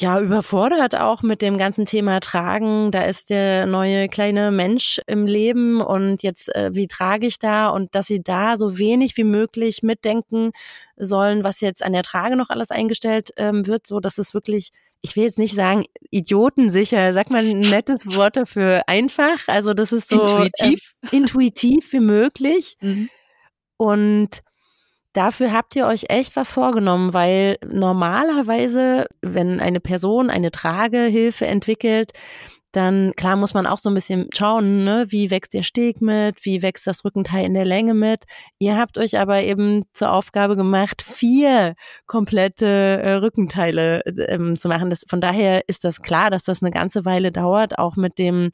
ja, 0.00 0.20
überfordert 0.20 0.94
auch 0.94 1.22
mit 1.22 1.42
dem 1.42 1.58
ganzen 1.58 1.84
Thema 1.84 2.20
Tragen. 2.20 2.92
Da 2.92 3.02
ist 3.02 3.30
der 3.30 3.66
neue 3.66 4.08
kleine 4.08 4.52
Mensch 4.52 5.00
im 5.08 5.26
Leben 5.26 5.80
und 5.80 6.22
jetzt, 6.22 6.54
äh, 6.54 6.70
wie 6.72 6.86
trage 6.86 7.26
ich 7.26 7.40
da? 7.40 7.68
Und 7.68 7.96
dass 7.96 8.06
sie 8.06 8.22
da 8.22 8.56
so 8.56 8.78
wenig 8.78 9.16
wie 9.16 9.24
möglich 9.24 9.82
mitdenken 9.82 10.52
sollen, 10.96 11.42
was 11.42 11.60
jetzt 11.60 11.82
an 11.82 11.92
der 11.92 12.04
Trage 12.04 12.36
noch 12.36 12.48
alles 12.48 12.70
eingestellt 12.70 13.30
ähm, 13.36 13.66
wird, 13.66 13.88
so 13.88 13.98
dass 13.98 14.18
es 14.18 14.34
wirklich 14.34 14.70
ich 15.00 15.14
will 15.14 15.24
jetzt 15.24 15.38
nicht 15.38 15.54
sagen 15.54 15.84
idiotensicher, 16.10 17.12
sag 17.12 17.30
mal 17.30 17.46
ein 17.46 17.60
nettes 17.60 18.16
Wort 18.16 18.36
dafür, 18.36 18.82
einfach. 18.88 19.46
Also 19.46 19.72
das 19.72 19.92
ist 19.92 20.08
so 20.08 20.20
intuitiv, 20.20 20.94
äh, 21.02 21.16
intuitiv 21.16 21.92
wie 21.92 22.00
möglich. 22.00 22.76
Mhm. 22.80 23.08
Und 23.76 24.42
dafür 25.12 25.52
habt 25.52 25.74
ihr 25.76 25.86
euch 25.86 26.06
echt 26.08 26.36
was 26.36 26.52
vorgenommen, 26.52 27.14
weil 27.14 27.58
normalerweise, 27.66 29.06
wenn 29.22 29.60
eine 29.60 29.80
Person 29.80 30.30
eine 30.30 30.50
Tragehilfe 30.50 31.46
entwickelt, 31.46 32.12
dann 32.72 33.12
klar 33.16 33.36
muss 33.36 33.54
man 33.54 33.66
auch 33.66 33.78
so 33.78 33.88
ein 33.88 33.94
bisschen 33.94 34.28
schauen, 34.34 34.84
ne, 34.84 35.06
wie 35.08 35.30
wächst 35.30 35.54
der 35.54 35.62
Steg 35.62 36.02
mit, 36.02 36.44
wie 36.44 36.62
wächst 36.62 36.86
das 36.86 37.04
Rückenteil 37.04 37.46
in 37.46 37.54
der 37.54 37.64
Länge 37.64 37.94
mit. 37.94 38.24
Ihr 38.58 38.76
habt 38.76 38.98
euch 38.98 39.18
aber 39.18 39.42
eben 39.42 39.84
zur 39.94 40.12
Aufgabe 40.12 40.54
gemacht, 40.54 41.00
vier 41.00 41.74
komplette 42.06 42.66
äh, 42.66 43.14
Rückenteile 43.14 44.02
ähm, 44.28 44.58
zu 44.58 44.68
machen. 44.68 44.90
Das, 44.90 45.04
von 45.08 45.20
daher 45.20 45.62
ist 45.66 45.84
das 45.84 46.02
klar, 46.02 46.30
dass 46.30 46.44
das 46.44 46.62
eine 46.62 46.70
ganze 46.70 47.04
Weile 47.06 47.32
dauert, 47.32 47.78
auch 47.78 47.96
mit 47.96 48.18
dem 48.18 48.50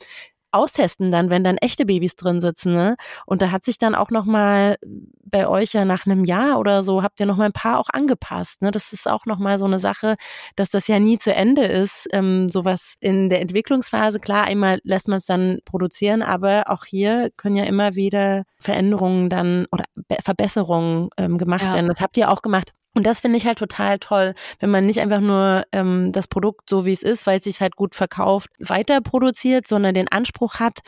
austesten 0.54 1.10
dann, 1.10 1.30
wenn 1.30 1.44
dann 1.44 1.58
echte 1.58 1.84
Babys 1.86 2.16
drin 2.16 2.40
sitzen. 2.40 2.72
Ne? 2.72 2.96
Und 3.26 3.42
da 3.42 3.50
hat 3.50 3.64
sich 3.64 3.78
dann 3.78 3.94
auch 3.94 4.10
noch 4.10 4.24
mal 4.24 4.76
bei 5.24 5.48
euch 5.48 5.72
ja 5.72 5.84
nach 5.84 6.06
einem 6.06 6.24
Jahr 6.24 6.58
oder 6.58 6.82
so 6.82 7.02
habt 7.02 7.18
ihr 7.20 7.26
noch 7.26 7.36
mal 7.36 7.46
ein 7.46 7.52
paar 7.52 7.78
auch 7.78 7.88
angepasst. 7.92 8.62
Ne? 8.62 8.70
Das 8.70 8.92
ist 8.92 9.08
auch 9.08 9.26
noch 9.26 9.38
mal 9.38 9.58
so 9.58 9.64
eine 9.64 9.78
Sache, 9.78 10.16
dass 10.56 10.70
das 10.70 10.86
ja 10.86 10.98
nie 10.98 11.18
zu 11.18 11.34
Ende 11.34 11.64
ist. 11.64 12.08
Ähm, 12.12 12.48
sowas 12.48 12.94
in 13.00 13.28
der 13.28 13.40
Entwicklungsphase 13.40 14.20
klar, 14.20 14.44
einmal 14.44 14.80
lässt 14.84 15.08
man 15.08 15.18
es 15.18 15.26
dann 15.26 15.58
produzieren, 15.64 16.22
aber 16.22 16.64
auch 16.68 16.84
hier 16.84 17.30
können 17.36 17.56
ja 17.56 17.64
immer 17.64 17.96
wieder 17.96 18.44
Veränderungen 18.60 19.28
dann 19.28 19.66
oder 19.72 19.84
Verbesserungen 20.22 21.10
ähm, 21.16 21.38
gemacht 21.38 21.64
ja. 21.64 21.74
werden. 21.74 21.88
Das 21.88 22.00
habt 22.00 22.16
ihr 22.16 22.30
auch 22.30 22.42
gemacht. 22.42 22.72
Und 22.94 23.04
das 23.04 23.20
finde 23.20 23.36
ich 23.36 23.46
halt 23.46 23.58
total 23.58 23.98
toll, 23.98 24.34
wenn 24.60 24.70
man 24.70 24.86
nicht 24.86 25.00
einfach 25.00 25.20
nur 25.20 25.64
ähm, 25.72 26.12
das 26.12 26.28
Produkt 26.28 26.70
so 26.70 26.86
wie 26.86 26.92
es 26.92 27.02
ist, 27.02 27.26
weil 27.26 27.38
es 27.38 27.44
sich 27.44 27.60
halt 27.60 27.76
gut 27.76 27.94
verkauft, 27.94 28.50
weiter 28.58 29.00
produziert, 29.00 29.66
sondern 29.66 29.94
den 29.94 30.08
Anspruch 30.08 30.54
hat, 30.54 30.80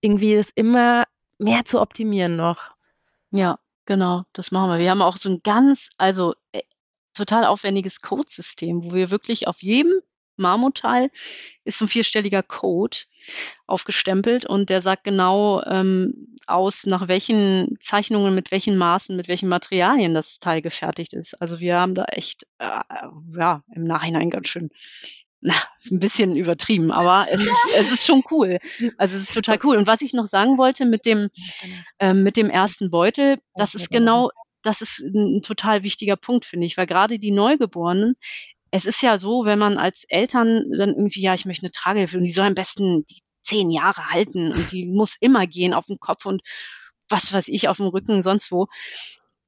irgendwie 0.00 0.34
es 0.34 0.50
immer 0.54 1.04
mehr 1.38 1.64
zu 1.64 1.80
optimieren 1.80 2.36
noch. 2.36 2.70
Ja, 3.30 3.58
genau, 3.84 4.24
das 4.32 4.50
machen 4.50 4.70
wir. 4.70 4.78
Wir 4.78 4.90
haben 4.90 5.02
auch 5.02 5.18
so 5.18 5.28
ein 5.28 5.40
ganz, 5.42 5.90
also 5.98 6.34
äh, 6.52 6.62
total 7.14 7.44
aufwendiges 7.44 8.00
Codesystem, 8.00 8.84
wo 8.84 8.94
wir 8.94 9.10
wirklich 9.10 9.46
auf 9.46 9.62
jedem 9.62 10.00
Marmotteil 10.36 11.10
ist 11.64 11.80
ein 11.80 11.88
vierstelliger 11.88 12.42
Code 12.42 12.96
aufgestempelt 13.66 14.46
und 14.46 14.70
der 14.70 14.80
sagt 14.80 15.04
genau 15.04 15.62
ähm, 15.64 16.29
aus, 16.52 16.86
nach 16.86 17.08
welchen 17.08 17.76
Zeichnungen, 17.80 18.34
mit 18.34 18.50
welchen 18.50 18.76
Maßen, 18.76 19.16
mit 19.16 19.28
welchen 19.28 19.48
Materialien 19.48 20.14
das 20.14 20.38
Teil 20.38 20.62
gefertigt 20.62 21.12
ist. 21.12 21.40
Also 21.40 21.60
wir 21.60 21.78
haben 21.78 21.94
da 21.94 22.04
echt, 22.04 22.44
äh, 22.58 22.80
ja, 23.36 23.62
im 23.74 23.84
Nachhinein 23.84 24.30
ganz 24.30 24.48
schön 24.48 24.70
na, 25.40 25.54
ein 25.90 25.98
bisschen 25.98 26.36
übertrieben, 26.36 26.90
aber 26.90 27.26
es 27.30 27.40
ist, 27.42 27.68
es 27.76 27.92
ist 27.92 28.06
schon 28.06 28.22
cool. 28.30 28.58
Also 28.98 29.16
es 29.16 29.22
ist 29.22 29.34
total 29.34 29.58
cool. 29.64 29.76
Und 29.76 29.86
was 29.86 30.02
ich 30.02 30.12
noch 30.12 30.26
sagen 30.26 30.58
wollte 30.58 30.84
mit 30.84 31.06
dem, 31.06 31.30
äh, 31.98 32.12
mit 32.12 32.36
dem 32.36 32.50
ersten 32.50 32.90
Beutel, 32.90 33.38
das 33.54 33.74
ist 33.74 33.90
genau, 33.90 34.30
das 34.62 34.82
ist 34.82 35.00
ein 35.00 35.42
total 35.42 35.82
wichtiger 35.82 36.16
Punkt, 36.16 36.44
finde 36.44 36.66
ich, 36.66 36.76
weil 36.76 36.86
gerade 36.86 37.18
die 37.18 37.30
Neugeborenen, 37.30 38.16
es 38.70 38.84
ist 38.84 39.02
ja 39.02 39.18
so, 39.18 39.44
wenn 39.44 39.58
man 39.58 39.78
als 39.78 40.04
Eltern 40.08 40.70
dann 40.76 40.90
irgendwie, 40.90 41.22
ja, 41.22 41.34
ich 41.34 41.44
möchte 41.44 41.64
eine 41.64 41.72
Tragehilfe 41.72 42.18
und 42.18 42.24
die 42.24 42.32
soll 42.32 42.46
am 42.46 42.54
besten 42.54 43.06
die 43.06 43.20
zehn 43.50 43.70
Jahre 43.70 44.08
halten 44.10 44.52
und 44.52 44.70
die 44.72 44.86
muss 44.86 45.16
immer 45.20 45.46
gehen 45.46 45.74
auf 45.74 45.86
dem 45.86 45.98
Kopf 45.98 46.24
und 46.24 46.42
was 47.08 47.32
weiß 47.32 47.48
ich, 47.48 47.68
auf 47.68 47.78
dem 47.78 47.88
Rücken, 47.88 48.22
sonst 48.22 48.52
wo. 48.52 48.68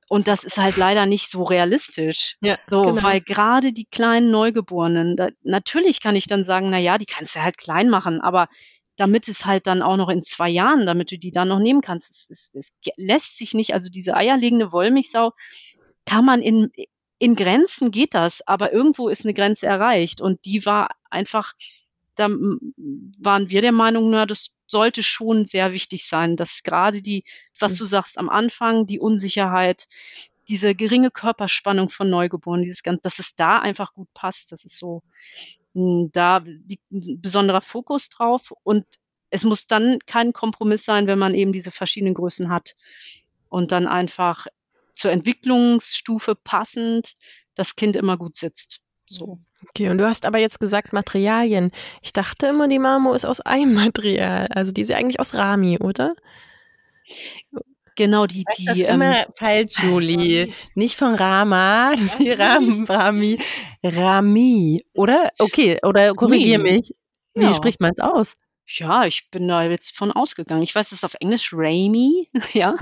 Und 0.09 0.29
das 0.29 0.45
ist 0.45 0.59
halt 0.59 0.77
leider 0.77 1.07
nicht 1.07 1.31
so 1.31 1.45
realistisch. 1.45 2.37
Ja, 2.43 2.59
so, 2.67 2.83
genau. 2.83 3.03
weil 3.03 3.21
gerade 3.21 3.73
die 3.73 3.87
kleinen 3.87 4.31
Neugeborenen, 4.31 5.17
da, 5.17 5.29
natürlich 5.43 6.01
kann 6.01 6.17
ich 6.17 6.27
dann 6.27 6.45
sagen, 6.45 6.69
na 6.71 6.79
ja, 6.79 6.99
die 6.99 7.07
kannst 7.07 7.37
du 7.37 7.43
halt 7.43 7.57
klein 7.57 7.89
machen, 7.89 8.21
aber 8.21 8.49
damit 8.97 9.29
es 9.29 9.47
halt 9.47 9.67
dann 9.67 9.81
auch 9.81 9.97
noch 9.97 10.11
in 10.11 10.23
zwei 10.23 10.51
Jahren, 10.51 10.85
damit 10.85 11.13
du 11.13 11.19
die 11.19 11.31
dann 11.31 11.49
noch 11.49 11.61
nehmen 11.61 11.81
kannst, 11.81 12.11
es, 12.11 12.29
es, 12.29 12.51
es 12.53 12.73
lässt 12.97 13.39
sich 13.39 13.55
nicht, 13.55 13.73
also 13.73 13.89
diese 13.89 14.15
eierlegende 14.15 14.73
Wollmilchsau 14.73 15.33
kann 16.05 16.25
man 16.25 16.43
in, 16.43 16.71
in 17.19 17.37
Grenzen 17.37 17.91
geht 17.91 18.15
das, 18.15 18.47
aber 18.47 18.73
irgendwo 18.73 19.09
ist 19.09 19.25
eine 19.25 19.33
Grenze 19.33 19.67
erreicht 19.67 20.21
und 20.21 20.45
die 20.45 20.67
war 20.67 20.91
einfach, 21.09 21.55
da 22.15 22.29
waren 22.29 23.49
wir 23.49 23.63
der 23.63 23.73
Meinung, 23.73 24.11
na, 24.11 24.27
das 24.27 24.55
sollte 24.67 25.03
schon 25.03 25.47
sehr 25.47 25.73
wichtig 25.73 26.07
sein, 26.07 26.37
dass 26.37 26.63
gerade 26.63 27.03
die, 27.03 27.25
was 27.59 27.77
du 27.77 27.85
sagst 27.85 28.19
am 28.19 28.29
Anfang, 28.29 28.87
die 28.87 28.99
Unsicherheit, 28.99 29.87
diese 30.49 30.75
geringe 30.75 31.11
Körperspannung 31.11 31.89
von 31.89 32.11
Neugeborenen, 32.11 32.65
dieses 32.65 32.83
ganz, 32.83 33.01
dass 33.03 33.19
es 33.19 33.35
da 33.35 33.59
einfach 33.59 33.93
gut 33.95 34.09
passt, 34.13 34.53
das 34.53 34.65
ist 34.65 34.77
so, 34.77 35.03
hm, 35.75 36.11
da 36.13 36.39
liegt 36.39 36.91
ein 36.91 37.21
besonderer 37.21 37.61
Fokus 37.61 38.09
drauf 38.09 38.53
und 38.63 38.85
es 39.31 39.45
muss 39.45 39.67
dann 39.67 39.99
kein 40.07 40.33
Kompromiss 40.35 40.85
sein, 40.85 41.07
wenn 41.07 41.19
man 41.19 41.35
eben 41.35 41.53
diese 41.53 41.71
verschiedenen 41.71 42.15
Größen 42.15 42.51
hat 42.51 42.75
und 43.49 43.73
dann 43.73 43.87
einfach 43.87 44.47
zur 44.95 45.11
Entwicklungsstufe 45.11 46.35
passend 46.35 47.15
das 47.55 47.77
Kind 47.77 47.97
immer 47.97 48.19
gut 48.19 48.37
sitzt. 48.37 48.83
So. 49.13 49.39
Okay, 49.69 49.91
und 49.91 49.99
du 49.99 50.07
hast 50.07 50.25
aber 50.25 50.39
jetzt 50.39 50.59
gesagt 50.59 50.93
Materialien. 50.93 51.71
Ich 52.01 52.13
dachte 52.13 52.47
immer, 52.47 52.67
die 52.67 52.79
Marmo 52.79 53.13
ist 53.13 53.25
aus 53.25 53.41
einem 53.41 53.75
Material. 53.85 54.49
Also 54.51 54.73
die 54.73 54.81
ist 54.81 54.91
ja 54.91 54.97
eigentlich 54.97 55.21
aus 55.21 55.35
Rami, 55.35 55.79
oder? 55.79 56.13
Genau, 57.97 58.27
die, 58.27 58.45
die. 58.57 58.65
Das 58.65 58.79
ist 58.79 58.85
ähm, 58.85 58.95
immer 58.95 59.27
falsch, 59.37 59.75
Julie. 59.83 60.49
Nicht 60.75 60.97
von 60.97 61.15
Rama, 61.15 61.95
die 62.19 62.31
Ram, 62.31 62.85
Rami, 62.85 63.39
Rami, 63.83 64.83
oder? 64.95 65.31
Okay, 65.39 65.79
oder 65.83 66.15
korrigier 66.15 66.59
mich. 66.59 66.95
Wie 67.35 67.45
ja. 67.45 67.55
spricht 67.55 67.81
man 67.81 67.93
es 67.95 68.03
aus? 68.03 68.35
Ja, 68.67 69.05
ich 69.05 69.31
bin 69.31 69.49
da 69.49 69.65
jetzt 69.65 69.97
von 69.97 70.11
ausgegangen. 70.13 70.63
Ich 70.63 70.75
weiß, 70.75 70.91
das 70.91 71.01
ist 71.01 71.05
auf 71.05 71.15
Englisch 71.21 71.51
Rami, 71.53 72.31
ja. 72.55 72.77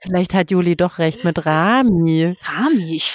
Vielleicht 0.00 0.32
hat 0.32 0.50
Juli 0.50 0.76
doch 0.76 0.98
recht 0.98 1.24
mit 1.24 1.44
Rami. 1.44 2.36
Rami, 2.42 2.94
ich 2.94 3.12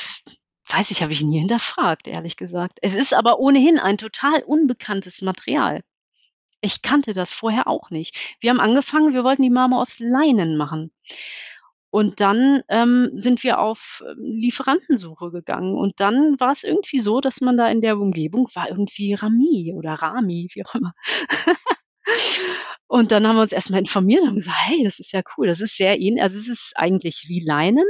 weiß 0.67 0.91
ich, 0.91 1.01
habe 1.01 1.13
ich 1.13 1.21
nie 1.21 1.39
hinterfragt, 1.39 2.07
ehrlich 2.07 2.37
gesagt. 2.37 2.79
Es 2.81 2.93
ist 2.93 3.13
aber 3.13 3.39
ohnehin 3.39 3.79
ein 3.79 3.97
total 3.97 4.43
unbekanntes 4.43 5.21
Material. 5.21 5.81
Ich 6.61 6.81
kannte 6.81 7.13
das 7.13 7.31
vorher 7.31 7.67
auch 7.67 7.91
nicht. 7.91 8.35
Wir 8.39 8.49
haben 8.49 8.59
angefangen, 8.59 9.13
wir 9.13 9.23
wollten 9.23 9.43
die 9.43 9.49
Marmor 9.49 9.81
aus 9.81 9.99
Leinen 9.99 10.57
machen. 10.57 10.91
Und 11.91 12.19
dann 12.19 12.61
ähm, 12.67 13.11
sind 13.13 13.43
wir 13.43 13.59
auf 13.59 14.03
ähm, 14.05 14.17
Lieferantensuche 14.19 15.31
gegangen. 15.31 15.75
Und 15.75 15.99
dann 16.01 16.37
war 16.39 16.51
es 16.51 16.63
irgendwie 16.63 16.99
so, 16.99 17.21
dass 17.21 17.39
man 17.39 17.55
da 17.55 17.69
in 17.69 17.79
der 17.79 17.97
Umgebung 17.97 18.49
war 18.53 18.67
irgendwie 18.69 19.13
Rami 19.13 19.73
oder 19.73 19.93
Rami, 19.93 20.49
wie 20.53 20.65
auch 20.65 20.75
immer. 20.75 20.93
Und 22.87 23.11
dann 23.11 23.27
haben 23.27 23.35
wir 23.35 23.41
uns 23.43 23.51
erstmal 23.51 23.79
informiert 23.79 24.21
und 24.21 24.27
haben 24.29 24.35
gesagt, 24.35 24.57
hey, 24.59 24.83
das 24.83 24.99
ist 24.99 25.11
ja 25.11 25.21
cool, 25.37 25.47
das 25.47 25.61
ist 25.61 25.75
sehr 25.75 25.99
ähnlich, 25.99 26.21
also 26.21 26.37
es 26.37 26.47
ist 26.47 26.73
eigentlich 26.75 27.25
wie 27.27 27.39
Leinen, 27.39 27.85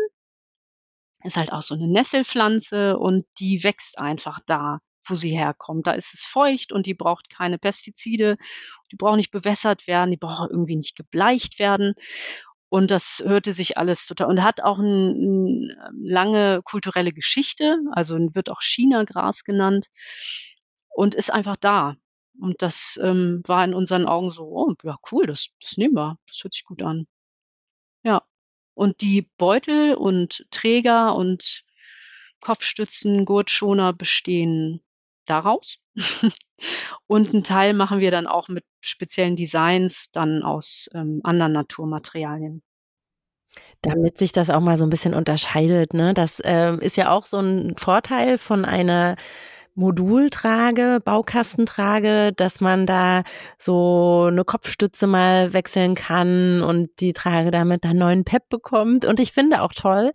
ist 1.26 1.38
halt 1.38 1.52
auch 1.54 1.62
so 1.64 1.76
eine 1.76 1.88
Nesselpflanze 1.88 2.98
und 2.98 3.26
die 3.40 3.64
wächst 3.64 4.00
einfach 4.00 4.40
da, 4.48 4.80
wo 5.08 5.16
sie 5.16 5.32
herkommt. 5.38 5.88
Da 5.88 5.94
ist 5.94 6.14
es 6.14 6.26
feucht 6.26 6.72
und 6.74 6.86
die 6.88 6.94
braucht 6.96 7.30
keine 7.30 7.58
Pestizide, 7.60 8.38
die 8.92 8.96
braucht 8.98 9.18
nicht 9.18 9.32
bewässert 9.32 9.88
werden, 9.88 10.12
die 10.12 10.18
braucht 10.18 10.52
irgendwie 10.52 10.76
nicht 10.78 10.96
gebleicht 10.98 11.60
werden. 11.60 11.94
Und 12.70 12.92
das 12.92 13.24
hörte 13.26 13.54
sich 13.54 13.78
alles 13.78 14.08
total 14.08 14.28
und 14.30 14.44
hat 14.44 14.62
auch 14.64 14.80
'n 14.80 14.86
'n 15.16 15.78
lange 16.06 16.62
kulturelle 16.64 17.14
Geschichte, 17.14 17.78
also 17.94 18.18
wird 18.36 18.50
auch 18.52 18.62
China-Gras 18.62 19.44
genannt 19.46 19.88
und 20.96 21.14
ist 21.16 21.32
einfach 21.32 21.58
da. 21.58 21.96
Und 22.40 22.62
das, 22.62 23.00
ähm, 23.02 23.42
war 23.48 23.64
in 23.64 23.74
unseren 23.74 24.06
Augen 24.08 24.32
so: 24.32 24.44
„Oh, 24.46 24.74
ja 24.84 24.98
cool, 25.12 25.26
das 25.28 25.48
das 25.62 25.78
nehmen 25.78 25.96
wir. 25.96 26.18
Das 26.28 26.44
hört 26.44 26.54
sich 26.54 26.64
gut 26.66 26.82
an.“ 26.84 27.06
Ja. 28.04 28.24
Und 28.76 29.02
die 29.02 29.30
Beutel 29.38 29.96
und 29.96 30.46
Träger 30.52 31.16
und 31.16 31.64
Kopfstützen, 32.42 33.26
Gurtschoner 33.26 33.94
bestehen 33.94 34.82
daraus. 35.26 35.80
Und 37.08 37.34
'n 37.34 37.44
Teil 37.44 37.74
machen 37.74 38.00
wir 38.02 38.12
dann 38.12 38.28
auch 38.28 38.50
mit 38.50 38.66
speziellen 38.82 39.36
Designs 39.38 40.12
dann 40.12 40.44
aus, 40.44 40.90
ähm, 40.96 41.22
anderen 41.24 41.54
Naturmaterialien. 41.54 42.62
Damit 43.84 44.18
sich 44.18 44.32
das 44.32 44.50
auch 44.50 44.62
mal 44.62 44.78
so 44.78 44.84
'n 44.86 44.90
bisschen 44.90 45.14
unterscheidet, 45.14 45.94
ne? 45.94 46.14
Das, 46.14 46.42
ähm, 46.44 46.80
ist 46.80 46.98
ja 46.98 47.12
auch 47.12 47.26
so 47.26 47.38
'n 47.40 47.76
Vorteil 47.78 48.38
von 48.38 48.66
einer 48.66 49.16
Modultrage, 49.76 51.00
Baukastentrage, 51.04 52.32
dass 52.34 52.62
man 52.62 52.86
da 52.86 53.24
so 53.60 54.30
'ne 54.32 54.44
Kopfstütze 54.46 55.06
mal 55.08 55.54
wechseln 55.54 55.96
kann 55.96 56.62
und 56.64 56.90
die 57.02 57.14
Trage 57.14 57.52
damit 57.52 57.84
dann 57.86 57.98
neuen 57.98 58.24
Pep 58.24 58.48
bekommt. 58.50 59.06
Und 59.06 59.20
ich 59.20 59.32
finde 59.34 59.62
auch 59.62 59.74
toll, 59.74 60.12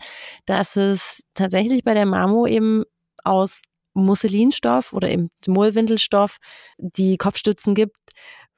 dass 0.46 0.76
es 0.76 1.22
tatsächlich 1.34 1.84
bei 1.84 1.94
der 1.94 2.06
Mamo 2.06 2.46
eben 2.46 2.84
aus 3.24 3.62
Musselinstoff 3.94 4.92
oder 4.94 5.11
eben 5.11 5.30
Mullwindelstoff 5.46 6.38
die 6.78 7.16
Kopfstützen 7.18 7.74
gibt, 7.74 7.96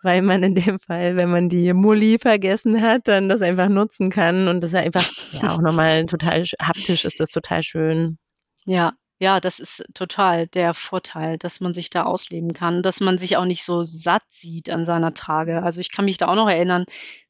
weil 0.03 0.23
man 0.23 0.43
in 0.45 0.55
dem 0.55 0.79
Fall, 0.81 1.17
wenn 1.17 1.31
man 1.31 1.49
die 1.49 1.73
Mulli 1.73 2.19
vergessen 2.19 2.81
hat, 2.83 3.09
dann 3.09 3.29
das 3.29 3.43
einfach 3.43 3.69
nutzen 3.69 4.11
kann 4.11 4.49
und 4.49 4.61
das 4.63 4.71
ist 4.73 4.77
einfach 4.77 5.11
ja 5.33 5.51
auch 5.55 5.61
noch 5.63 5.73
mal 5.75 6.07
total 6.07 6.45
haptisch 6.61 7.05
ist 7.05 7.19
das 7.21 7.31
total 7.31 7.63
schön. 7.65 8.19
Ja, 8.67 8.93
ja, 9.23 9.41
das 9.41 9.61
ist 9.61 9.85
total 9.95 10.49
der 10.49 10.75
Vorteil, 10.75 11.39
dass 11.39 11.61
man 11.61 11.75
sich 11.75 11.91
da 11.91 12.05
ausleben 12.05 12.53
kann, 12.55 12.83
dass 12.83 13.01
man 13.01 13.19
sich 13.19 13.37
auch 13.37 13.45
nicht 13.45 13.65
so 13.65 13.85
satt 13.85 14.25
sieht 14.31 14.69
an 14.71 14.85
seiner 14.87 15.15
Trage. 15.15 15.63
Also, 15.63 15.81
ich 15.81 15.93
kann 15.93 16.05
mich 16.07 16.19
da 16.19 16.29
auch 16.29 16.35
noch 16.35 16.49
erinnern, 16.49 16.87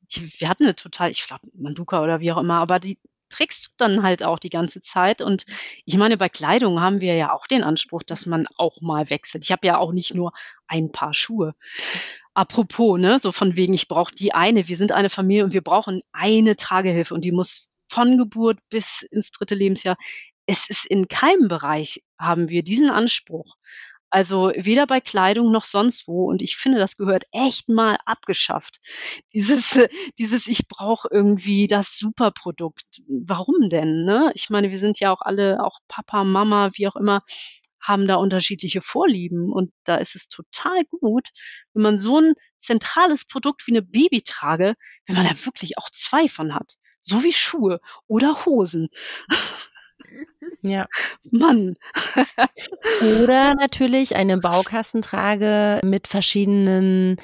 ich 0.09 0.41
wir 0.41 0.49
hatten 0.49 0.65
'ne 0.65 0.75
total 0.77 1.11
ich 1.11 1.27
glaube, 1.27 1.47
Manduka 1.55 2.03
oder 2.03 2.21
wie 2.21 2.33
auch 2.33 2.39
immer, 2.39 2.57
aber 2.61 2.81
die 2.81 2.99
trägst 3.31 3.67
du 3.67 3.71
dann 3.79 4.03
halt 4.03 4.23
auch 4.23 4.39
die 4.39 4.51
ganze 4.51 4.83
Zeit. 4.83 5.23
Und 5.23 5.45
ich 5.87 5.97
meine, 5.99 6.17
bei 6.19 6.29
Kleidung 6.31 6.81
haben 6.81 7.01
wir 7.03 7.15
ja 7.17 7.33
auch 7.35 7.47
den 7.47 7.63
Anspruch, 7.65 8.03
dass 8.03 8.27
man 8.27 8.47
auch 8.59 8.81
mal 8.83 9.09
wechselt. 9.11 9.45
Ich 9.45 9.53
habe 9.53 9.67
ja 9.67 9.79
auch 9.79 9.93
nicht 9.93 10.15
nur 10.15 10.33
ein 10.69 10.93
Paar 10.93 11.15
Schuhe. 11.15 11.55
Apropos, 12.35 12.99
ne, 12.99 13.19
so 13.21 13.33
von 13.33 13.57
wegen, 13.57 13.75
ich 13.75 13.89
brauche 13.89 14.15
die 14.15 14.35
eine 14.35 14.69
wir 14.69 14.77
sind 14.79 14.93
eine 14.93 15.11
Familie 15.11 15.45
und 15.45 15.53
wir 15.55 15.63
brauchen 15.63 16.03
eine 16.13 16.57
Tragehilfe 16.57 17.15
und 17.15 17.25
die 17.25 17.33
muss 17.33 17.69
von 17.91 18.17
Geburt 18.19 18.59
bis 18.71 19.03
ins 19.11 19.31
dritte 19.33 19.55
Lebensjahr 19.55 19.97
es 20.47 20.69
ist 20.71 20.87
in 20.87 21.09
keinem 21.09 21.49
Bereich 21.49 22.03
haben 22.19 22.49
wir 22.49 22.63
diesen 22.63 22.91
Anspruch. 22.91 23.57
Also, 24.11 24.53
weder 24.57 24.87
bei 24.87 25.01
Kleidung 25.01 25.51
noch 25.53 25.65
sonst 25.65 26.07
wo 26.09 26.27
und 26.31 26.43
ich 26.43 26.57
finde, 26.57 26.79
das 26.79 26.97
gehört 26.99 27.25
echt 27.33 27.69
mal 27.71 27.99
abgeschafft. 28.07 28.79
Dieses 29.35 29.77
äh, 29.77 29.89
dieses 30.19 30.47
ich 30.49 30.69
brauche 30.69 31.09
irgendwie 31.11 31.67
das 31.69 31.99
Superprodukt. 31.99 32.85
Warum 33.09 33.71
denn, 33.71 34.05
ne? 34.05 34.31
Ich 34.35 34.51
meine, 34.51 34.71
wir 34.71 34.79
sind 34.79 35.01
ja 35.01 35.13
auch 35.13 35.23
alle 35.23 35.65
auch 35.65 35.79
Papa, 35.89 36.25
Mama, 36.25 36.71
wie 36.75 36.89
auch 36.89 36.97
immer, 36.97 37.23
haben 37.81 38.07
da 38.09 38.17
unterschiedliche 38.17 38.83
Vorlieben 38.83 39.53
und 39.53 39.73
da 39.85 39.97
ist 39.97 40.15
es 40.17 40.29
total 40.29 40.85
gut, 41.01 41.29
wenn 41.75 41.83
man 41.83 41.99
so 41.99 42.19
'n 42.19 42.35
zentrales 42.59 43.25
Produkt 43.27 43.67
wie 43.67 43.73
'ne 43.73 43.83
Babytrage 43.83 44.75
wenn 45.07 45.17
man 45.17 45.27
da 45.27 45.35
wirklich 45.47 45.79
auch 45.79 45.91
2 45.91 46.29
von 46.29 46.55
hat, 46.55 46.77
so 47.01 47.25
wie 47.25 47.33
Schuhe 47.33 47.81
oder 48.09 48.45
Hosen. 48.47 48.89
Ja. 50.63 50.87
Mann. 51.31 51.77
Oder 53.01 53.55
natürlich 53.55 54.17
eine 54.17 54.39
Baukastentrage 54.39 55.81
mit 55.85 56.07
verschiedenen 56.09 57.17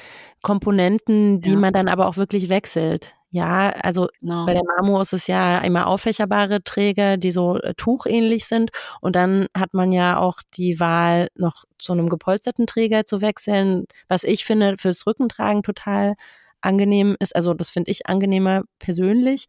Komponenten, 0.42 1.40
die 1.40 1.52
Ja. 1.52 1.56
man 1.58 1.72
dann 1.72 1.88
aber 1.88 2.06
auch 2.08 2.16
wirklich 2.16 2.48
wechselt. 2.48 3.14
Ja, 3.30 3.70
also 3.70 4.08
Genau. 4.20 4.46
bei 4.46 4.54
der 4.54 4.62
Mamo 4.78 5.00
ist 5.02 5.12
es 5.12 5.26
ja 5.26 5.58
einmal 5.58 5.84
auffächerbare 5.84 6.62
Träger, 6.64 7.16
die 7.18 7.30
so, 7.30 7.58
äh, 7.60 7.74
tuchähnlich 7.76 8.46
sind 8.46 8.70
und 9.02 9.16
dann 9.16 9.48
hat 9.56 9.74
man 9.74 9.92
ja 9.92 10.18
auch 10.18 10.40
die 10.56 10.80
Wahl, 10.80 11.28
noch 11.34 11.64
zu 11.78 11.94
'nem 11.94 12.08
gepolsterten 12.08 12.66
Träger 12.66 13.04
zu 13.04 13.20
wechseln, 13.20 13.84
was 14.08 14.24
ich 14.24 14.44
finde 14.46 14.76
fürs 14.78 15.06
Rückentragen 15.06 15.62
total 15.62 16.14
angenehm 16.62 17.16
ist. 17.20 17.36
Also, 17.36 17.54
das 17.54 17.70
finde 17.70 17.90
ich 17.90 18.06
angenehmer 18.08 18.62
persönlich. 18.78 19.46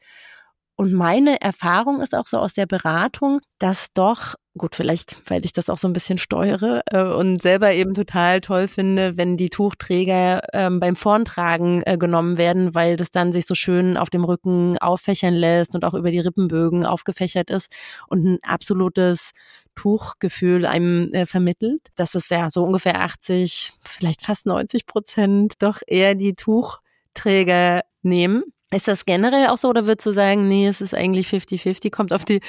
Und 0.79 0.93
meine 0.93 1.41
Erfahrung 1.41 1.99
ist 1.99 2.15
auch 2.15 2.25
so 2.25 2.37
aus 2.37 2.53
der 2.53 2.65
Beratung, 2.65 3.41
dass 3.59 3.87
doch 3.93 4.35
gut, 4.57 4.77
vielleicht, 4.77 5.17
weil 5.29 5.43
ich 5.43 5.51
das 5.51 5.69
auch 5.69 5.77
so 5.77 5.89
'n 5.89 5.91
bisschen 5.93 6.17
steuere, 6.17 6.83
äh, 6.89 7.03
und 7.03 7.41
selber 7.41 7.73
eben 7.73 7.93
total 7.93 8.39
toll 8.39 8.69
finde, 8.69 9.17
wenn 9.17 9.35
die 9.35 9.49
Tuchträger, 9.49 10.39
ähm, 10.53 10.79
beim 10.79 10.95
Vorntragen, 10.95 11.83
äh, 11.85 11.97
genommen 11.97 12.37
werden, 12.37 12.75
weil 12.75 12.95
das 12.95 13.11
dann 13.11 13.33
sich 13.33 13.45
so 13.45 13.55
schön 13.55 13.97
auf 13.97 14.09
dem 14.09 14.23
Rücken 14.23 14.77
auffächern 14.77 15.33
lässt 15.33 15.75
und 15.75 15.83
auch 15.83 15.93
über 15.95 16.11
die 16.11 16.19
Rippenbögen 16.19 16.85
aufgefächert 16.85 17.49
ist 17.49 17.69
und 18.07 18.25
'n 18.25 18.39
absolutes 18.41 19.31
Tuchgefühl 19.75 20.65
einem, 20.65 21.11
äh, 21.11 21.25
vermittelt. 21.25 21.81
Das 21.97 22.15
ist 22.15 22.31
ja 22.31 22.49
so 22.49 22.63
ungefähr 22.63 23.01
80, 23.01 23.73
vielleicht 23.83 24.21
fast 24.21 24.45
90% 24.45 25.55
doch 25.59 25.81
eher 25.87 26.15
die 26.15 26.35
Tuchträger 26.35 27.81
nehmen. 28.01 28.43
Ist 28.73 28.87
das 28.87 29.05
generell 29.05 29.47
auch 29.47 29.57
so 29.57 29.69
oder 29.69 29.87
würdest 29.87 30.05
du 30.05 30.11
sagen: 30.11 30.47
„Ne, 30.47 30.67
es 30.67 30.81
ist 30.81 30.93
eigentlich 30.93 31.27
fifty-fifty“, 31.27 31.89
kommt 31.89 32.13
auf 32.13 32.23
die 32.23 32.41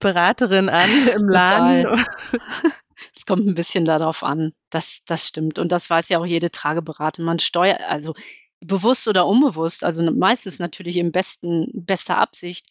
Beraterin 0.00 0.68
an 0.68 0.90
im 1.16 1.28
Laden? 1.28 2.06
Es 3.16 3.26
kommt 3.26 3.46
'n 3.46 3.54
bisschen 3.54 3.84
da 3.84 3.98
drauf 3.98 4.22
an. 4.22 4.52
Das 4.70 5.00
das 5.06 5.26
stimmt. 5.28 5.58
Und 5.58 5.72
das 5.72 5.90
weiß 5.90 6.08
ja 6.10 6.18
auch 6.20 6.26
jede 6.26 6.50
Trageberaterin. 6.50 7.26
Man 7.26 7.38
steuert 7.40 7.80
also 7.82 8.14
bewusst 8.60 9.08
oder 9.08 9.26
unbewusst, 9.26 9.84
also 9.84 10.02
meistens 10.12 10.58
natürlich 10.60 10.96
im 10.96 11.12
besten 11.12 11.70
bester 11.74 12.18
Absicht, 12.18 12.66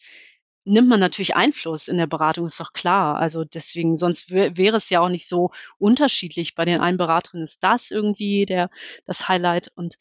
nimmt 0.64 0.88
man 0.88 1.00
natürlich 1.00 1.36
Einfluss 1.36 1.88
in 1.88 1.96
der 1.98 2.06
Beratung, 2.08 2.46
ist 2.46 2.60
doch 2.60 2.72
klar. 2.72 3.16
Also 3.18 3.44
deswegen, 3.44 3.96
sonst 3.96 4.30
wä 4.30 4.52
wäre 4.56 4.76
es 4.78 4.90
ja 4.90 5.00
auch 5.00 5.08
nicht 5.10 5.28
so 5.28 5.52
unterschiedlich. 5.78 6.54
Bei 6.56 6.64
den 6.64 6.80
einen 6.80 6.98
Beraterinnen 6.98 7.44
ist 7.44 7.62
das 7.62 7.90
irgendwie 7.92 8.46
der 8.46 8.70
das 9.06 9.28
Highlight 9.28 9.70
und, 9.76 9.96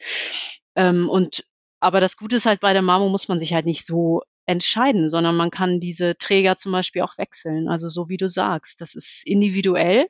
ähm, 0.75 1.09
und 1.09 1.45
aber 1.85 2.01
das 2.01 2.17
Gute 2.17 2.37
ist 2.37 2.47
halt, 2.47 2.61
bei 2.61 2.73
der 2.73 2.83
Mamo 2.83 3.09
muss 3.09 3.29
man 3.29 3.39
sich 3.39 3.53
halt 3.53 3.65
nicht 3.67 3.85
so 3.87 4.23
entscheiden, 4.47 5.09
sondern 5.09 5.37
man 5.37 5.51
kann 5.51 5.79
diese 5.81 6.17
Träger 6.17 6.57
zum 6.57 6.71
Beispiel 6.73 7.03
auch 7.03 7.17
wechseln. 7.19 7.69
Also 7.69 7.89
so 7.89 8.09
wie 8.09 8.17
du 8.17 8.29
sagst, 8.29 8.81
das 8.81 8.95
ist 8.95 9.23
individuell 9.27 10.07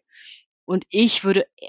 und 0.66 0.86
ich 0.90 1.24
würde 1.26 1.48
e 1.60 1.68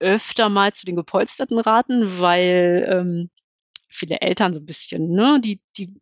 öfter 0.00 0.48
mal 0.50 0.72
zu 0.74 0.86
den 0.86 0.96
gepolsterten 0.96 1.58
raten, 1.60 2.20
weil, 2.20 2.86
ähm, 2.90 3.30
viele 3.88 4.20
Eltern 4.22 4.54
so 4.54 4.60
'n 4.60 4.66
bisschen, 4.66 5.10
ne, 5.12 5.40
die 5.42 5.60
die 5.78 5.94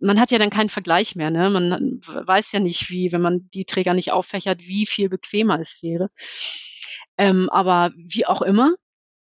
man 0.00 0.20
hat 0.20 0.30
ja 0.32 0.38
dann 0.38 0.50
keinen 0.50 0.68
Vergleich 0.70 1.16
mehr, 1.16 1.30
ne? 1.30 1.50
Man 1.50 2.00
weiß 2.06 2.52
ja 2.52 2.60
nicht, 2.60 2.90
wie 2.90 3.12
wenn 3.12 3.22
man 3.22 3.50
die 3.54 3.64
Träger 3.66 3.94
nicht 3.94 4.12
auffächert, 4.12 4.60
wie 4.62 4.86
viel 4.86 5.08
bequemer 5.10 5.60
es 5.60 5.82
wäre. 5.82 6.10
Ähm, 7.18 7.48
aber 7.50 7.90
wie 7.96 8.26
auch 8.26 8.42
immer, 8.42 8.74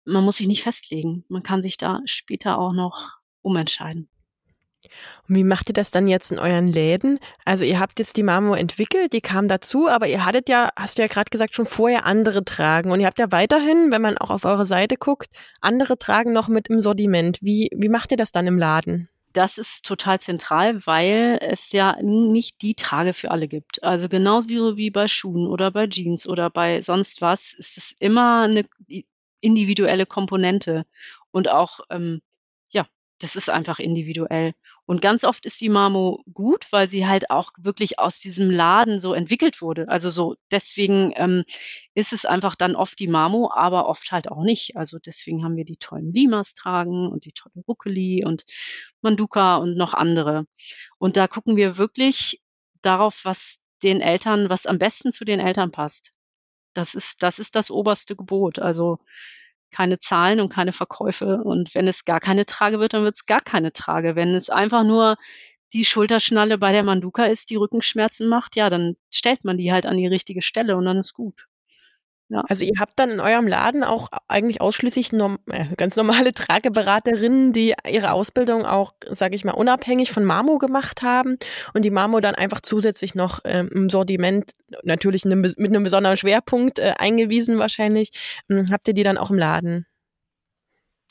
man 0.06 0.26
muss 0.26 0.38
sich 0.38 0.48
nicht 0.48 0.64
festlegen. 0.64 1.26
Man 1.30 1.44
kann 1.44 1.62
sich 1.64 1.78
da 1.78 2.02
später 2.06 2.60
auch 2.60 2.74
noch 2.74 3.19
umentscheiden. 3.42 4.10
Und 5.28 5.36
wie 5.36 5.44
macht 5.44 5.70
ihr 5.70 5.74
das 5.74 5.92
dann 5.92 6.08
jetzt 6.08 6.32
in 6.32 6.40
euren 6.40 6.68
Läden? 6.68 7.20
Also, 7.46 7.66
ihr 7.66 7.80
habt 7.80 8.00
jetzt 8.00 8.18
die 8.18 8.24
Mamo 8.24 8.54
entwickelt, 8.54 9.14
die 9.14 9.22
kam 9.22 9.48
dazu, 9.48 9.88
aber 9.90 10.08
ihr 10.08 10.26
hattet 10.26 10.50
ja, 10.50 10.70
hast 10.76 10.98
du 10.98 11.02
ja 11.02 11.08
grad 11.08 11.32
gesagt, 11.32 11.56
schon 11.56 11.66
vorher 11.66 12.06
andere 12.06 12.44
Tragen 12.46 12.92
und 12.92 13.00
ihr 13.00 13.06
habt 13.08 13.20
ja 13.20 13.32
weiterhin, 13.32 13.92
wenn 13.92 14.02
man 14.02 14.18
auch 14.18 14.30
auf 14.30 14.46
eure 14.46 14.66
Seite 14.66 14.96
guckt, 14.96 15.28
andere 15.62 15.98
Tragen 15.98 16.34
noch 16.34 16.48
mit 16.48 16.68
im 16.70 16.80
Sortiment. 16.80 17.40
Wie 17.42 17.70
wie 17.76 17.90
macht 17.90 18.12
ihr 18.12 18.18
das 18.18 18.32
dann 18.32 18.48
im 18.48 18.58
Laden? 18.58 19.10
Das 19.36 19.60
ist 19.60 19.86
total 19.86 20.20
zentral, 20.20 20.86
weil 20.88 21.38
es 21.42 21.72
ja 21.72 21.98
nicht 22.02 22.62
die 22.64 22.74
Trage 22.74 23.14
für 23.14 23.30
alle 23.30 23.48
gibt. 23.48 23.84
Also, 23.84 24.10
genauso 24.10 24.50
wie 24.50 24.76
wie 24.78 24.90
bei 24.90 25.08
Schuhen 25.08 25.46
oder 25.48 25.70
bei 25.72 25.86
Jeans 25.88 26.28
oder 26.28 26.50
bei 26.50 26.82
sonst 26.82 27.22
was, 27.22 27.54
ist 27.54 27.78
es 27.78 27.94
immer 28.00 28.48
'ne 28.48 28.66
i 28.90 29.06
individuelle 29.42 30.06
Komponente 30.08 30.86
und 31.32 31.48
auch, 31.50 31.80
ähm, 31.92 32.22
das 33.20 33.36
ist 33.36 33.50
einfach 33.50 33.80
individuell. 33.80 34.54
Und 34.86 35.02
ganz 35.02 35.24
oft 35.24 35.46
ist 35.46 35.62
die 35.62 35.70
Marmo 35.70 36.24
gut, 36.34 36.66
weil 36.72 36.90
sie 36.90 37.06
halt 37.06 37.30
auch 37.30 37.52
wirklich 37.60 38.00
aus 38.00 38.20
diesem 38.20 38.50
Laden 38.50 39.00
so 39.00 39.14
entwickelt 39.14 39.62
wurde. 39.62 39.88
Also 39.88 40.10
so 40.10 40.36
deswegen 40.52 41.14
ähm, 41.16 41.44
ist 41.94 42.14
es 42.14 42.26
einfach 42.26 42.56
dann 42.56 42.76
oft 42.76 42.98
die 42.98 43.08
Marmo, 43.08 43.52
aber 43.54 43.88
oft 43.88 44.12
halt 44.12 44.32
auch 44.32 44.44
nicht. 44.44 44.78
Also 44.78 44.98
deswegen 44.98 45.44
haben 45.44 45.58
wir 45.58 45.66
die 45.66 45.78
tollen 45.78 46.12
Limas 46.14 46.56
tragen 46.56 47.08
und 47.10 47.26
die 47.26 47.34
tolle 47.34 47.64
Ruckeli 47.68 48.26
und 48.26 48.46
Manduka 49.02 49.58
und 49.58 49.78
noch 49.78 49.94
andere. 49.94 50.46
Und 50.98 51.18
da 51.18 51.28
gucken 51.28 51.56
wir 51.56 51.78
wirklich 51.78 52.42
darauf, 52.82 53.26
was 53.26 53.60
den 53.84 54.02
Eltern, 54.02 54.50
was 54.50 54.66
am 54.66 54.80
besten 54.80 55.12
zu 55.12 55.26
den 55.26 55.40
Eltern 55.40 55.72
passt. 55.72 56.14
Das 56.74 56.96
ist, 56.96 57.22
das 57.24 57.40
ist 57.40 57.56
das 57.56 57.72
oberste 57.72 58.16
Gebot. 58.16 58.60
Also 58.60 59.00
keine 59.72 60.00
Zahlen 60.00 60.40
und 60.40 60.50
keine 60.50 60.74
Verkäufe. 60.74 61.44
Und 61.44 61.76
wenn 61.76 61.88
es 61.88 62.06
gar 62.06 62.20
keine 62.20 62.46
Trage 62.46 62.80
wird, 62.80 62.94
dann 62.94 63.04
wird 63.04 63.18
es 63.18 63.26
gar 63.26 63.42
keine 63.42 63.74
Trage. 63.74 64.16
Wenn 64.16 64.36
es 64.36 64.50
einfach 64.50 64.84
nur 64.84 65.18
die 65.74 65.86
Schulterschnalle 65.86 66.58
bei 66.58 66.72
der 66.72 66.84
Manduka 66.84 67.26
ist, 67.26 67.50
die 67.50 67.58
Rückenschmerzen 67.58 68.30
macht, 68.30 68.56
ja, 68.56 68.70
dann 68.70 68.96
stellt 69.12 69.46
man 69.46 69.58
die 69.58 69.72
halt 69.74 69.86
an 69.88 69.98
die 69.98 70.08
richtige 70.08 70.42
Stelle 70.44 70.78
und 70.78 70.86
dann 70.86 70.98
ist 71.00 71.14
gut. 71.14 71.49
Ja. 72.30 72.44
Also 72.48 72.64
ihr 72.64 72.80
habt 72.80 72.98
dann 72.98 73.10
in 73.10 73.20
eurem 73.20 73.48
Laden 73.48 73.84
auch 73.84 74.10
eigentlich 74.28 74.62
ausschließlich 74.62 75.12
norm 75.12 75.40
äh, 75.48 75.66
ganz 75.76 75.96
normale 75.96 76.32
Trageberaterinnen, 76.34 77.54
die 77.54 77.74
ihre 77.90 78.12
Ausbildung 78.12 78.66
auch, 78.66 78.94
sage 79.10 79.36
ich 79.36 79.46
mal, 79.46 79.54
unabhängig 79.54 80.12
von 80.12 80.24
Marmo 80.24 80.60
gemacht 80.60 81.02
haben 81.02 81.38
und 81.74 81.86
die 81.86 81.90
Marmo 81.90 82.20
dann 82.20 82.36
einfach 82.36 82.62
zusätzlich 82.62 83.16
noch 83.16 83.40
ähm, 83.46 83.70
im 83.74 83.90
Sortiment, 83.90 84.52
natürlich 84.84 85.26
ne, 85.26 85.36
mit 85.36 85.58
einem 85.58 85.84
besonderen 85.84 86.18
Schwerpunkt 86.18 86.78
äh, 86.78 86.94
eingewiesen 87.00 87.58
wahrscheinlich, 87.58 88.12
ähm, 88.48 88.66
habt 88.72 88.88
ihr 88.88 88.94
die 88.94 89.04
dann 89.04 89.18
auch 89.18 89.32
im 89.32 89.40
Laden? 89.40 89.88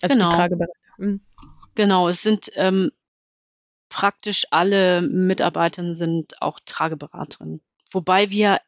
Also 0.00 0.14
genau. 0.14 0.66
Mhm. 0.98 1.20
Genau, 1.74 2.08
es 2.08 2.22
sind 2.22 2.52
ähm, 2.54 2.92
praktisch 3.88 4.46
alle 4.50 5.02
Mitarbeiterinnen 5.02 5.96
sind 5.96 6.40
auch 6.40 6.60
Trageberaterinnen. 6.64 7.60
Wobei 7.90 8.30
wir 8.30 8.60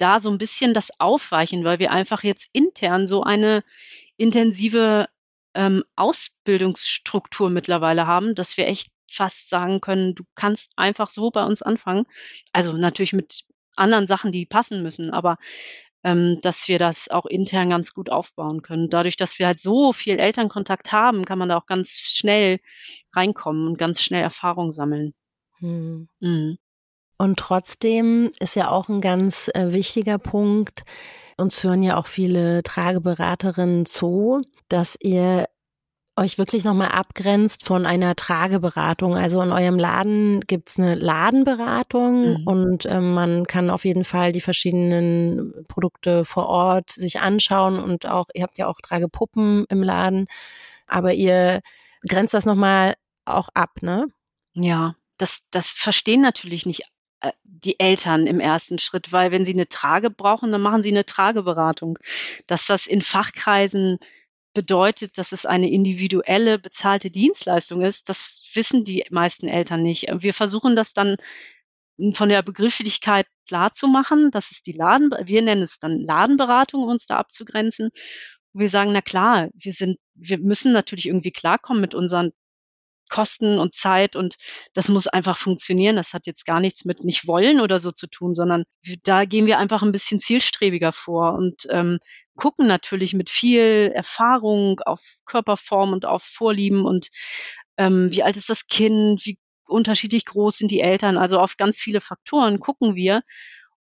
da 0.00 0.20
so 0.20 0.30
ein 0.30 0.38
bisschen 0.38 0.74
das 0.74 0.90
aufweichen, 0.98 1.64
weil 1.64 1.78
wir 1.78 1.90
einfach 1.90 2.22
jetzt 2.22 2.48
intern 2.52 3.06
so 3.06 3.22
eine 3.22 3.64
intensive 4.16 5.08
ähm, 5.54 5.84
Ausbildungsstruktur 5.96 7.50
mittlerweile 7.50 8.06
haben, 8.06 8.34
dass 8.34 8.56
wir 8.56 8.66
echt 8.66 8.90
fast 9.10 9.48
sagen 9.48 9.80
können, 9.80 10.14
du 10.14 10.24
kannst 10.34 10.70
einfach 10.76 11.10
so 11.10 11.30
bei 11.30 11.44
uns 11.44 11.62
anfangen. 11.62 12.06
Also 12.52 12.72
natürlich 12.72 13.12
mit 13.12 13.44
anderen 13.76 14.06
Sachen, 14.06 14.32
die 14.32 14.46
passen 14.46 14.82
müssen, 14.82 15.10
aber 15.10 15.36
ähm, 16.04 16.38
dass 16.42 16.68
wir 16.68 16.78
das 16.78 17.08
auch 17.08 17.26
intern 17.26 17.70
ganz 17.70 17.92
gut 17.92 18.10
aufbauen 18.10 18.62
können. 18.62 18.88
Dadurch, 18.88 19.16
dass 19.16 19.38
wir 19.38 19.46
halt 19.46 19.60
so 19.60 19.92
viel 19.92 20.18
Elternkontakt 20.18 20.92
haben, 20.92 21.24
kann 21.24 21.38
man 21.38 21.48
da 21.50 21.58
auch 21.58 21.66
ganz 21.66 21.90
schnell 21.90 22.60
reinkommen 23.14 23.66
und 23.66 23.78
ganz 23.78 24.00
schnell 24.00 24.22
Erfahrung 24.22 24.72
sammeln. 24.72 25.14
Hm. 25.58 26.08
Mhm. 26.20 26.58
Und 27.20 27.38
trotzdem 27.38 28.30
ist 28.40 28.56
ja 28.56 28.70
auch 28.70 28.88
ein 28.88 29.02
ganz 29.02 29.50
äh, 29.52 29.74
wichtiger 29.74 30.16
Punkt, 30.16 30.84
uns 31.36 31.62
hören 31.62 31.82
ja 31.82 31.98
auch 31.98 32.06
viele 32.06 32.62
Trageberaterinnen 32.62 33.84
zu, 33.84 34.40
dass 34.70 34.96
ihr 35.00 35.44
euch 36.16 36.38
wirklich 36.38 36.64
nochmal 36.64 36.88
abgrenzt 36.88 37.66
von 37.66 37.84
einer 37.84 38.16
Trageberatung. 38.16 39.16
Also 39.16 39.42
in 39.42 39.52
eurem 39.52 39.78
Laden 39.78 40.40
gibt's 40.46 40.78
eine 40.78 40.94
Ladenberatung 40.94 42.38
mhm. 42.40 42.46
und 42.46 42.86
äh, 42.86 43.02
man 43.02 43.46
kann 43.46 43.68
auf 43.68 43.84
jeden 43.84 44.04
Fall 44.04 44.32
die 44.32 44.40
verschiedenen 44.40 45.52
Produkte 45.68 46.24
vor 46.24 46.46
Ort 46.46 46.90
sich 46.90 47.20
anschauen 47.20 47.78
und 47.78 48.06
auch, 48.06 48.28
ihr 48.32 48.44
habt 48.44 48.56
ja 48.56 48.66
auch 48.66 48.80
Tragepuppen 48.80 49.66
im 49.68 49.82
Laden, 49.82 50.24
aber 50.86 51.12
ihr 51.12 51.60
grenzt 52.08 52.32
das 52.32 52.46
nochmal 52.46 52.94
auch 53.26 53.50
ab, 53.52 53.82
ne? 53.82 54.06
Ja, 54.54 54.94
das, 55.18 55.42
das 55.50 55.72
verstehen 55.72 56.22
natürlich 56.22 56.64
nicht 56.64 56.84
die 57.44 57.78
Eltern 57.78 58.26
im 58.26 58.40
ersten 58.40 58.78
Schritt, 58.78 59.12
weil 59.12 59.30
wenn 59.30 59.44
sie 59.44 59.52
eine 59.52 59.68
Trage 59.68 60.10
brauchen, 60.10 60.52
dann 60.52 60.62
machen 60.62 60.82
sie 60.82 60.90
eine 60.90 61.04
Trageberatung. 61.04 61.98
Dass 62.46 62.66
das 62.66 62.86
in 62.86 63.02
Fachkreisen 63.02 63.98
bedeutet, 64.54 65.18
dass 65.18 65.32
es 65.32 65.46
eine 65.46 65.70
individuelle 65.70 66.58
bezahlte 66.58 67.10
Dienstleistung 67.10 67.82
ist, 67.82 68.08
das 68.08 68.42
wissen 68.54 68.84
die 68.84 69.04
meisten 69.10 69.48
Eltern 69.48 69.82
nicht. 69.82 70.06
Wir 70.18 70.34
versuchen 70.34 70.74
das 70.76 70.92
dann 70.92 71.16
von 72.14 72.28
der 72.28 72.42
Begrifflichkeit 72.42 73.26
klar 73.46 73.74
zu 73.74 73.86
machen. 73.86 74.30
Die 74.66 74.72
Laden, 74.72 75.10
wir 75.24 75.42
nennen 75.42 75.62
es 75.62 75.78
dann 75.78 76.00
Ladenberatung, 76.00 76.84
uns 76.84 77.06
da 77.06 77.18
abzugrenzen. 77.18 77.90
Wir 78.52 78.68
sagen, 78.68 78.92
na 78.92 79.02
klar, 79.02 79.48
wir 79.54 79.72
sind, 79.72 79.98
wir 80.14 80.38
müssen 80.38 80.72
natürlich 80.72 81.06
irgendwie 81.06 81.30
klarkommen 81.30 81.80
mit 81.80 81.94
unseren 81.94 82.32
Kosten 83.10 83.58
und 83.58 83.74
Zeit 83.74 84.16
und 84.16 84.36
das 84.72 84.88
muss 84.88 85.06
einfach 85.06 85.36
funktionieren. 85.36 85.96
Das 85.96 86.14
hat 86.14 86.26
jetzt 86.26 86.46
gar 86.46 86.60
nichts 86.60 86.84
mit 86.84 87.04
nicht 87.04 87.26
wollen 87.26 87.60
oder 87.60 87.80
so 87.80 87.90
zu 87.92 88.06
tun, 88.06 88.34
sondern 88.34 88.64
da 89.02 89.24
gehen 89.26 89.46
wir 89.46 89.58
einfach 89.58 89.82
ein 89.82 89.92
bisschen 89.92 90.20
zielstrebiger 90.20 90.92
vor 90.92 91.34
und 91.34 91.66
ähm, 91.70 91.98
gucken 92.36 92.66
natürlich 92.66 93.12
mit 93.12 93.28
viel 93.28 93.92
Erfahrung 93.94 94.80
auf 94.80 95.02
Körperform 95.26 95.92
und 95.92 96.06
auf 96.06 96.22
Vorlieben 96.22 96.86
und 96.86 97.10
ähm, 97.76 98.08
wie 98.12 98.22
alt 98.22 98.36
ist 98.36 98.48
das 98.48 98.66
Kind, 98.66 99.26
wie 99.26 99.38
unterschiedlich 99.66 100.24
groß 100.24 100.58
sind 100.58 100.70
die 100.70 100.80
Eltern, 100.80 101.18
also 101.18 101.38
auf 101.38 101.56
ganz 101.56 101.78
viele 101.78 102.00
Faktoren 102.00 102.60
gucken 102.60 102.94
wir 102.94 103.22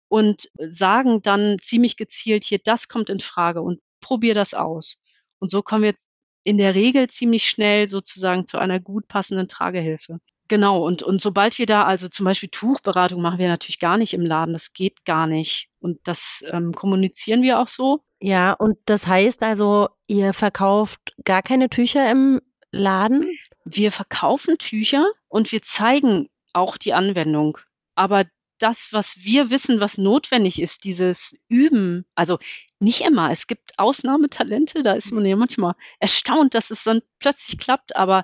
und 0.07 0.49
sagen 0.59 1.21
dann 1.23 1.57
ziemlich 1.61 1.97
gezielt 1.97 2.43
hier, 2.43 2.59
das 2.63 2.87
kommt 2.87 3.09
in 3.09 3.19
Frage 3.19 3.61
und 3.61 3.79
probier 3.99 4.33
das 4.35 4.53
aus. 4.53 4.99
Und 5.39 5.49
so 5.49 5.61
kommen 5.63 5.83
wir 5.83 5.95
in 6.43 6.57
der 6.57 6.75
Regel 6.75 7.09
ziemlich 7.09 7.47
schnell 7.49 7.87
sozusagen 7.87 8.45
zu 8.45 8.57
einer 8.57 8.79
gut 8.79 9.07
passenden 9.07 9.47
Tragehilfe. 9.47 10.19
Genau, 10.49 10.85
und, 10.85 11.01
und 11.01 11.21
sobald 11.21 11.57
wir 11.57 11.65
da, 11.65 11.85
also 11.85 12.09
zum 12.09 12.25
Beispiel 12.25 12.49
Tuchberatung 12.49 13.21
machen 13.21 13.39
wir 13.39 13.47
natürlich 13.47 13.79
gar 13.79 13.97
nicht 13.97 14.13
im 14.13 14.21
Laden, 14.21 14.53
das 14.53 14.73
geht 14.73 15.05
gar 15.05 15.25
nicht. 15.25 15.69
Und 15.79 15.99
das 16.03 16.43
ähm, 16.51 16.73
kommunizieren 16.73 17.41
wir 17.41 17.59
auch 17.59 17.69
so. 17.69 17.99
Ja, 18.21 18.53
und 18.53 18.77
das 18.85 19.07
heißt 19.07 19.41
also, 19.41 19.87
ihr 20.07 20.33
verkauft 20.33 20.99
gar 21.23 21.41
keine 21.41 21.69
Tücher 21.69 22.11
im 22.11 22.41
Laden? 22.71 23.29
Wir 23.65 23.91
verkaufen 23.91 24.57
Tücher 24.57 25.05
und 25.29 25.51
wir 25.51 25.61
zeigen 25.61 26.29
auch 26.51 26.77
die 26.77 26.93
Anwendung. 26.93 27.57
Aber 27.95 28.25
das, 28.63 28.93
was 28.93 29.17
wir 29.17 29.49
wissen, 29.49 29.81
was 29.81 29.97
notwendig 29.97 30.61
ist, 30.61 30.85
dieses 30.85 31.37
Üben, 31.49 32.05
also 32.15 32.39
nicht 32.79 33.01
immer. 33.01 33.29
Es 33.29 33.47
gibt 33.47 33.77
Ausnahmetalente, 33.77 34.83
da 34.83 34.93
ist 34.93 35.11
man 35.11 35.25
ja 35.25 35.35
manchmal 35.35 35.73
erstaunt, 35.99 36.53
dass 36.53 36.71
es 36.71 36.83
dann 36.83 37.01
plötzlich 37.19 37.59
klappt, 37.59 37.95
aber 37.97 38.23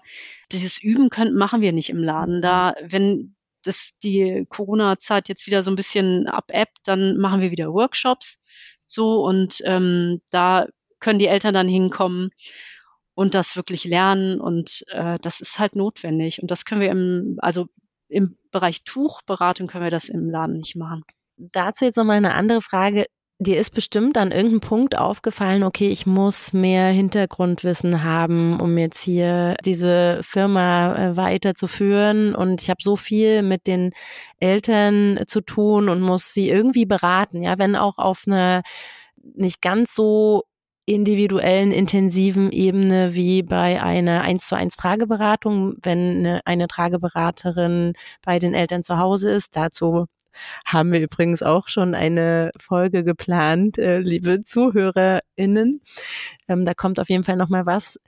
dieses 0.53 0.81
Üben 0.81 1.09
können, 1.09 1.35
machen 1.35 1.59
wir 1.59 1.73
nicht 1.73 1.89
im 1.89 2.01
Laden. 2.01 2.41
Da, 2.41 2.73
wenn 2.81 3.35
das 3.63 3.97
die 4.01 4.45
Corona-Zeit 4.47 5.27
jetzt 5.27 5.45
wieder 5.45 5.61
so 5.61 5.71
ein 5.71 5.75
bisschen 5.75 6.27
abebbt, 6.27 6.79
dann 6.85 7.17
machen 7.17 7.41
wir 7.41 7.51
wieder 7.51 7.73
Workshops 7.73 8.39
so 8.85 9.21
und 9.21 9.61
ähm, 9.65 10.21
da 10.29 10.67
können 10.99 11.19
die 11.19 11.27
Eltern 11.27 11.53
dann 11.53 11.67
hinkommen 11.67 12.31
und 13.13 13.33
das 13.33 13.57
wirklich 13.57 13.83
lernen 13.83 14.39
und 14.39 14.85
äh, 14.87 15.19
das 15.21 15.41
ist 15.41 15.59
halt 15.59 15.75
notwendig 15.75 16.41
und 16.41 16.49
das 16.49 16.63
können 16.63 16.81
wir 16.81 16.91
im, 16.91 17.37
also 17.39 17.67
im 18.09 18.35
Bereich 18.51 18.83
Tuchberatung 18.83 19.67
können 19.67 19.83
wir 19.83 19.91
das 19.91 20.09
im 20.09 20.29
Laden 20.29 20.57
nicht 20.57 20.75
machen. 20.75 21.03
Dazu 21.37 21.85
jetzt 21.85 21.95
nochmal 21.95 22.17
eine 22.17 22.33
andere 22.33 22.61
Frage. 22.61 23.05
Dir 23.41 23.57
ist 23.57 23.73
bestimmt 23.73 24.17
an 24.17 24.31
irgendeinem 24.31 24.59
Punkt 24.59 24.97
aufgefallen, 24.97 25.63
okay, 25.63 25.87
ich 25.87 26.05
muss 26.05 26.51
mehr 26.51 26.87
Hintergrundwissen 26.87 28.03
haben, 28.03 28.59
um 28.59 28.77
jetzt 28.77 28.99
hier 28.99 29.55
diese 29.63 30.19
Firma 30.23 30.93
äh, 30.95 31.15
weiterzuführen. 31.15 32.35
Und 32.35 32.61
ich 32.61 32.69
habe 32.69 32.83
so 32.83 32.97
viel 32.97 33.41
mit 33.41 33.65
den 33.65 33.91
Eltern 34.41 35.21
zu 35.25 35.39
tun 35.39 35.87
und 35.87 36.01
muss 36.01 36.33
sie 36.33 36.49
irgendwie 36.49 36.85
beraten, 36.85 37.41
ja, 37.41 37.57
wenn 37.57 37.77
auch 37.77 37.97
auf 37.97 38.23
einer 38.27 38.61
nicht 39.35 39.61
ganz 39.61 39.95
so 39.95 40.43
individuellen, 40.89 41.71
intensiven 41.71 42.51
Ebene 42.51 43.13
wie 43.13 43.43
bei 43.43 43.81
einer 43.81 44.21
1 44.21 44.47
zu 44.47 44.55
1 44.55 44.75
Trageberatung, 44.75 45.75
wenn 45.83 46.17
eine, 46.25 46.41
eine 46.45 46.67
Trageberaterin 46.67 47.93
bei 48.23 48.39
den 48.39 48.55
Eltern 48.55 48.81
zu 48.81 48.97
Hause 48.97 49.29
ist. 49.29 49.55
Dazu 49.55 50.07
haben 50.65 50.91
wir 50.91 51.01
übrigens 51.01 51.43
auch 51.43 51.67
schon 51.67 51.93
eine 51.93 52.49
Folge 52.59 53.03
geplant, 53.03 53.77
äh, 53.77 53.99
liebe 53.99 54.41
ZuhörerInnen. 54.43 55.81
Ähm, 56.47 56.65
da 56.65 56.73
kommt 56.73 56.99
auf 56.99 57.09
jeden 57.09 57.23
Fall 57.23 57.35
noch 57.35 57.49
mal 57.49 57.65
was. 57.65 57.99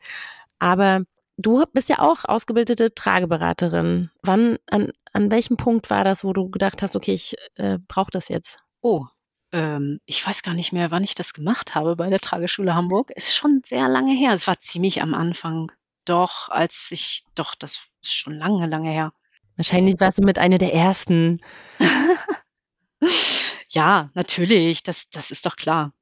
Aber 0.60 1.02
du 1.38 1.64
bist 1.74 1.90
ja 1.90 2.00
auch 2.00 2.26
ausgebildete 2.26 2.94
Trageberaterin. 2.96 4.10
Wann, 4.24 4.58
an, 4.70 4.92
an 5.14 5.30
welchem 5.30 5.58
Punkt 5.58 5.90
war 5.90 6.04
das, 6.04 6.24
wo 6.24 6.34
du 6.34 6.50
gedacht 6.50 6.82
hast, 6.82 6.96
okay, 6.96 7.14
ich 7.14 7.36
äh, 7.56 7.78
brauche 7.88 8.12
das 8.12 8.28
jetzt? 8.30 8.58
Oh, 8.82 9.06
ähm, 9.52 10.00
ich 10.06 10.26
weiß 10.26 10.44
gar 10.44 10.54
nicht 10.54 10.72
mehr, 10.72 10.92
wann 10.92 11.04
ich 11.04 11.16
das 11.16 11.34
gemacht 11.34 11.76
habe 11.76 11.96
bei 11.96 12.10
der 12.10 12.20
Trageschule 12.20 12.74
Hamburg. 12.74 13.12
Ist 13.12 13.36
schon 13.36 13.62
sehr 13.66 13.88
lange 13.90 14.14
her. 14.14 14.34
Es 14.34 14.48
war 14.48 14.60
ziemlich 14.62 15.02
am 15.02 15.14
Anfang. 15.14 15.72
Doch, 16.06 16.50
als 16.50 16.90
ich, 16.92 17.26
doch, 17.36 17.56
das 17.56 17.88
ist 18.04 18.14
schon 18.14 18.38
lange, 18.38 18.68
lange 18.68 18.92
her. 18.92 19.14
Wahrscheinlich 19.58 20.00
warst 20.00 20.18
du 20.18 20.24
mit 20.24 20.40
einer 20.40 20.58
der 20.58 20.74
ersten. 20.74 21.40
ja, 23.70 24.10
natürlich. 24.14 24.84
Das, 24.84 25.10
das 25.10 25.32
ist 25.32 25.46
doch 25.46 25.56
klar. 25.56 25.94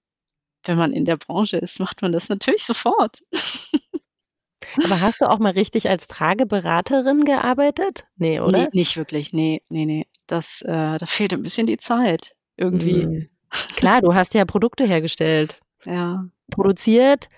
Wenn 0.64 0.78
man 0.78 0.94
in 0.94 1.06
der 1.06 1.18
Branche 1.18 1.58
ist, 1.58 1.80
macht 1.80 2.02
man 2.02 2.12
das 2.12 2.30
natürlich 2.30 2.64
sofort. 2.64 3.24
Aber 4.84 5.02
hast 5.02 5.22
du 5.22 5.30
auch 5.30 5.40
mal 5.40 5.54
richtig 5.54 5.90
als 5.90 6.08
Trageberaterin 6.08 7.24
gearbeitet? 7.24 8.06
Nee, 8.18 8.40
oder? 8.40 8.64
Nee, 8.64 8.70
nicht 8.74 8.98
wirklich. 8.98 9.34
Nee, 9.34 9.64
nee, 9.70 9.86
nee. 9.86 10.08
Das, 10.28 10.62
äh, 10.62 10.98
da 10.98 11.06
fehlt 11.06 11.34
ein 11.34 11.42
bisschen 11.42 11.66
die 11.66 11.78
Zeit. 11.78 12.36
Irgendwie. 12.56 13.08
Mhm. 13.08 13.30
Klar, 13.76 14.02
du 14.02 14.14
hast 14.14 14.34
ja 14.34 14.46
Produkte 14.46 14.86
hergestellt. 14.86 15.60
Ja. 15.86 16.26
Produziert, 16.52 17.30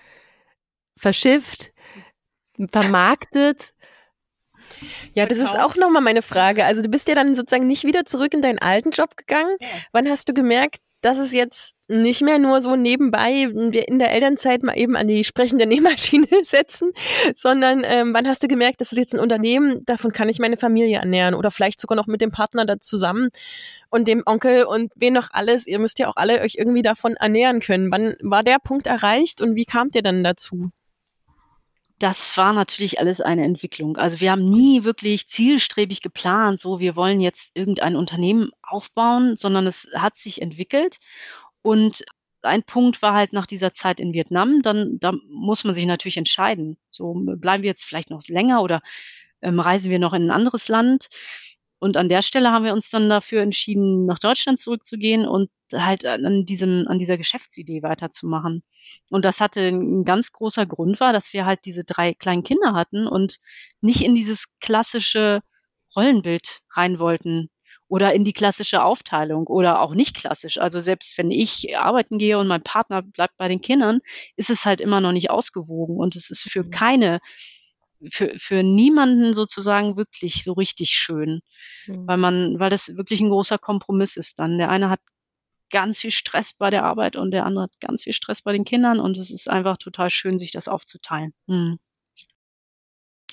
verschifft, 0.96 1.72
vermarktet. 2.70 3.72
Ja, 5.14 5.26
das 5.26 5.38
ist 5.38 5.58
auch 5.58 5.76
nochmal 5.76 6.02
meine 6.02 6.22
Frage. 6.22 6.64
Also 6.64 6.82
du 6.82 6.88
bist 6.88 7.08
ja 7.08 7.14
dann 7.14 7.34
sozusagen 7.34 7.66
nicht 7.66 7.84
wieder 7.84 8.04
zurück 8.04 8.32
in 8.34 8.42
deinen 8.42 8.58
alten 8.58 8.90
Job 8.90 9.16
gegangen. 9.16 9.56
Ja. 9.60 9.68
Wann 9.92 10.08
hast 10.08 10.28
du 10.28 10.34
gemerkt, 10.34 10.78
dass 11.02 11.18
es 11.18 11.32
jetzt 11.32 11.74
nicht 11.88 12.22
mehr 12.22 12.38
nur 12.38 12.60
so 12.60 12.74
nebenbei 12.76 13.42
in 13.42 13.98
der 13.98 14.12
Elternzeit 14.12 14.62
mal 14.62 14.78
eben 14.78 14.96
an 14.96 15.08
die 15.08 15.24
sprechende 15.24 15.66
Nähmaschine 15.66 16.26
setzen, 16.44 16.92
sondern 17.34 17.82
ähm, 17.84 18.14
wann 18.14 18.26
hast 18.26 18.42
du 18.42 18.48
gemerkt, 18.48 18.80
das 18.80 18.92
ist 18.92 18.98
jetzt 18.98 19.14
ein 19.14 19.20
Unternehmen, 19.20 19.84
davon 19.84 20.12
kann 20.12 20.28
ich 20.28 20.38
meine 20.38 20.56
Familie 20.56 20.98
ernähren 20.98 21.34
oder 21.34 21.50
vielleicht 21.50 21.80
sogar 21.80 21.96
noch 21.96 22.06
mit 22.06 22.20
dem 22.20 22.30
Partner 22.30 22.64
da 22.64 22.78
zusammen 22.80 23.28
und 23.90 24.08
dem 24.08 24.22
Onkel 24.24 24.64
und 24.64 24.92
wen 24.94 25.12
noch 25.12 25.28
alles. 25.32 25.66
Ihr 25.66 25.78
müsst 25.78 25.98
ja 25.98 26.08
auch 26.08 26.16
alle 26.16 26.40
euch 26.40 26.54
irgendwie 26.56 26.82
davon 26.82 27.14
ernähren 27.14 27.60
können. 27.60 27.90
Wann 27.90 28.14
war 28.20 28.42
der 28.42 28.58
Punkt 28.62 28.86
erreicht 28.86 29.42
und 29.42 29.54
wie 29.56 29.66
kamt 29.66 29.94
ihr 29.94 30.02
dann 30.02 30.24
dazu? 30.24 30.70
Das 32.02 32.36
war 32.36 32.52
natürlich 32.52 32.98
alles 32.98 33.20
eine 33.20 33.44
Entwicklung. 33.44 33.96
Also 33.96 34.20
wir 34.20 34.32
haben 34.32 34.44
nie 34.50 34.82
wirklich 34.82 35.28
zielstrebig 35.28 36.02
geplant, 36.02 36.60
so 36.60 36.80
wir 36.80 36.96
wollen 36.96 37.20
jetzt 37.20 37.52
irgendein 37.54 37.94
Unternehmen 37.94 38.50
aufbauen, 38.60 39.36
sondern 39.36 39.68
es 39.68 39.88
hat 39.94 40.16
sich 40.16 40.42
entwickelt. 40.42 40.98
Und 41.62 42.04
ein 42.42 42.64
Punkt 42.64 43.02
war 43.02 43.14
halt 43.14 43.32
nach 43.32 43.46
dieser 43.46 43.72
Zeit 43.72 44.00
in 44.00 44.12
Vietnam, 44.12 44.62
dann 44.62 44.98
da 44.98 45.12
muss 45.28 45.62
man 45.62 45.76
sich 45.76 45.86
natürlich 45.86 46.16
entscheiden. 46.16 46.76
So 46.90 47.14
bleiben 47.14 47.62
wir 47.62 47.70
jetzt 47.70 47.84
vielleicht 47.84 48.10
noch 48.10 48.20
länger 48.26 48.62
oder 48.62 48.82
ähm, 49.40 49.60
reisen 49.60 49.90
wir 49.90 50.00
noch 50.00 50.12
in 50.12 50.24
ein 50.24 50.30
anderes 50.32 50.66
Land. 50.66 51.08
Und 51.82 51.96
an 51.96 52.08
der 52.08 52.22
Stelle 52.22 52.52
haben 52.52 52.64
wir 52.64 52.74
uns 52.74 52.90
dann 52.90 53.10
dafür 53.10 53.42
entschieden, 53.42 54.06
nach 54.06 54.20
Deutschland 54.20 54.60
zurückzugehen 54.60 55.26
und 55.26 55.50
halt 55.72 56.06
an 56.06 56.46
diesem, 56.46 56.86
an 56.86 57.00
dieser 57.00 57.16
Geschäftsidee 57.18 57.82
weiterzumachen. 57.82 58.62
Und 59.10 59.24
das 59.24 59.40
hatte 59.40 59.62
ein 59.62 60.04
ganz 60.04 60.30
großer 60.30 60.64
Grund 60.64 61.00
war, 61.00 61.12
dass 61.12 61.32
wir 61.32 61.44
halt 61.44 61.64
diese 61.64 61.82
drei 61.82 62.14
kleinen 62.14 62.44
Kinder 62.44 62.74
hatten 62.74 63.08
und 63.08 63.40
nicht 63.80 64.00
in 64.00 64.14
dieses 64.14 64.56
klassische 64.60 65.40
Rollenbild 65.96 66.60
rein 66.70 67.00
wollten 67.00 67.50
oder 67.88 68.14
in 68.14 68.24
die 68.24 68.32
klassische 68.32 68.84
Aufteilung 68.84 69.48
oder 69.48 69.82
auch 69.82 69.96
nicht 69.96 70.14
klassisch. 70.14 70.58
Also 70.58 70.78
selbst 70.78 71.18
wenn 71.18 71.32
ich 71.32 71.76
arbeiten 71.76 72.16
gehe 72.18 72.38
und 72.38 72.46
mein 72.46 72.62
Partner 72.62 73.02
bleibt 73.02 73.36
bei 73.38 73.48
den 73.48 73.60
Kindern, 73.60 73.98
ist 74.36 74.50
es 74.50 74.66
halt 74.66 74.80
immer 74.80 75.00
noch 75.00 75.10
nicht 75.10 75.30
ausgewogen 75.30 75.96
und 75.96 76.14
es 76.14 76.30
ist 76.30 76.44
für 76.44 76.62
mhm. 76.62 76.70
keine 76.70 77.18
für, 78.10 78.32
für 78.38 78.62
niemanden 78.62 79.34
sozusagen 79.34 79.96
wirklich 79.96 80.44
so 80.44 80.52
richtig 80.52 80.90
schön, 80.90 81.40
mhm. 81.86 82.06
weil 82.06 82.16
man, 82.16 82.58
weil 82.58 82.70
das 82.70 82.96
wirklich 82.96 83.20
ein 83.20 83.30
großer 83.30 83.58
Kompromiss 83.58 84.16
ist 84.16 84.38
dann. 84.38 84.58
Der 84.58 84.70
eine 84.70 84.90
hat 84.90 85.00
ganz 85.70 86.00
viel 86.00 86.10
Stress 86.10 86.52
bei 86.52 86.70
der 86.70 86.84
Arbeit 86.84 87.16
und 87.16 87.30
der 87.30 87.46
andere 87.46 87.64
hat 87.64 87.80
ganz 87.80 88.04
viel 88.04 88.12
Stress 88.12 88.42
bei 88.42 88.52
den 88.52 88.64
Kindern 88.64 89.00
und 89.00 89.18
es 89.18 89.30
ist 89.30 89.48
einfach 89.48 89.78
total 89.78 90.10
schön, 90.10 90.38
sich 90.38 90.50
das 90.50 90.68
aufzuteilen. 90.68 91.32
Mhm. 91.46 91.78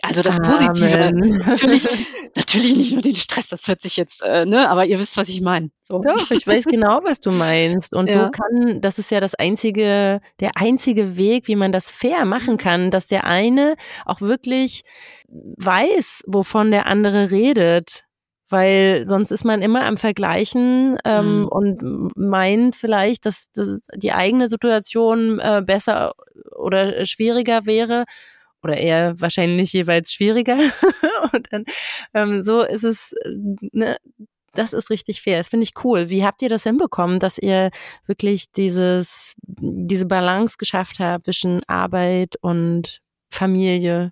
Also 0.01 0.21
das 0.21 0.39
Amen. 0.39 0.51
Positive. 0.51 1.11
Natürlich, 1.45 1.87
natürlich 2.35 2.75
nicht 2.75 2.93
nur 2.93 3.01
den 3.01 3.15
Stress, 3.15 3.49
das 3.49 3.67
hört 3.67 3.81
sich 3.81 3.97
jetzt, 3.97 4.21
äh, 4.23 4.45
ne, 4.45 4.69
aber 4.69 4.85
ihr 4.85 4.99
wisst, 4.99 5.17
was 5.17 5.29
ich 5.29 5.41
meine. 5.41 5.71
So. 5.83 5.99
Doch, 5.99 6.31
ich 6.31 6.47
weiß 6.47 6.65
genau, 6.69 6.99
was 7.03 7.19
du 7.19 7.31
meinst. 7.31 7.93
Und 7.93 8.09
ja. 8.09 8.25
so 8.25 8.31
kann, 8.31 8.81
das 8.81 8.99
ist 8.99 9.11
ja 9.11 9.19
das 9.19 9.35
einzige, 9.35 10.21
der 10.39 10.51
einzige 10.55 11.17
Weg, 11.17 11.47
wie 11.47 11.55
man 11.55 11.71
das 11.71 11.91
fair 11.91 12.25
machen 12.25 12.57
kann, 12.57 12.91
dass 12.91 13.07
der 13.07 13.25
eine 13.25 13.75
auch 14.05 14.21
wirklich 14.21 14.83
weiß, 15.27 16.23
wovon 16.27 16.71
der 16.71 16.85
andere 16.85 17.31
redet 17.31 18.05
weil 18.51 19.03
sonst 19.05 19.31
ist 19.31 19.45
man 19.45 19.61
immer 19.61 19.85
am 19.85 19.97
Vergleichen 19.97 20.97
ähm, 21.05 21.41
mhm. 21.41 21.47
und 21.47 22.17
meint 22.17 22.75
vielleicht, 22.75 23.27
dass, 23.27 23.51
dass 23.53 23.79
die 23.95 24.11
eigene 24.11 24.49
Situation 24.49 25.39
äh, 25.39 25.61
besser 25.63 26.13
oder 26.57 27.05
schwieriger 27.05 27.67
wäre 27.67 28.05
oder 28.63 28.77
eher 28.77 29.19
wahrscheinlich 29.19 29.73
jeweils 29.73 30.13
schwieriger. 30.13 30.57
und 31.33 31.47
dann 31.51 31.65
ähm, 32.13 32.43
so 32.43 32.61
ist 32.61 32.83
es, 32.83 33.15
ne, 33.71 33.97
das 34.53 34.73
ist 34.73 34.89
richtig 34.89 35.21
fair. 35.21 35.37
Das 35.37 35.49
finde 35.49 35.63
ich 35.63 35.73
cool. 35.83 36.09
Wie 36.09 36.25
habt 36.25 36.41
ihr 36.41 36.49
das 36.49 36.63
hinbekommen, 36.63 37.19
dass 37.19 37.37
ihr 37.37 37.71
wirklich 38.05 38.51
dieses, 38.51 39.35
diese 39.45 40.05
Balance 40.05 40.55
geschafft 40.57 40.99
habt 40.99 41.25
zwischen 41.25 41.61
Arbeit 41.67 42.35
und 42.41 42.99
Familie? 43.29 44.11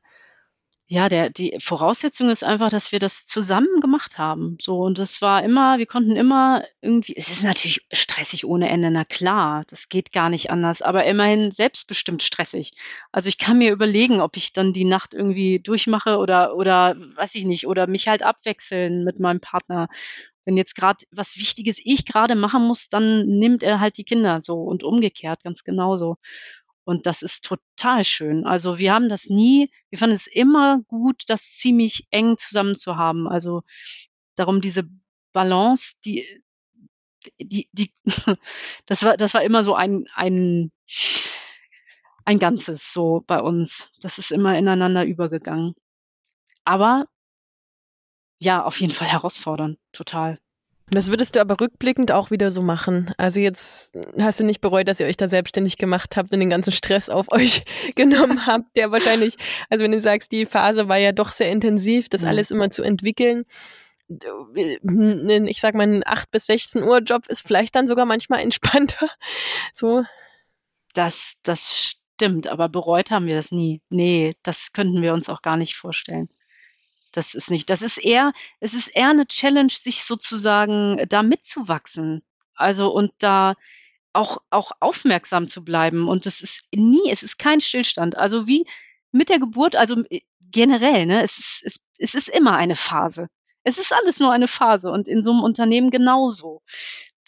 Ja, 0.90 1.10
der, 1.10 1.30
die 1.30 1.58
Voraussetzung 1.60 2.30
ist 2.30 2.46
einfach, 2.46 2.70
dass 2.70 2.94
wir 2.94 3.00
das 3.00 3.26
zusammen 3.26 3.82
gemacht 3.82 4.18
haben. 4.18 4.58
So, 4.62 4.78
und 4.80 4.98
das 4.98 5.22
war 5.22 5.44
immer, 5.44 5.80
wir 5.80 5.86
konnten 5.86 6.16
immer 6.16 6.64
irgendwie, 6.82 7.14
es 7.18 7.28
ist 7.30 7.44
natürlich 7.44 7.86
stressig 7.92 8.46
ohne 8.46 8.70
Ende, 8.70 8.90
na 8.90 9.04
klar, 9.04 9.66
das 9.68 9.90
geht 9.90 10.14
gar 10.14 10.30
nicht 10.30 10.50
anders, 10.50 10.82
aber 10.82 11.04
immerhin 11.04 11.52
selbstbestimmt 11.52 12.24
stressig. 12.24 12.72
Also 13.12 13.28
ich 13.28 13.38
kann 13.38 13.58
mir 13.58 13.74
überlegen, 13.74 14.22
ob 14.22 14.38
ich 14.38 14.54
dann 14.54 14.72
die 14.72 14.86
Nacht 14.86 15.14
irgendwie 15.14 15.60
durchmache 15.60 16.18
oder, 16.20 16.56
oder 16.56 16.96
weiß 17.16 17.36
ich 17.36 17.44
nicht, 17.44 17.68
oder 17.68 17.86
mich 17.88 18.08
halt 18.08 18.24
abwechseln 18.24 19.04
mit 19.04 19.20
meinem 19.20 19.42
Partner. 19.42 19.90
Wenn 20.46 20.56
jetzt 20.56 20.76
gerade 20.76 21.04
was 21.12 21.36
Wichtiges 21.36 21.82
ich 21.84 22.06
gerade 22.06 22.36
machen 22.36 22.64
muss, 22.66 22.88
dann 22.88 23.26
nimmt 23.28 23.62
er 23.64 23.82
halt 23.82 23.98
die 23.98 24.06
Kinder 24.06 24.42
so 24.42 24.62
und 24.62 24.84
umgekehrt 24.84 25.44
ganz 25.44 25.66
genauso. 25.66 26.16
Und 26.88 27.06
das 27.06 27.22
ist 27.22 27.44
total 27.44 28.06
schön. 28.06 28.46
Also 28.46 28.78
wir 28.78 28.94
haben 28.94 29.10
das 29.10 29.26
nie, 29.26 29.70
wir 29.90 30.00
fanden 30.00 30.16
es 30.16 30.26
immer 30.26 30.80
gut, 30.88 31.24
das 31.28 31.58
ziemlich 31.58 32.08
eng 32.12 32.38
zusammen 32.38 32.78
zu 32.78 32.96
haben. 32.96 33.28
Also 33.28 33.64
darum 34.36 34.62
diese 34.62 34.84
Balance, 35.34 35.98
die, 36.06 36.26
die, 37.42 37.68
die, 37.74 37.92
das 38.86 39.04
war, 39.04 39.18
das 39.18 39.34
war 39.34 39.44
immer 39.44 39.66
so 39.66 39.76
ein, 39.76 40.08
ein, 40.16 40.72
ein 42.24 42.40
Ganzes 42.40 42.94
so 42.94 43.22
bei 43.28 43.42
uns. 43.42 43.92
Das 44.00 44.18
ist 44.18 44.32
immer 44.32 44.58
ineinander 44.58 45.04
übergegangen. 45.04 45.76
Aber 46.64 47.08
ja, 48.40 48.64
auf 48.64 48.80
jeden 48.80 48.94
Fall 48.94 49.10
herausfordernd, 49.10 49.78
total. 49.92 50.40
Das 50.90 51.10
würdest 51.10 51.36
du 51.36 51.42
aber 51.42 51.60
rückblickend 51.60 52.14
auch 52.14 52.32
wieder 52.32 52.50
so 52.50 52.62
machen. 52.62 53.12
Also 53.18 53.42
jetzt 53.42 53.94
hast 54.20 54.40
du 54.40 54.46
nicht 54.46 54.62
bereut, 54.62 54.88
dass 54.88 55.02
ihr 55.02 55.08
euch 55.08 55.18
da 55.18 55.28
selbstständig 55.28 55.78
gemacht 55.78 56.16
habt 56.16 56.32
und 56.32 56.40
den 56.40 56.50
ganzen 56.50 56.72
Stress 56.72 57.10
auf 57.10 57.30
euch 57.32 57.66
genommen 57.96 58.46
habt, 58.48 58.76
der 58.78 58.92
wahrscheinlich, 58.92 59.36
also 59.70 59.84
wenn 59.84 59.92
du 59.92 60.02
sagst, 60.02 60.32
die 60.32 60.46
Phase 60.46 60.88
war 60.88 60.98
ja 60.98 61.12
doch 61.12 61.32
sehr 61.32 61.52
intensiv, 61.52 62.08
das 62.08 62.24
alles 62.24 62.52
immer 62.52 62.70
zu 62.70 62.84
entwickeln. 62.84 63.44
Ich 64.56 65.60
sag 65.60 65.76
mal, 65.76 65.84
ein 65.84 66.04
8 66.06 66.32
bis 66.32 66.46
16 66.46 66.84
Uhr 66.84 67.00
Job 67.00 67.28
ist 67.28 67.46
vielleicht 67.46 67.76
dann 67.76 67.88
sogar 67.88 68.06
manchmal 68.06 68.40
entspannter. 68.40 69.10
So. 69.74 70.04
Das, 70.94 71.34
das 71.44 71.98
stimmt, 72.16 72.48
aber 72.48 72.70
bereut 72.70 73.12
haben 73.12 73.28
wir 73.28 73.36
das 73.36 73.52
nie. 73.52 73.82
Nee, 73.90 74.36
das 74.42 74.72
könnten 74.72 75.02
wir 75.02 75.14
uns 75.14 75.30
auch 75.30 75.42
gar 75.42 75.58
nicht 75.58 75.76
vorstellen. 75.76 76.30
Das 77.18 77.34
ist 77.34 77.50
nicht. 77.50 77.72
Das 77.72 77.82
ist 77.82 77.98
eher, 77.98 78.32
es 78.60 78.76
ist 78.76 78.90
eher 78.90 79.10
eine 79.10 79.26
Challenge, 79.26 79.72
sich 79.72 80.04
sozusagen 80.04 81.04
da 81.10 81.24
mitzuwachsen. 81.24 82.22
Also 82.54 82.94
und 82.94 83.12
da 83.18 83.56
auch, 84.14 84.38
auch 84.52 84.72
aufmerksam 84.82 85.48
zu 85.48 85.64
bleiben. 85.64 86.08
Und 86.08 86.28
es 86.28 86.42
ist 86.42 86.66
nie, 86.72 87.10
es 87.10 87.24
ist 87.24 87.40
kein 87.40 87.60
Stillstand. 87.60 88.16
Also 88.16 88.46
wie 88.46 88.68
mit 89.12 89.30
der 89.30 89.40
Geburt, 89.40 89.76
also 89.76 90.04
äh, 90.12 90.22
generell, 90.52 91.08
ne, 91.08 91.24
es 91.24 91.40
ist, 91.40 91.62
es, 91.64 91.76
es 91.98 92.14
ist 92.14 92.30
immer 92.30 92.56
eine 92.56 92.76
Phase. 92.76 93.30
Es 93.64 93.80
ist 93.80 93.92
alles 93.92 94.20
nur 94.20 94.32
eine 94.32 94.48
Phase 94.48 94.92
und 94.92 95.08
in 95.08 95.24
so 95.24 95.32
einem 95.32 95.42
Unternehmen 95.42 95.90
genauso 95.90 96.62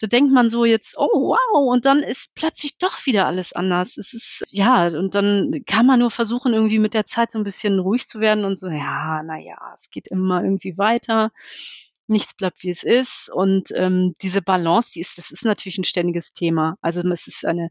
da 0.00 0.06
denkt 0.06 0.32
man 0.32 0.48
so 0.48 0.64
jetzt, 0.64 0.96
oh 0.96 1.08
wow, 1.12 1.70
und 1.70 1.84
dann 1.84 2.02
ist 2.02 2.34
plötzlich 2.34 2.78
doch 2.78 3.04
wieder 3.04 3.26
alles 3.26 3.52
anders. 3.52 3.98
Es 3.98 4.14
ist, 4.14 4.44
ja, 4.48 4.86
und 4.86 5.14
dann 5.14 5.62
kann 5.66 5.84
man 5.84 6.00
nur 6.00 6.10
versuchen, 6.10 6.54
irgendwie 6.54 6.78
mit 6.78 6.94
der 6.94 7.04
Zeit 7.04 7.32
so 7.32 7.38
ein 7.38 7.44
bisschen 7.44 7.78
ruhig 7.78 8.06
zu 8.06 8.18
werden 8.18 8.46
und 8.46 8.58
so, 8.58 8.68
ja, 8.68 9.22
naja, 9.22 9.58
es 9.74 9.90
geht 9.90 10.08
immer 10.08 10.42
irgendwie 10.42 10.78
weiter. 10.78 11.32
Nichts 12.06 12.34
bleibt 12.34 12.62
wie 12.62 12.70
es 12.70 12.82
ist. 12.82 13.30
Und 13.32 13.72
ähm, 13.76 14.14
diese 14.22 14.40
Balance, 14.40 14.92
die 14.94 15.00
ist, 15.00 15.18
das 15.18 15.30
ist 15.30 15.44
natürlich 15.44 15.76
ein 15.76 15.84
ständiges 15.84 16.32
Thema. 16.32 16.78
Also 16.80 17.02
es 17.02 17.26
ist 17.26 17.44
eine, 17.44 17.70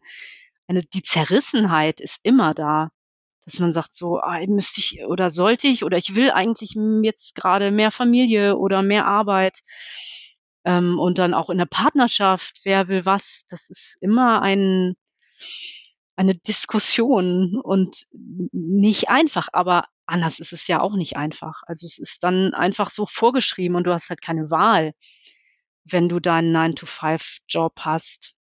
eine, 0.67 0.83
die 0.83 1.03
Zerrissenheit 1.03 1.99
ist 1.99 2.19
immer 2.21 2.53
da 2.53 2.91
dass 3.45 3.59
man 3.59 3.73
sagt 3.73 3.95
so, 3.95 4.19
ah, 4.19 4.39
müsste 4.47 4.79
ich 4.79 5.03
oder 5.05 5.31
sollte 5.31 5.67
ich 5.67 5.83
oder 5.83 5.97
ich 5.97 6.13
will 6.15 6.29
eigentlich 6.29 6.75
jetzt 7.01 7.33
gerade 7.33 7.71
mehr 7.71 7.89
Familie 7.89 8.55
oder 8.57 8.83
mehr 8.83 9.07
Arbeit. 9.07 9.61
Ähm, 10.65 10.99
und 10.99 11.17
dann 11.17 11.33
auch 11.33 11.49
in 11.49 11.57
der 11.57 11.65
Partnerschaft, 11.65 12.59
wer 12.63 12.87
will 12.87 13.05
was, 13.05 13.45
das 13.49 13.69
ist 13.69 13.97
immer 14.01 14.41
ein, 14.41 14.95
eine 16.15 16.35
Diskussion 16.35 17.59
und 17.61 18.07
nicht 18.11 19.09
einfach, 19.09 19.47
aber 19.53 19.85
anders 20.05 20.39
ist 20.39 20.51
es 20.51 20.67
ja 20.67 20.81
auch 20.81 20.95
nicht 20.95 21.15
einfach. 21.15 21.61
Also 21.65 21.85
es 21.85 21.97
ist 21.97 22.23
dann 22.23 22.53
einfach 22.53 22.89
so 22.89 23.05
vorgeschrieben 23.05 23.75
und 23.75 23.85
du 23.85 23.93
hast 23.93 24.09
halt 24.09 24.21
keine 24.21 24.51
Wahl, 24.51 24.93
wenn 25.85 26.09
du 26.09 26.19
deinen 26.19 26.55
9-to-5-Job 26.55 27.79
hast. 27.79 28.33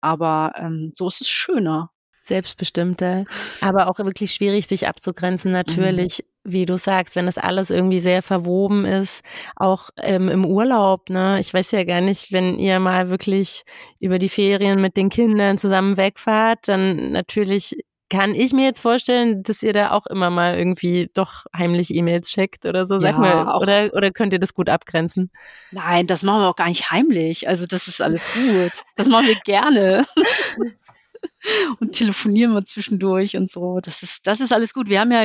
Aber 0.00 0.52
ähm, 0.56 0.92
so 0.94 1.08
ist 1.08 1.20
es 1.20 1.28
schöner. 1.28 1.90
selbstbestimmter, 2.24 3.24
aber 3.60 3.88
auch 3.88 3.98
wirklich 3.98 4.34
schwierig, 4.34 4.66
sich 4.66 4.86
abzugrenzen, 4.86 5.52
natürlich. 5.52 6.18
Mhm 6.18 6.31
wie 6.44 6.66
du 6.66 6.76
sagst, 6.76 7.16
wenn 7.16 7.26
das 7.26 7.38
alles 7.38 7.70
irgendwie 7.70 8.00
sehr 8.00 8.22
verwoben 8.22 8.84
ist, 8.84 9.22
auch 9.56 9.90
ähm, 9.98 10.28
im 10.28 10.44
Urlaub, 10.44 11.08
ne? 11.08 11.38
Ich 11.40 11.54
weiß 11.54 11.70
ja 11.72 11.84
gar 11.84 12.00
nicht, 12.00 12.32
wenn 12.32 12.58
ihr 12.58 12.80
mal 12.80 13.10
wirklich 13.10 13.64
über 14.00 14.18
die 14.18 14.28
Ferien 14.28 14.80
mit 14.80 14.96
den 14.96 15.08
Kindern 15.08 15.58
zusammen 15.58 15.96
wegfahrt, 15.96 16.68
dann 16.68 17.12
natürlich 17.12 17.76
kann 18.12 18.34
ich 18.34 18.52
mir 18.52 18.66
jetzt 18.66 18.80
vorstellen, 18.80 19.42
dass 19.42 19.62
ihr 19.62 19.72
da 19.72 19.92
auch 19.92 20.06
immer 20.06 20.28
mal 20.28 20.58
irgendwie 20.58 21.10
doch 21.14 21.46
heimlich 21.56 21.94
E-Mails 21.94 22.28
checkt 22.28 22.66
oder 22.66 22.86
so. 22.86 23.00
Sag 23.00 23.12
ja, 23.14 23.18
mal, 23.18 23.56
oder, 23.56 23.90
oder 23.94 24.10
könnt 24.10 24.34
ihr 24.34 24.38
das 24.38 24.52
gut 24.52 24.68
abgrenzen? 24.68 25.30
Nein, 25.70 26.06
das 26.06 26.22
machen 26.22 26.42
wir 26.42 26.48
auch 26.48 26.56
gar 26.56 26.68
nicht 26.68 26.90
heimlich. 26.90 27.48
Also 27.48 27.64
das 27.64 27.88
ist 27.88 28.02
alles 28.02 28.26
gut. 28.34 28.84
Das 28.96 29.08
machen 29.08 29.28
wir 29.28 29.36
gerne. 29.46 30.04
und 31.80 31.92
telefonieren 31.92 32.52
wir 32.52 32.66
zwischendurch 32.66 33.34
und 33.38 33.50
so. 33.50 33.80
Das 33.80 34.02
ist, 34.02 34.26
das 34.26 34.40
ist 34.40 34.52
alles 34.52 34.74
gut. 34.74 34.90
Wir 34.90 35.00
haben 35.00 35.10
ja 35.10 35.24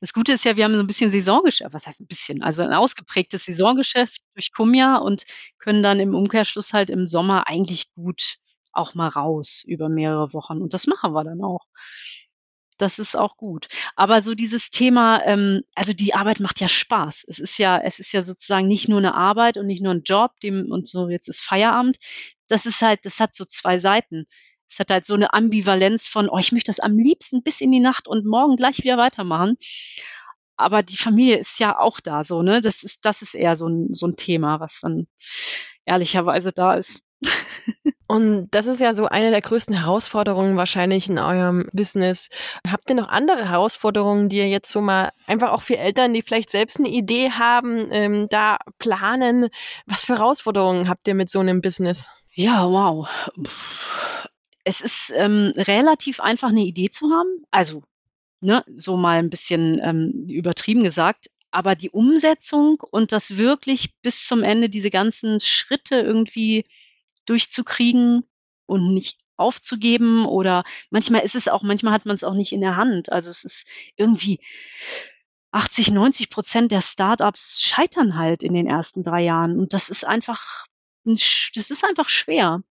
das 0.00 0.12
Gute 0.12 0.32
ist 0.32 0.44
ja, 0.44 0.56
wir 0.56 0.64
haben 0.64 0.74
so 0.74 0.80
ein 0.80 0.86
bisschen 0.86 1.10
Saisongeschäft, 1.10 1.72
was 1.74 1.86
heißt 1.86 2.00
ein 2.00 2.06
bisschen, 2.06 2.42
also 2.42 2.62
ein 2.62 2.72
ausgeprägtes 2.72 3.44
Saisongeschäft 3.44 4.20
durch 4.34 4.52
Kumja 4.52 4.96
und 4.96 5.24
können 5.58 5.82
dann 5.82 6.00
im 6.00 6.14
Umkehrschluss 6.14 6.72
halt 6.72 6.90
im 6.90 7.06
Sommer 7.06 7.48
eigentlich 7.48 7.92
gut 7.92 8.36
auch 8.72 8.94
mal 8.94 9.08
raus 9.08 9.62
über 9.66 9.88
mehrere 9.88 10.32
Wochen. 10.32 10.60
Und 10.60 10.74
das 10.74 10.86
machen 10.86 11.12
wir 11.12 11.24
dann 11.24 11.42
auch. 11.42 11.66
Das 12.78 12.98
ist 12.98 13.16
auch 13.16 13.36
gut. 13.38 13.68
Aber 13.96 14.20
so 14.20 14.34
dieses 14.34 14.68
Thema, 14.70 15.24
ähm, 15.24 15.62
also 15.74 15.94
die 15.94 16.12
Arbeit 16.14 16.40
macht 16.40 16.60
ja 16.60 16.68
Spaß. 16.68 17.24
Es 17.26 17.38
ist 17.38 17.58
ja, 17.58 17.78
es 17.80 17.98
ist 17.98 18.12
ja 18.12 18.22
sozusagen 18.22 18.68
nicht 18.68 18.88
nur 18.88 18.98
eine 18.98 19.14
Arbeit 19.14 19.56
und 19.56 19.66
nicht 19.66 19.82
nur 19.82 19.94
ein 19.94 20.02
Job, 20.02 20.38
dem 20.42 20.70
und 20.70 20.86
so 20.86 21.08
jetzt 21.08 21.28
ist 21.28 21.40
Feierabend. 21.40 21.96
Das 22.48 22.66
ist 22.66 22.82
halt, 22.82 23.00
das 23.04 23.18
hat 23.18 23.34
so 23.34 23.46
zwei 23.46 23.78
Seiten. 23.78 24.26
Es 24.68 24.78
hat 24.78 24.90
halt 24.90 25.06
so 25.06 25.14
eine 25.14 25.32
Ambivalenz 25.32 26.06
von, 26.06 26.28
oh, 26.28 26.38
ich 26.38 26.52
möchte 26.52 26.70
das 26.70 26.80
am 26.80 26.98
liebsten 26.98 27.42
bis 27.42 27.60
in 27.60 27.72
die 27.72 27.80
Nacht 27.80 28.08
und 28.08 28.26
morgen 28.26 28.56
gleich 28.56 28.78
wieder 28.78 28.98
weitermachen. 28.98 29.56
Aber 30.56 30.82
die 30.82 30.96
Familie 30.96 31.38
ist 31.38 31.60
ja 31.60 31.78
auch 31.78 32.00
da, 32.00 32.24
so, 32.24 32.42
ne? 32.42 32.60
Das 32.60 32.82
ist, 32.82 33.04
das 33.04 33.22
ist 33.22 33.34
eher 33.34 33.56
so 33.56 33.68
ein, 33.68 33.92
so 33.92 34.06
ein 34.06 34.16
Thema, 34.16 34.58
was 34.60 34.80
dann 34.80 35.06
ehrlicherweise 35.84 36.52
da 36.52 36.74
ist. 36.74 37.02
Und 38.08 38.48
das 38.52 38.66
ist 38.66 38.80
ja 38.80 38.94
so 38.94 39.06
eine 39.06 39.30
der 39.30 39.40
größten 39.40 39.74
Herausforderungen 39.74 40.56
wahrscheinlich 40.56 41.08
in 41.08 41.18
eurem 41.18 41.68
Business. 41.72 42.28
Habt 42.70 42.88
ihr 42.88 42.96
noch 42.96 43.08
andere 43.08 43.48
Herausforderungen, 43.48 44.28
die 44.28 44.38
ihr 44.38 44.48
jetzt 44.48 44.70
so 44.70 44.80
mal 44.80 45.10
einfach 45.26 45.50
auch 45.50 45.62
für 45.62 45.76
Eltern, 45.76 46.14
die 46.14 46.22
vielleicht 46.22 46.50
selbst 46.50 46.78
eine 46.78 46.88
Idee 46.88 47.30
haben, 47.30 47.88
ähm, 47.90 48.28
da 48.30 48.58
planen? 48.78 49.48
Was 49.86 50.04
für 50.04 50.18
Herausforderungen 50.18 50.88
habt 50.88 51.08
ihr 51.08 51.14
mit 51.14 51.28
so 51.28 51.40
einem 51.40 51.60
Business? 51.60 52.08
Ja, 52.32 52.68
wow. 52.68 53.08
Es 54.68 54.80
ist 54.80 55.12
ähm, 55.14 55.52
relativ 55.56 56.18
einfach, 56.18 56.48
eine 56.48 56.64
Idee 56.64 56.90
zu 56.90 57.08
haben. 57.10 57.44
Also, 57.52 57.84
ne, 58.40 58.64
so 58.74 58.96
mal 58.96 59.18
ein 59.20 59.30
bisschen 59.30 59.80
ähm, 59.80 60.26
übertrieben 60.28 60.82
gesagt. 60.82 61.30
Aber 61.52 61.76
die 61.76 61.90
Umsetzung 61.90 62.80
und 62.80 63.12
das 63.12 63.36
wirklich 63.36 63.94
bis 64.02 64.26
zum 64.26 64.42
Ende, 64.42 64.68
diese 64.68 64.90
ganzen 64.90 65.38
Schritte 65.38 66.00
irgendwie 66.00 66.66
durchzukriegen 67.26 68.26
und 68.66 68.92
nicht 68.92 69.20
aufzugeben 69.36 70.26
oder 70.26 70.64
manchmal 70.90 71.22
ist 71.22 71.36
es 71.36 71.46
auch, 71.46 71.62
manchmal 71.62 71.92
hat 71.92 72.04
man 72.04 72.16
es 72.16 72.24
auch 72.24 72.34
nicht 72.34 72.52
in 72.52 72.60
der 72.60 72.74
Hand. 72.74 73.12
Also 73.12 73.30
es 73.30 73.44
ist 73.44 73.68
irgendwie 73.94 74.40
80, 75.52 75.92
90 75.92 76.28
Prozent 76.28 76.72
der 76.72 76.82
Startups 76.82 77.60
scheitern 77.62 78.16
halt 78.16 78.42
in 78.42 78.52
den 78.52 78.66
ersten 78.66 79.04
drei 79.04 79.22
Jahren 79.22 79.60
und 79.60 79.74
das 79.74 79.90
ist 79.90 80.04
einfach, 80.04 80.66
das 81.04 81.70
ist 81.70 81.84
einfach 81.84 82.08
schwer 82.08 82.64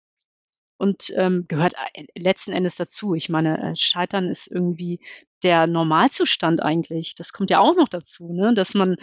und 0.85 1.11
ähm, 1.17 1.47
gehört 1.49 1.73
äh, 1.95 2.05
letzten 2.15 2.53
Endes 2.53 2.77
dazu. 2.77 3.15
Ich 3.15 3.31
meine, 3.31 3.57
äh, 3.59 3.75
Scheitern 3.75 4.29
ist 4.29 4.47
irgendwie 4.47 5.01
der 5.43 5.67
Normalzustand 5.67 6.63
eigentlich. 6.63 7.15
Das 7.15 7.33
kommt 7.33 7.49
ja 7.49 7.59
auch 7.61 7.75
noch 7.75 7.89
dazu, 7.89 8.35
ne? 8.35 8.53
dass 8.53 8.75
man 8.75 8.97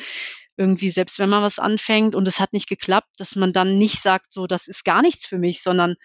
irgendwie, 0.57 0.91
selbst 0.91 1.17
wenn 1.17 1.29
man 1.29 1.41
was 1.41 1.57
anfängt 1.57 2.13
und 2.13 2.27
es 2.27 2.39
hat 2.39 2.53
nicht 2.53 2.69
geklappt, 2.69 3.09
dass 3.17 3.35
man 3.35 3.51
dann 3.51 3.79
nicht 3.79 4.03
sagt, 4.03 4.31
so, 4.31 4.45
das 4.45 4.67
ist 4.67 4.85
gar 4.85 5.01
nichts 5.01 5.25
für 5.25 5.39
mich, 5.39 5.63
sondern 5.63 5.95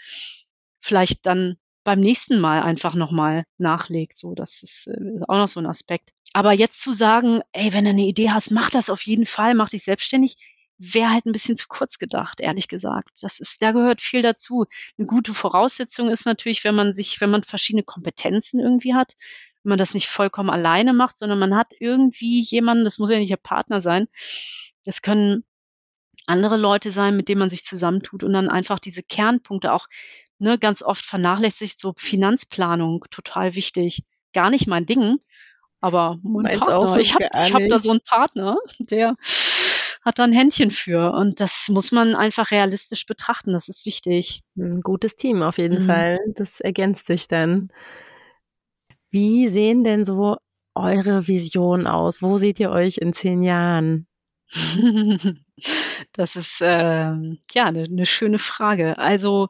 vielleicht 0.80 1.26
dann 1.26 1.56
beim 1.84 2.00
nächsten 2.00 2.40
Mal 2.40 2.62
einfach 2.62 2.94
nochmal 2.94 3.44
nachlegt. 3.58 4.18
So, 4.18 4.34
das 4.34 4.62
ist, 4.62 4.86
äh, 4.86 5.16
ist 5.16 5.28
auch 5.28 5.36
noch 5.36 5.48
so 5.48 5.60
ein 5.60 5.66
Aspekt. 5.66 6.12
Aber 6.32 6.54
jetzt 6.54 6.80
zu 6.80 6.94
sagen, 6.94 7.42
ey, 7.52 7.74
wenn 7.74 7.84
du 7.84 7.90
eine 7.90 8.06
Idee 8.06 8.30
hast, 8.30 8.50
mach 8.50 8.70
das 8.70 8.88
auf 8.88 9.02
jeden 9.02 9.26
Fall, 9.26 9.54
mach 9.54 9.68
dich 9.68 9.84
selbstständig, 9.84 10.36
wäre 10.78 11.10
halt 11.10 11.26
ein 11.26 11.32
bisschen 11.32 11.56
zu 11.56 11.66
kurz 11.68 11.98
gedacht, 11.98 12.40
ehrlich 12.40 12.68
gesagt. 12.68 13.22
Das 13.22 13.40
ist, 13.40 13.62
da 13.62 13.72
gehört 13.72 14.00
viel 14.00 14.22
dazu. 14.22 14.66
Eine 14.98 15.06
gute 15.06 15.32
Voraussetzung 15.34 16.10
ist 16.10 16.26
natürlich, 16.26 16.64
wenn 16.64 16.74
man 16.74 16.94
sich, 16.94 17.20
wenn 17.20 17.30
man 17.30 17.42
verschiedene 17.42 17.82
Kompetenzen 17.82 18.60
irgendwie 18.60 18.94
hat, 18.94 19.16
wenn 19.62 19.70
man 19.70 19.78
das 19.78 19.94
nicht 19.94 20.08
vollkommen 20.08 20.50
alleine 20.50 20.92
macht, 20.92 21.18
sondern 21.18 21.38
man 21.38 21.56
hat 21.56 21.72
irgendwie 21.80 22.40
jemanden, 22.40 22.84
das 22.84 22.98
muss 22.98 23.10
ja 23.10 23.18
nicht 23.18 23.30
der 23.30 23.36
Partner 23.36 23.80
sein, 23.80 24.08
das 24.84 25.02
können 25.02 25.44
andere 26.26 26.56
Leute 26.56 26.90
sein, 26.90 27.16
mit 27.16 27.28
denen 27.28 27.40
man 27.40 27.50
sich 27.50 27.64
zusammentut 27.64 28.22
und 28.22 28.32
dann 28.32 28.48
einfach 28.48 28.78
diese 28.78 29.02
Kernpunkte 29.02 29.72
auch 29.72 29.86
ne, 30.38 30.58
ganz 30.58 30.82
oft 30.82 31.04
vernachlässigt, 31.04 31.80
so 31.80 31.94
Finanzplanung, 31.96 33.04
total 33.10 33.54
wichtig. 33.54 34.04
Gar 34.32 34.50
nicht 34.50 34.66
mein 34.66 34.86
Ding, 34.86 35.18
aber 35.80 36.18
mein 36.22 36.58
Partner. 36.58 36.88
So 36.88 36.98
ich 36.98 37.14
habe 37.14 37.24
hab 37.32 37.68
da 37.68 37.78
so 37.78 37.90
einen 37.90 38.00
Partner, 38.00 38.56
der 38.78 39.16
hat 40.06 40.20
da 40.20 40.24
ein 40.24 40.32
Händchen 40.32 40.70
für. 40.70 41.12
Und 41.12 41.40
das 41.40 41.68
muss 41.68 41.90
man 41.90 42.14
einfach 42.14 42.52
realistisch 42.52 43.06
betrachten. 43.06 43.52
Das 43.52 43.68
ist 43.68 43.84
wichtig. 43.84 44.42
Ein 44.56 44.80
gutes 44.80 45.16
Team 45.16 45.42
auf 45.42 45.58
jeden 45.58 45.82
mhm. 45.82 45.86
Fall. 45.86 46.18
Das 46.36 46.60
ergänzt 46.60 47.06
sich 47.06 47.26
dann. 47.26 47.68
Wie 49.10 49.48
sehen 49.48 49.82
denn 49.82 50.04
so 50.04 50.36
eure 50.76 51.26
Visionen 51.26 51.88
aus? 51.88 52.22
Wo 52.22 52.38
seht 52.38 52.60
ihr 52.60 52.70
euch 52.70 52.98
in 52.98 53.12
zehn 53.14 53.42
Jahren? 53.42 54.06
das 56.12 56.36
ist 56.36 56.60
äh, 56.60 57.12
ja 57.52 57.64
eine, 57.64 57.82
eine 57.82 58.06
schöne 58.06 58.38
Frage. 58.38 58.98
Also 58.98 59.48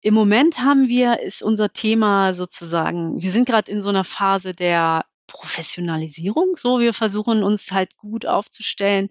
im 0.00 0.14
Moment 0.14 0.60
haben 0.60 0.88
wir, 0.88 1.20
ist 1.20 1.42
unser 1.42 1.74
Thema 1.74 2.32
sozusagen, 2.32 3.20
wir 3.20 3.30
sind 3.30 3.46
gerade 3.46 3.70
in 3.70 3.82
so 3.82 3.90
einer 3.90 4.04
Phase 4.04 4.54
der 4.54 5.04
Professionalisierung. 5.26 6.56
So, 6.56 6.80
wir 6.80 6.94
versuchen 6.94 7.42
uns 7.42 7.70
halt 7.70 7.98
gut 7.98 8.24
aufzustellen, 8.24 9.10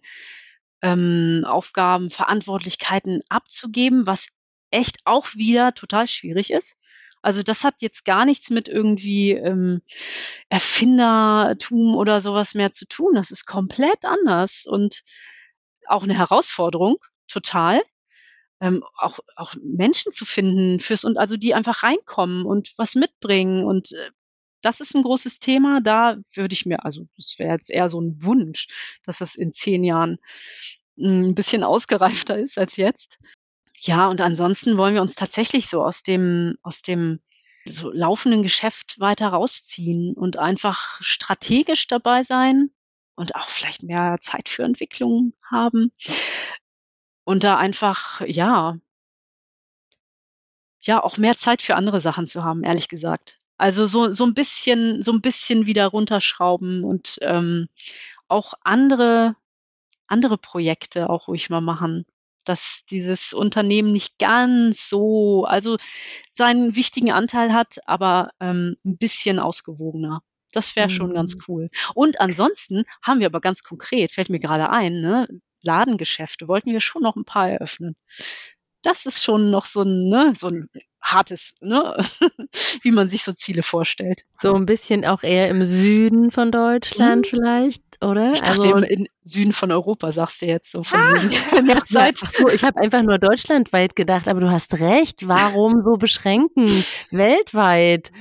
ähm, 0.82 1.44
Aufgaben, 1.46 2.10
Verantwortlichkeiten 2.10 3.22
abzugeben, 3.30 4.08
was 4.08 4.28
echt 4.72 4.98
auch 5.06 5.34
wieder 5.36 5.74
total 5.74 6.08
schwierig 6.08 6.52
ist. 6.52 6.76
Also 7.22 7.44
das 7.44 7.64
hat 7.64 7.76
jetzt 7.82 8.06
gar 8.06 8.26
nichts 8.26 8.50
mit 8.50 8.70
irgendwie 8.70 9.32
ähm, 9.32 9.82
Erfindertum 10.50 11.96
oder 11.96 12.22
sowas 12.22 12.56
mehr 12.56 12.72
zu 12.72 12.88
tun. 12.88 13.16
Das 13.16 13.32
ist 13.32 13.46
komplett 13.46 14.06
anders 14.06 14.66
und 14.66 15.04
auch 15.88 16.04
eine 16.04 16.18
Herausforderung, 16.18 16.98
total. 17.28 17.82
Ähm, 18.62 18.84
auch, 18.98 19.20
auch 19.36 19.56
Menschen 19.62 20.12
zu 20.12 20.26
finden 20.26 20.80
fürs 20.80 21.06
und 21.06 21.18
also 21.18 21.38
die 21.38 21.54
einfach 21.54 21.84
reinkommen 21.84 22.46
und 22.46 22.74
was 22.78 22.96
mitbringen 22.96 23.64
und 23.66 23.94
äh, 23.94 24.12
das 24.62 24.80
ist 24.80 24.96
ein 24.96 25.04
großes 25.04 25.40
Thema. 25.40 25.82
Da 25.82 26.18
würde 26.34 26.54
ich 26.54 26.66
mir, 26.66 26.86
also 26.86 27.08
das 27.16 27.36
wäre 27.38 27.54
jetzt 27.54 27.70
eher 27.70 27.90
so 27.90 28.00
ein 28.02 28.22
Wunsch, 28.24 28.68
dass 29.04 29.20
das 29.20 29.36
in 29.36 29.54
zehn 29.54 29.84
Jahren 29.84 30.18
hm, 30.98 31.30
ein 31.30 31.36
bisschen 31.36 31.64
ausgereifter 31.64 32.38
ist 32.38 32.58
als 32.58 32.78
jetzt. 32.78 33.18
Ja, 33.82 34.08
und 34.08 34.22
ansonsten 34.22 34.78
wollen 34.78 34.96
wir 34.96 35.02
uns 35.02 35.16
tatsächlich 35.16 35.68
so 35.70 35.84
aus 35.84 36.04
dem, 36.04 36.58
aus 36.64 36.82
dem 36.82 37.20
so 37.66 37.92
laufenden 37.92 38.44
Geschäft 38.44 39.00
weiter 39.00 39.30
rausziehen 39.30 40.14
und 40.14 40.38
einfach 40.38 41.02
strategisch 41.02 41.88
dabei 41.88 42.24
sein 42.24 42.72
und 43.16 43.36
auch 43.36 43.50
vielleicht 43.50 43.84
mehr 43.84 44.18
Zeit 44.22 44.50
für 44.50 44.64
Entwicklung 44.64 45.34
haben. 45.50 45.92
Und 47.24 47.44
da 47.44 47.58
einfach, 47.58 48.22
ja, 48.22 48.78
ja, 50.82 51.04
auch 51.04 51.18
mehr 51.18 51.36
Zeit 51.38 51.62
für 51.62 51.76
andere 51.76 52.02
Sachen 52.02 52.28
zu 52.28 52.44
haben, 52.44 52.64
ehrlich 52.64 52.88
gesagt. 52.88 53.39
Also 53.60 53.88
so, 53.88 54.14
so 54.14 54.26
ein 54.26 54.34
bisschen, 54.34 55.04
so 55.04 55.12
ein 55.12 55.20
bisschen 55.22 55.66
wieder 55.66 55.88
runterschrauben 55.88 56.86
und 56.86 57.20
ähm, 57.22 57.68
auch 58.30 58.54
andere, 58.64 59.36
andere 60.08 60.38
Projekte 60.38 61.10
auch 61.10 61.28
ruhig 61.28 61.50
mal 61.50 61.62
machen. 61.62 62.06
Dass 62.46 62.84
dieses 62.90 63.34
Unternehmen 63.34 63.92
nicht 63.92 64.18
ganz 64.18 64.88
so, 64.90 65.44
also 65.46 65.78
seinen 66.32 66.76
wichtigen 66.76 67.12
Anteil 67.12 67.54
hat, 67.54 67.80
aber 67.86 68.32
ähm, 68.40 68.78
ein 68.86 68.98
bisschen 68.98 69.40
ausgewogener. 69.40 70.22
Das 70.54 70.78
wäre 70.78 70.88
mhm. 70.88 70.94
schon 70.94 71.14
ganz 71.14 71.36
mhm. 71.36 71.42
cool. 71.48 71.70
Und 71.94 72.22
ansonsten 72.22 72.86
haben 73.04 73.20
wir 73.20 73.28
aber 73.28 73.42
ganz 73.42 73.64
konkret, 73.64 74.12
fällt 74.14 74.30
mir 74.30 74.40
gerade 74.40 74.70
ein, 74.70 75.02
ne, 75.02 75.28
Ladengeschäfte 75.64 76.48
wollten 76.48 76.72
wir 76.72 76.80
schon 76.80 77.02
noch 77.04 77.18
ein 77.18 77.26
paar 77.26 77.50
eröffnen. 77.50 77.98
Das 78.84 79.06
ist 79.06 79.22
schon 79.22 79.52
noch 79.52 79.66
so 79.66 79.82
ein, 79.82 80.08
ne, 80.08 80.34
so 80.38 80.48
ein 80.48 80.70
hartes, 81.02 81.54
ne? 81.62 81.96
wie 82.82 82.92
man 82.92 83.10
sich 83.10 83.24
so 83.24 83.34
Ziele 83.34 83.64
vorstellt. 83.64 84.24
So 84.30 84.54
ein 84.56 84.66
bisschen 84.66 85.06
auch 85.06 85.24
eher 85.24 85.50
im 85.50 85.64
Süden 85.64 86.32
von 86.32 86.52
Deutschland 86.52 87.26
hm. 87.26 87.30
vielleicht, 87.30 87.84
oder? 88.02 88.34
Ich 88.34 88.44
also 88.44 88.76
im, 88.76 89.08
Süden 89.30 89.54
von 89.54 89.72
Europa, 89.72 90.12
sagst 90.12 90.42
du 90.42 90.48
jetzt 90.48 90.72
so 90.72 90.84
von 90.84 91.00
ah. 91.00 91.14
Ja, 91.90 92.12
so, 92.16 92.50
ich 92.50 92.64
habe 92.64 92.80
einfach 92.82 93.04
nur 93.04 93.20
deutschlandweit 93.20 93.96
gedacht, 93.96 94.28
aber 94.28 94.42
du 94.42 94.50
hast 94.50 94.80
recht. 94.80 95.28
Warum 95.28 95.84
so 95.84 95.98
beschränken? 95.98 96.84
Weltweit. 97.12 98.12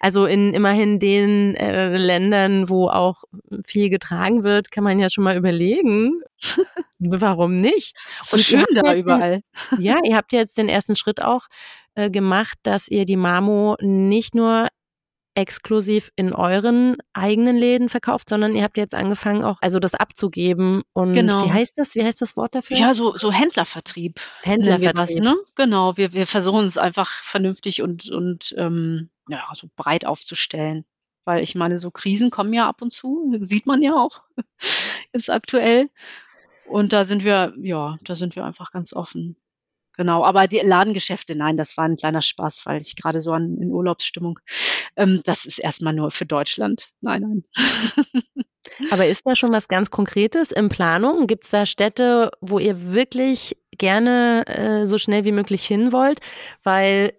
Also 0.00 0.26
in 0.26 0.54
immerhin 0.54 0.98
den 0.98 1.54
äh, 1.54 1.96
Ländern, 1.96 2.68
wo 2.68 2.88
auch 2.88 3.24
viel 3.66 3.88
getragen 3.88 4.44
wird, 4.44 4.70
kann 4.70 4.84
man 4.84 4.98
ja 4.98 5.08
schon 5.10 5.24
mal 5.24 5.36
überlegen. 5.36 6.20
Warum 6.98 7.58
nicht? 7.58 7.96
So 8.24 8.36
Und 8.36 8.42
schön 8.42 8.66
da 8.74 8.94
überall. 8.94 9.42
Den, 9.72 9.80
ja, 9.80 9.98
ihr 10.04 10.16
habt 10.16 10.32
jetzt 10.32 10.58
den 10.58 10.68
ersten 10.68 10.96
Schritt 10.96 11.22
auch 11.22 11.46
äh, 11.98 12.10
gemacht, 12.10 12.58
dass 12.62 12.86
ihr 12.86 13.04
die 13.04 13.16
Mamo 13.16 13.76
nicht 13.80 14.32
nur 14.32 14.68
exklusiv 15.34 16.10
in 16.14 16.32
euren 16.32 16.96
eigenen 17.12 17.56
Läden 17.56 17.88
verkauft, 17.88 18.28
sondern 18.28 18.54
ihr 18.54 18.62
habt 18.62 18.76
jetzt 18.76 18.94
angefangen 18.94 19.44
auch 19.44 19.58
also 19.60 19.80
das 19.80 19.94
abzugeben 19.94 20.82
und 20.92 21.12
genau. 21.12 21.44
wie 21.44 21.52
heißt 21.52 21.76
das? 21.76 21.96
Wie 21.96 22.04
heißt 22.04 22.22
das 22.22 22.36
Wort 22.36 22.54
dafür? 22.54 22.76
Ja, 22.76 22.94
so 22.94 23.16
so 23.16 23.32
Händlervertrieb. 23.32 24.20
Händlervertrieb, 24.42 25.22
ne? 25.22 25.36
Genau, 25.56 25.96
wir 25.96 26.12
wir 26.12 26.28
versuchen 26.28 26.66
es 26.66 26.78
einfach 26.78 27.22
vernünftig 27.24 27.82
und 27.82 28.08
und 28.10 28.54
ähm, 28.58 29.10
ja, 29.28 29.44
so 29.54 29.68
breit 29.76 30.06
aufzustellen, 30.06 30.84
weil 31.24 31.42
ich 31.42 31.56
meine, 31.56 31.80
so 31.80 31.90
Krisen 31.90 32.30
kommen 32.30 32.52
ja 32.52 32.68
ab 32.68 32.80
und 32.80 32.92
zu, 32.92 33.36
sieht 33.40 33.66
man 33.66 33.82
ja 33.82 33.94
auch 33.94 34.22
jetzt 35.12 35.30
aktuell 35.30 35.88
und 36.66 36.92
da 36.92 37.04
sind 37.04 37.24
wir 37.24 37.54
ja, 37.60 37.96
da 38.02 38.14
sind 38.14 38.36
wir 38.36 38.44
einfach 38.44 38.70
ganz 38.70 38.92
offen. 38.92 39.36
Genau, 39.98 40.24
aber 40.24 40.46
die 40.46 40.60
Ladengeschäfte, 40.60 41.36
nein, 41.36 41.56
das 41.56 41.76
war 41.76 41.84
ein 41.84 41.96
kleiner 41.96 42.22
Spaß, 42.22 42.64
weil 42.66 42.80
ich 42.80 42.94
gerade 42.94 43.20
so 43.20 43.32
an 43.32 43.58
in 43.60 43.72
Urlaubsstimmung. 43.72 44.38
Ähm, 44.94 45.22
das 45.24 45.44
ist 45.44 45.58
erstmal 45.58 45.92
nur 45.92 46.12
für 46.12 46.24
Deutschland. 46.24 46.90
Nein, 47.00 47.22
nein. 47.22 47.44
aber 48.92 49.06
ist 49.06 49.26
da 49.26 49.34
schon 49.34 49.50
was 49.50 49.66
ganz 49.66 49.90
Konkretes 49.90 50.52
in 50.52 50.68
Planung? 50.68 51.26
Gibt 51.26 51.46
es 51.46 51.50
da 51.50 51.66
Städte, 51.66 52.30
wo 52.40 52.60
ihr 52.60 52.92
wirklich 52.92 53.56
gerne 53.76 54.44
äh, 54.46 54.86
so 54.86 54.98
schnell 54.98 55.24
wie 55.24 55.32
möglich 55.32 55.66
hin 55.66 55.90
wollt? 55.90 56.20
Weil 56.62 57.14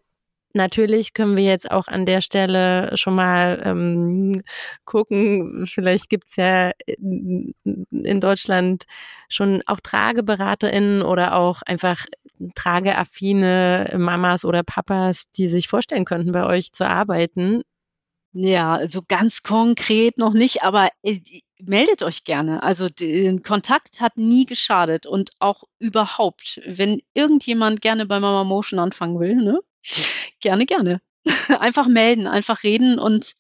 Natürlich 0.54 1.14
können 1.14 1.38
wir 1.38 1.44
jetzt 1.44 1.70
auch 1.70 1.88
an 1.88 2.08
der 2.08 2.22
Stelle 2.22 2.98
schon 2.98 3.14
mal 3.14 3.62
ähm, 3.64 4.42
gucken, 4.84 5.68
vielleicht 5.68 6.10
gibt's 6.10 6.38
ja 6.38 6.72
in, 6.86 7.54
in 7.92 8.20
Deutschland 8.20 8.86
schon 9.28 9.62
auch 9.68 9.80
TrageberaterInnen 9.80 11.04
oder 11.04 11.36
auch 11.36 11.62
einfach 11.62 12.08
trageaffine 12.56 13.96
Mamas 13.98 14.46
oder 14.46 14.64
Papas, 14.64 15.26
die 15.36 15.48
sich 15.48 15.68
vorstellen 15.68 16.06
könnten, 16.06 16.32
bei 16.32 16.46
euch 16.46 16.72
zu 16.72 16.88
arbeiten? 16.88 17.62
Ja, 18.34 18.74
also 18.74 19.02
ganz 19.08 19.42
konkret 19.42 20.18
noch 20.18 20.34
nicht, 20.34 20.62
aber 20.62 20.90
äh, 21.02 21.20
meldet 21.60 22.04
euch 22.04 22.24
gerne. 22.24 22.62
Also 22.62 22.88
den 22.88 23.42
Kontakt 23.42 24.02
hat 24.02 24.18
nie 24.18 24.46
geschadet 24.46 25.08
und 25.08 25.32
auch 25.40 25.64
überhaupt, 25.80 26.62
wenn 26.66 27.02
irgendjemand 27.14 27.82
gerne 27.82 28.06
bei 28.06 28.20
Mama 28.20 28.44
Motion 28.44 28.80
anfangen 28.80 29.20
will, 29.20 29.36
ne? 29.36 29.60
Gerne, 30.42 30.66
gerne. 30.66 31.02
einfach 31.60 31.88
melden, 31.88 32.28
einfach 32.28 32.64
reden 32.64 32.98
und 33.00 33.36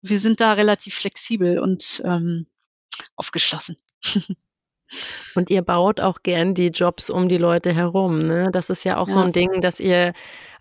wir 0.00 0.20
sind 0.20 0.40
da 0.40 0.54
relativ 0.54 0.94
flexibel 0.94 1.58
und 1.58 2.00
ähm, 2.04 2.46
aufgeschlossen. 3.16 3.76
Und 5.34 5.50
ihr 5.50 5.62
baut 5.62 6.00
auch 6.00 6.22
gern 6.22 6.54
die 6.54 6.68
Jobs 6.68 7.10
um 7.10 7.28
die 7.28 7.38
Leute 7.38 7.72
herum. 7.72 8.18
Ne? 8.18 8.50
Das 8.52 8.70
ist 8.70 8.84
ja 8.84 8.96
auch 8.96 9.08
ja. 9.08 9.14
so 9.14 9.20
ein 9.20 9.32
Ding, 9.32 9.60
dass 9.60 9.80
ihr 9.80 10.12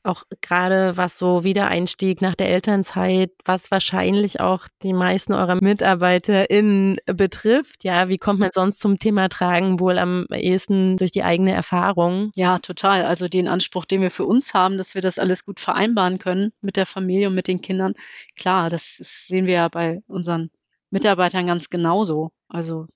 auch 0.03 0.23
gerade 0.41 0.95
was 0.97 1.17
so 1.17 1.43
Wiedereinstieg 1.43 2.21
nach 2.21 2.35
der 2.35 2.49
Elternzeit, 2.49 3.31
was 3.45 3.71
wahrscheinlich 3.71 4.39
auch 4.39 4.67
die 4.81 4.93
meisten 4.93 5.33
eurer 5.33 5.55
MitarbeiterInnen 5.55 6.97
betrifft. 7.05 7.83
Ja, 7.83 8.07
wie 8.07 8.17
kommt 8.17 8.39
man 8.39 8.51
sonst 8.53 8.79
zum 8.79 8.97
Thema 8.97 9.29
Tragen? 9.29 9.79
Wohl 9.79 9.99
am 9.99 10.25
ehesten 10.31 10.97
durch 10.97 11.11
die 11.11 11.23
eigene 11.23 11.53
Erfahrung. 11.53 12.31
Ja, 12.35 12.59
total. 12.59 13.03
Also 13.03 13.27
den 13.27 13.47
Anspruch, 13.47 13.85
den 13.85 14.01
wir 14.01 14.11
für 14.11 14.25
uns 14.25 14.53
haben, 14.53 14.77
dass 14.77 14.95
wir 14.95 15.01
das 15.01 15.19
alles 15.19 15.45
gut 15.45 15.59
vereinbaren 15.59 16.19
können 16.19 16.51
mit 16.61 16.77
der 16.77 16.85
Familie 16.85 17.27
und 17.27 17.35
mit 17.35 17.47
den 17.47 17.61
Kindern. 17.61 17.93
Klar, 18.35 18.69
das 18.69 18.99
ist, 18.99 19.27
sehen 19.27 19.45
wir 19.45 19.53
ja 19.53 19.67
bei 19.67 20.01
unseren 20.07 20.49
Mitarbeitern 20.91 21.47
ganz 21.47 21.69
genauso. 21.69 22.31
Also 22.47 22.87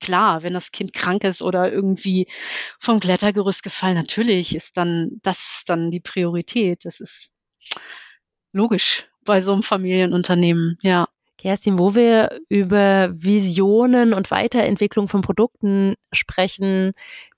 klar, 0.00 0.42
wenn 0.42 0.54
das 0.54 0.72
Kind 0.72 0.92
krank 0.92 1.24
ist 1.24 1.42
oder 1.42 1.72
irgendwie 1.72 2.26
vom 2.78 3.00
Klettergerüst 3.00 3.62
gefallen, 3.62 3.96
natürlich 3.96 4.54
ist 4.54 4.76
dann 4.76 5.20
das 5.22 5.62
dann 5.66 5.90
die 5.90 6.00
Priorität. 6.00 6.84
Das 6.84 7.00
ist 7.00 7.30
logisch 8.52 9.06
bei 9.24 9.40
so 9.40 9.52
einem 9.52 9.62
Familienunternehmen, 9.62 10.78
ja. 10.82 11.08
Kerstin, 11.38 11.78
wo 11.78 11.94
wir 11.94 12.38
über 12.50 13.08
Visionen 13.14 14.12
und 14.12 14.30
Weiterentwicklung 14.30 15.08
von 15.08 15.22
Produkten 15.22 15.94
sprechen, 16.12 16.92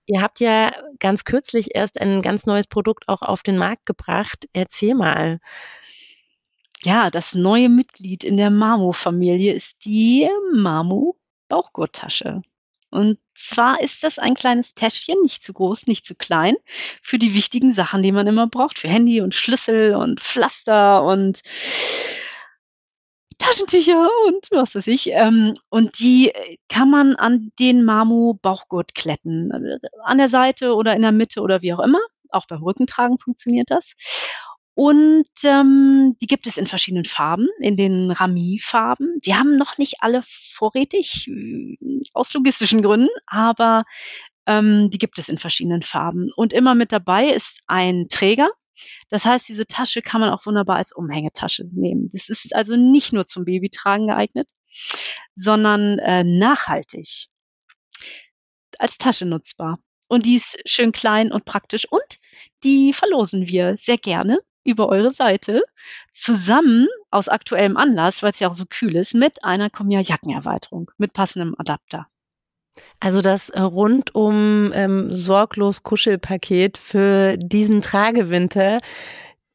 ihr 0.06 0.20
habt 0.20 0.40
ja 0.40 0.72
ganz 0.98 1.24
kürzlich 1.24 1.76
erst 1.76 2.00
ein 2.00 2.20
ganz 2.20 2.44
neues 2.44 2.66
Produkt 2.66 3.08
auch 3.08 3.22
auf 3.22 3.44
den 3.44 3.56
Markt 3.56 3.86
gebracht. 3.86 4.48
Erzähl 4.52 4.96
mal. 4.96 5.38
Ja, 6.80 7.10
das 7.10 7.34
neue 7.34 7.68
Mitglied 7.68 8.24
in 8.24 8.36
der 8.36 8.50
Mamo-Familie 8.50 9.52
ist 9.52 9.84
die 9.84 10.28
Mamo 10.52 11.16
Bauchgurttasche. 11.48 12.42
Und 12.93 13.18
zwar 13.34 13.80
ist 13.80 14.05
das 14.05 14.18
ein 14.18 14.34
kleines 14.34 14.74
Täschchen, 14.74 15.16
nicht 15.22 15.43
zu 15.43 15.53
groß, 15.53 15.86
nicht 15.86 16.05
zu 16.05 16.14
klein, 16.14 16.57
für 17.03 17.18
die 17.18 17.34
wichtigen 17.34 17.72
Sachen, 17.72 18.03
die 18.03 18.12
man 18.12 18.26
immer 18.26 18.47
braucht, 18.47 18.78
für 18.78 18.88
Handy 18.88 19.20
und 19.22 19.34
Schlüssel 19.34 19.95
und 19.95 20.20
Pflaster 20.20 21.03
und 21.03 21.40
Taschentücher 23.38 24.09
und 24.28 24.47
was 24.51 24.74
weiß 24.74 24.86
ich. 24.88 25.09
Ähm, 25.09 25.55
und 25.70 25.99
die 25.99 26.32
kann 26.68 26.90
man 26.90 27.16
an 27.16 27.51
den 27.59 27.84
Mamu-Bauchgurt 27.84 28.95
kletten. 28.95 29.51
An 30.05 30.18
der 30.18 30.28
Seite 30.28 30.74
oder 30.74 30.95
in 30.95 31.03
der 31.03 31.12
Mitte 31.12 31.40
oder 31.40 31.62
wie 31.62 31.72
auch 31.72 31.80
immer. 31.80 32.01
Auch 32.28 32.47
beim 32.47 32.62
Rückentragen 32.62 33.18
funktioniert 33.18 33.70
das. 33.70 33.95
Und 34.74 35.26
ähm, 35.44 36.16
die 36.20 36.26
gibt 36.26 36.46
es 36.46 36.56
in 36.56 36.66
verschiedenen 36.66 37.04
Farben, 37.04 37.48
in 37.60 37.76
den 37.76 38.10
Rami-Farben. 38.10 39.20
Die 39.20 39.34
haben 39.34 39.56
noch 39.56 39.76
nicht 39.76 39.96
alle 40.00 40.22
vorrätig, 40.24 41.28
äh, 41.28 41.76
aus 42.14 42.32
logistischen 42.32 42.82
Gründen, 42.82 43.10
aber 43.26 43.84
ähm, 44.46 44.88
die 44.90 44.98
gibt 44.98 45.18
es 45.18 45.28
in 45.28 45.38
verschiedenen 45.38 45.82
Farben. 45.82 46.30
Und 46.36 46.54
immer 46.54 46.74
mit 46.74 46.90
dabei 46.90 47.28
ist 47.28 47.60
ein 47.66 48.08
Träger. 48.08 48.50
Das 49.10 49.26
heißt, 49.26 49.46
diese 49.46 49.66
Tasche 49.66 50.00
kann 50.00 50.22
man 50.22 50.30
auch 50.30 50.46
wunderbar 50.46 50.76
als 50.76 50.92
Umhängetasche 50.92 51.64
nehmen. 51.70 52.10
Das 52.12 52.30
ist 52.30 52.54
also 52.54 52.74
nicht 52.74 53.12
nur 53.12 53.26
zum 53.26 53.44
Babytragen 53.44 54.06
geeignet, 54.06 54.48
sondern 55.36 55.98
äh, 55.98 56.24
nachhaltig 56.24 57.26
als 58.78 58.96
Tasche 58.96 59.26
nutzbar. 59.26 59.78
Und 60.08 60.24
die 60.26 60.36
ist 60.36 60.58
schön 60.64 60.92
klein 60.92 61.30
und 61.30 61.44
praktisch 61.44 61.86
und 61.90 62.18
die 62.64 62.92
verlosen 62.92 63.46
wir 63.46 63.76
sehr 63.78 63.98
gerne 63.98 64.40
über 64.64 64.88
eure 64.88 65.12
Seite 65.12 65.62
zusammen 66.12 66.88
aus 67.10 67.28
aktuellem 67.28 67.76
Anlass, 67.76 68.22
weil 68.22 68.32
es 68.32 68.40
ja 68.40 68.48
auch 68.48 68.54
so 68.54 68.64
kühl 68.68 68.96
ist, 68.96 69.14
mit 69.14 69.44
einer 69.44 69.70
Komja-Jackenerweiterung 69.70 70.90
mit 70.98 71.12
passendem 71.12 71.54
Adapter. 71.58 72.06
Also 73.00 73.20
das 73.20 73.50
äh, 73.50 73.60
rundum 73.60 74.72
ähm, 74.74 75.12
sorglos 75.12 75.82
Kuschelpaket 75.82 76.78
für 76.78 77.36
diesen 77.36 77.80
Tragewinter. 77.80 78.80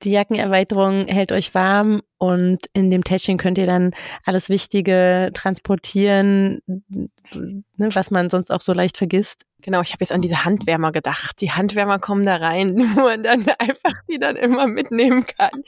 Die 0.03 0.11
Jackenerweiterung 0.11 1.07
hält 1.07 1.31
euch 1.31 1.55
warm 1.55 2.01
und 2.17 2.59
in 2.73 2.89
dem 2.89 3.03
Täschchen 3.03 3.37
könnt 3.37 3.57
ihr 3.57 3.67
dann 3.67 3.91
alles 4.25 4.49
Wichtige 4.49 5.29
transportieren, 5.33 6.61
ne, 6.65 7.89
was 7.93 8.11
man 8.11 8.29
sonst 8.29 8.51
auch 8.51 8.61
so 8.61 8.73
leicht 8.73 8.97
vergisst. 8.97 9.43
Genau, 9.61 9.81
ich 9.81 9.91
habe 9.91 10.01
jetzt 10.01 10.11
an 10.11 10.21
diese 10.21 10.45
Handwärmer 10.45 10.91
gedacht. 10.91 11.41
Die 11.41 11.51
Handwärmer 11.51 11.99
kommen 11.99 12.25
da 12.25 12.37
rein, 12.37 12.77
wo 12.95 13.01
man 13.01 13.23
dann 13.23 13.45
einfach 13.59 13.93
die 14.09 14.19
dann 14.19 14.35
immer 14.35 14.67
mitnehmen 14.67 15.25
kann. 15.25 15.63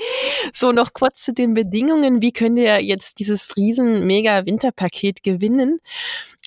So, 0.54 0.72
noch 0.72 0.94
kurz 0.94 1.22
zu 1.22 1.34
den 1.34 1.54
Bedingungen. 1.54 2.22
Wie 2.22 2.32
könnt 2.32 2.58
ihr 2.58 2.82
jetzt 2.82 3.20
dieses 3.20 3.56
riesen 3.58 4.06
mega 4.06 4.46
Winterpaket 4.46 5.24
gewinnen? 5.24 5.80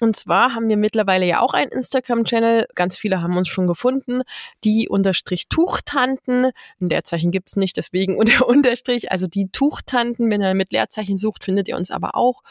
Und 0.01 0.17
zwar 0.17 0.55
haben 0.55 0.69
wir 0.69 0.77
mittlerweile 0.77 1.27
ja 1.27 1.41
auch 1.41 1.53
einen 1.53 1.71
Instagram-Channel. 1.71 2.67
Ganz 2.75 2.97
viele 2.97 3.21
haben 3.21 3.37
uns 3.37 3.49
schon 3.49 3.67
gefunden. 3.67 4.23
Die 4.65 4.89
unterstrich 4.89 5.49
Tuchtanten. 5.49 6.47
Ein 6.81 6.89
Leerzeichen 6.89 7.31
gibt's 7.31 7.57
nicht, 7.57 7.77
deswegen 7.77 8.17
unter 8.19 8.49
Unterstrich. 8.49 9.13
Also 9.13 9.27
die 9.27 9.49
Tuchtanten, 9.51 9.92
wenn 9.93 10.43
ihr 10.43 10.55
mit 10.55 10.73
Leerzeichen 10.73 11.17
sucht, 11.17 11.45
findet 11.45 11.69
ihr 11.69 11.77
uns 11.77 11.91
aber 11.91 12.17
auch. 12.17 12.43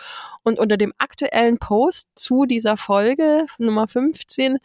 Und 0.43 0.59
unter 0.59 0.77
dem 0.77 0.93
aktuellen 0.97 1.57
Post 1.57 2.09
zu 2.15 2.45
dieser 2.45 2.77
Folge 2.77 3.45
Nummer 3.57 3.87
15 3.87 4.57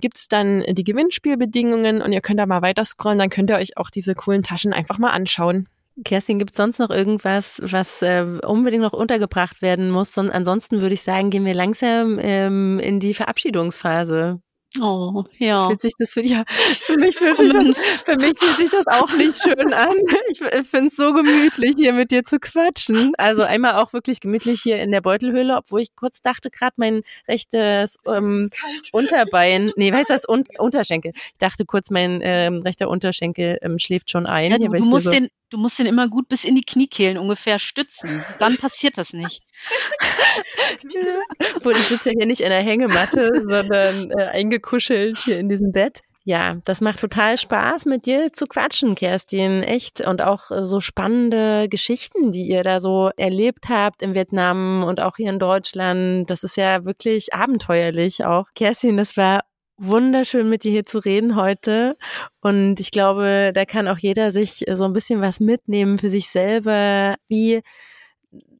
gibt's 0.00 0.28
dann 0.28 0.62
die 0.68 0.84
Gewinnspielbedingungen 0.84 2.02
und 2.02 2.12
ihr 2.12 2.20
könnt 2.20 2.40
da 2.40 2.46
mal 2.46 2.62
weiter 2.62 2.84
scrollen, 2.84 3.18
dann 3.18 3.30
könnt 3.30 3.50
ihr 3.50 3.56
euch 3.56 3.76
auch 3.76 3.90
diese 3.90 4.14
coolen 4.14 4.42
Taschen 4.42 4.72
einfach 4.72 4.98
mal 4.98 5.10
anschauen. 5.10 5.68
Kerstin, 6.04 6.38
gibt 6.38 6.52
es 6.52 6.56
sonst 6.56 6.78
noch 6.78 6.90
irgendwas, 6.90 7.60
was 7.62 8.02
äh, 8.02 8.24
unbedingt 8.46 8.82
noch 8.82 8.92
untergebracht 8.92 9.62
werden 9.62 9.90
muss? 9.90 10.16
Und 10.16 10.30
ansonsten 10.30 10.80
würde 10.80 10.94
ich 10.94 11.02
sagen, 11.02 11.30
gehen 11.30 11.44
wir 11.44 11.54
langsam 11.54 12.18
ähm, 12.20 12.78
in 12.78 13.00
die 13.00 13.14
Verabschiedungsphase. 13.14 14.40
Oh, 14.80 15.24
ja. 15.38 15.66
Fühlt 15.66 15.80
sich 15.80 15.92
das 15.98 16.12
für, 16.12 16.22
ja, 16.22 16.44
für 16.48 16.96
mich 16.98 17.16
fühlt 17.16 17.38
sich 17.38 17.52
das, 17.52 17.78
für 18.04 18.16
mich 18.16 18.38
fühlt 18.38 18.56
sich 18.56 18.70
das 18.70 18.86
auch 18.86 19.10
nicht 19.16 19.40
schön 19.42 19.72
an. 19.72 19.94
Ich 20.30 20.38
finde 20.68 20.88
es 20.88 20.96
so 20.96 21.12
gemütlich, 21.12 21.74
hier 21.76 21.92
mit 21.92 22.10
dir 22.10 22.22
zu 22.22 22.38
quatschen. 22.38 23.12
Also 23.16 23.42
einmal 23.42 23.74
auch 23.76 23.92
wirklich 23.92 24.20
gemütlich 24.20 24.60
hier 24.62 24.82
in 24.82 24.92
der 24.92 25.00
Beutelhöhle, 25.00 25.56
obwohl 25.56 25.80
ich 25.80 25.96
kurz 25.96 26.20
dachte, 26.20 26.50
gerade 26.50 26.74
mein 26.76 27.02
rechtes 27.26 27.96
ähm, 28.06 28.48
Unterbein, 28.92 29.72
nee, 29.76 29.92
weißt 29.92 30.10
du 30.10 30.12
das, 30.14 30.28
Un 30.28 30.44
Unterschenkel. 30.58 31.12
Ich 31.14 31.38
dachte 31.38 31.64
kurz, 31.64 31.90
mein 31.90 32.20
ähm, 32.22 32.60
rechter 32.62 32.88
Unterschenkel 32.88 33.58
ähm, 33.62 33.78
schläft 33.78 34.10
schon 34.10 34.26
ein. 34.26 34.50
Ja, 34.50 34.58
du, 34.58 34.68
du 34.68 34.84
musst 34.84 35.04
so 35.04 35.10
den, 35.10 35.28
du 35.50 35.58
musst 35.58 35.78
den 35.78 35.86
immer 35.86 36.08
gut 36.08 36.28
bis 36.28 36.44
in 36.44 36.54
die 36.54 36.64
Kniekehlen 36.64 37.16
ungefähr 37.16 37.58
stützen. 37.58 38.24
Dann 38.38 38.58
passiert 38.58 38.98
das 38.98 39.12
nicht. 39.12 39.47
Obwohl, 41.56 41.72
ich 41.72 41.88
sitze 41.88 42.10
ja 42.10 42.16
hier 42.18 42.26
nicht 42.26 42.40
in 42.40 42.50
der 42.50 42.62
Hängematte, 42.62 43.44
sondern 43.46 44.10
äh, 44.10 44.24
eingekuschelt 44.24 45.18
hier 45.18 45.38
in 45.38 45.48
diesem 45.48 45.72
Bett. 45.72 46.00
Ja, 46.28 46.56
das 46.66 46.82
macht 46.82 47.00
total 47.00 47.38
Spaß, 47.38 47.86
mit 47.86 48.04
dir 48.04 48.34
zu 48.34 48.46
quatschen, 48.46 48.94
Kerstin. 48.94 49.62
Echt. 49.62 50.06
Und 50.06 50.20
auch 50.20 50.50
äh, 50.50 50.66
so 50.66 50.78
spannende 50.78 51.70
Geschichten, 51.70 52.32
die 52.32 52.46
ihr 52.48 52.62
da 52.62 52.80
so 52.80 53.10
erlebt 53.16 53.70
habt 53.70 54.02
in 54.02 54.14
Vietnam 54.14 54.84
und 54.84 55.00
auch 55.00 55.16
hier 55.16 55.30
in 55.30 55.38
Deutschland. 55.38 56.28
Das 56.28 56.42
ist 56.42 56.58
ja 56.58 56.84
wirklich 56.84 57.32
abenteuerlich 57.32 58.26
auch. 58.26 58.48
Kerstin, 58.54 58.98
das 58.98 59.16
war 59.16 59.40
wunderschön 59.78 60.50
mit 60.50 60.64
dir 60.64 60.70
hier 60.72 60.84
zu 60.84 60.98
reden 60.98 61.34
heute. 61.34 61.96
Und 62.42 62.78
ich 62.78 62.90
glaube, 62.90 63.52
da 63.54 63.64
kann 63.64 63.88
auch 63.88 63.98
jeder 63.98 64.30
sich 64.30 64.66
so 64.70 64.84
ein 64.84 64.92
bisschen 64.92 65.22
was 65.22 65.40
mitnehmen 65.40 65.96
für 65.96 66.10
sich 66.10 66.28
selber, 66.28 67.14
wie 67.28 67.62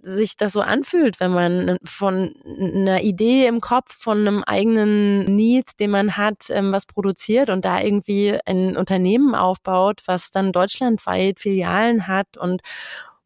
sich 0.02 0.36
das 0.36 0.52
so 0.52 0.60
anfühlt, 0.60 1.20
wenn 1.20 1.32
man 1.32 1.78
von 1.84 2.34
einer 2.44 3.02
Idee 3.02 3.46
im 3.46 3.60
Kopf, 3.60 3.94
von 3.94 4.18
einem 4.18 4.42
eigenen 4.44 5.24
Need, 5.24 5.78
den 5.80 5.90
man 5.90 6.16
hat, 6.16 6.48
ähm, 6.50 6.72
was 6.72 6.86
produziert 6.86 7.50
und 7.50 7.64
da 7.64 7.80
irgendwie 7.80 8.38
ein 8.46 8.76
Unternehmen 8.76 9.34
aufbaut, 9.34 10.02
was 10.06 10.30
dann 10.30 10.52
deutschlandweit 10.52 11.40
Filialen 11.40 12.06
hat 12.06 12.36
und 12.38 12.62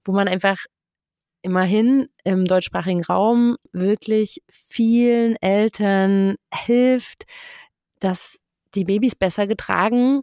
wo 0.04 0.12
man 0.12 0.28
einfach 0.28 0.58
immerhin 1.42 2.08
im 2.24 2.44
deutschsprachigen 2.44 3.04
Raum 3.04 3.56
wirklich 3.72 4.42
vielen 4.48 5.36
Eltern 5.36 6.36
hilft, 6.52 7.24
dass 8.00 8.38
die 8.74 8.84
Babys 8.84 9.14
besser 9.16 9.46
getragen 9.46 10.22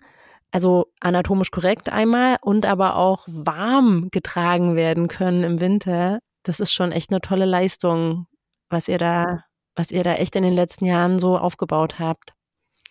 also 0.52 0.92
anatomisch 1.00 1.52
korrekt 1.52 1.90
einmal 1.90 2.38
und 2.42 2.66
aber 2.66 2.96
auch 2.96 3.26
warm 3.28 4.10
getragen 4.12 4.76
werden 4.76 5.08
können 5.08 5.44
im 5.44 5.62
Winter. 5.62 6.20
Das 6.44 6.60
ist 6.60 6.74
schon 6.74 6.92
echt 6.92 7.12
eine 7.12 7.22
tolle 7.22 7.46
Leistung, 7.46 8.28
was 8.70 8.88
ihr 8.88 8.98
da, 8.98 9.44
was 9.76 9.92
ihr 9.92 10.04
da 10.04 10.14
echt 10.16 10.36
in 10.36 10.44
den 10.44 10.54
letzten 10.54 10.86
Jahren 10.86 11.20
so 11.20 11.38
aufgebaut 11.38 12.00
habt. 12.00 12.34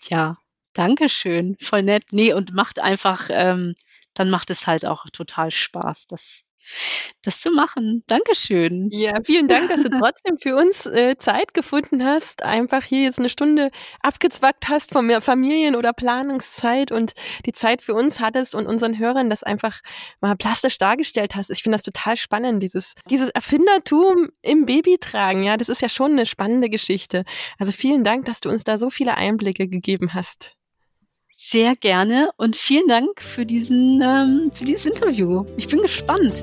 Tja, 0.00 0.36
danke 0.74 1.08
schön, 1.08 1.56
voll 1.60 1.82
nett. 1.82 2.04
Nee, 2.12 2.32
und 2.32 2.52
macht 2.54 2.78
einfach, 2.78 3.28
ähm, 3.30 3.74
dann 4.14 4.30
macht 4.30 4.50
es 4.50 4.66
halt 4.66 4.86
auch 4.86 5.06
total 5.12 5.50
Spaß. 5.50 6.06
Das 6.06 6.44
das 7.22 7.40
zu 7.40 7.50
machen. 7.50 8.04
Dankeschön. 8.06 8.88
Ja, 8.92 9.14
vielen 9.24 9.48
Dank, 9.48 9.68
dass 9.68 9.82
du 9.82 9.90
trotzdem 9.90 10.38
für 10.38 10.56
uns 10.56 10.86
äh, 10.86 11.16
Zeit 11.18 11.54
gefunden 11.54 12.04
hast, 12.04 12.42
einfach 12.42 12.84
hier 12.84 13.02
jetzt 13.02 13.18
eine 13.18 13.28
Stunde 13.28 13.70
abgezwackt 14.00 14.68
hast 14.68 14.92
von 14.92 15.08
Familien- 15.20 15.76
oder 15.76 15.92
Planungszeit 15.92 16.92
und 16.92 17.12
die 17.46 17.52
Zeit 17.52 17.82
für 17.82 17.94
uns 17.94 18.20
hattest 18.20 18.54
und 18.54 18.66
unseren 18.66 18.98
Hörern 18.98 19.30
das 19.30 19.42
einfach 19.42 19.80
mal 20.20 20.36
plastisch 20.36 20.78
dargestellt 20.78 21.34
hast. 21.34 21.50
Ich 21.50 21.62
finde 21.62 21.76
das 21.76 21.82
total 21.82 22.16
spannend, 22.16 22.62
dieses, 22.62 22.94
dieses 23.10 23.30
Erfindertum 23.30 24.28
im 24.42 24.66
Babytragen. 24.66 25.42
Ja, 25.42 25.56
das 25.56 25.68
ist 25.68 25.82
ja 25.82 25.88
schon 25.88 26.12
eine 26.12 26.26
spannende 26.26 26.68
Geschichte. 26.68 27.24
Also 27.58 27.72
vielen 27.72 28.04
Dank, 28.04 28.26
dass 28.26 28.40
du 28.40 28.48
uns 28.48 28.64
da 28.64 28.78
so 28.78 28.90
viele 28.90 29.16
Einblicke 29.16 29.68
gegeben 29.68 30.14
hast. 30.14 30.54
Sehr 31.36 31.76
gerne 31.76 32.30
und 32.36 32.56
vielen 32.56 32.88
Dank 32.88 33.22
für 33.22 33.46
diesen, 33.46 34.02
ähm, 34.02 34.50
für 34.52 34.64
dieses 34.64 34.86
Interview. 34.86 35.44
Ich 35.56 35.68
bin 35.68 35.80
gespannt. 35.80 36.42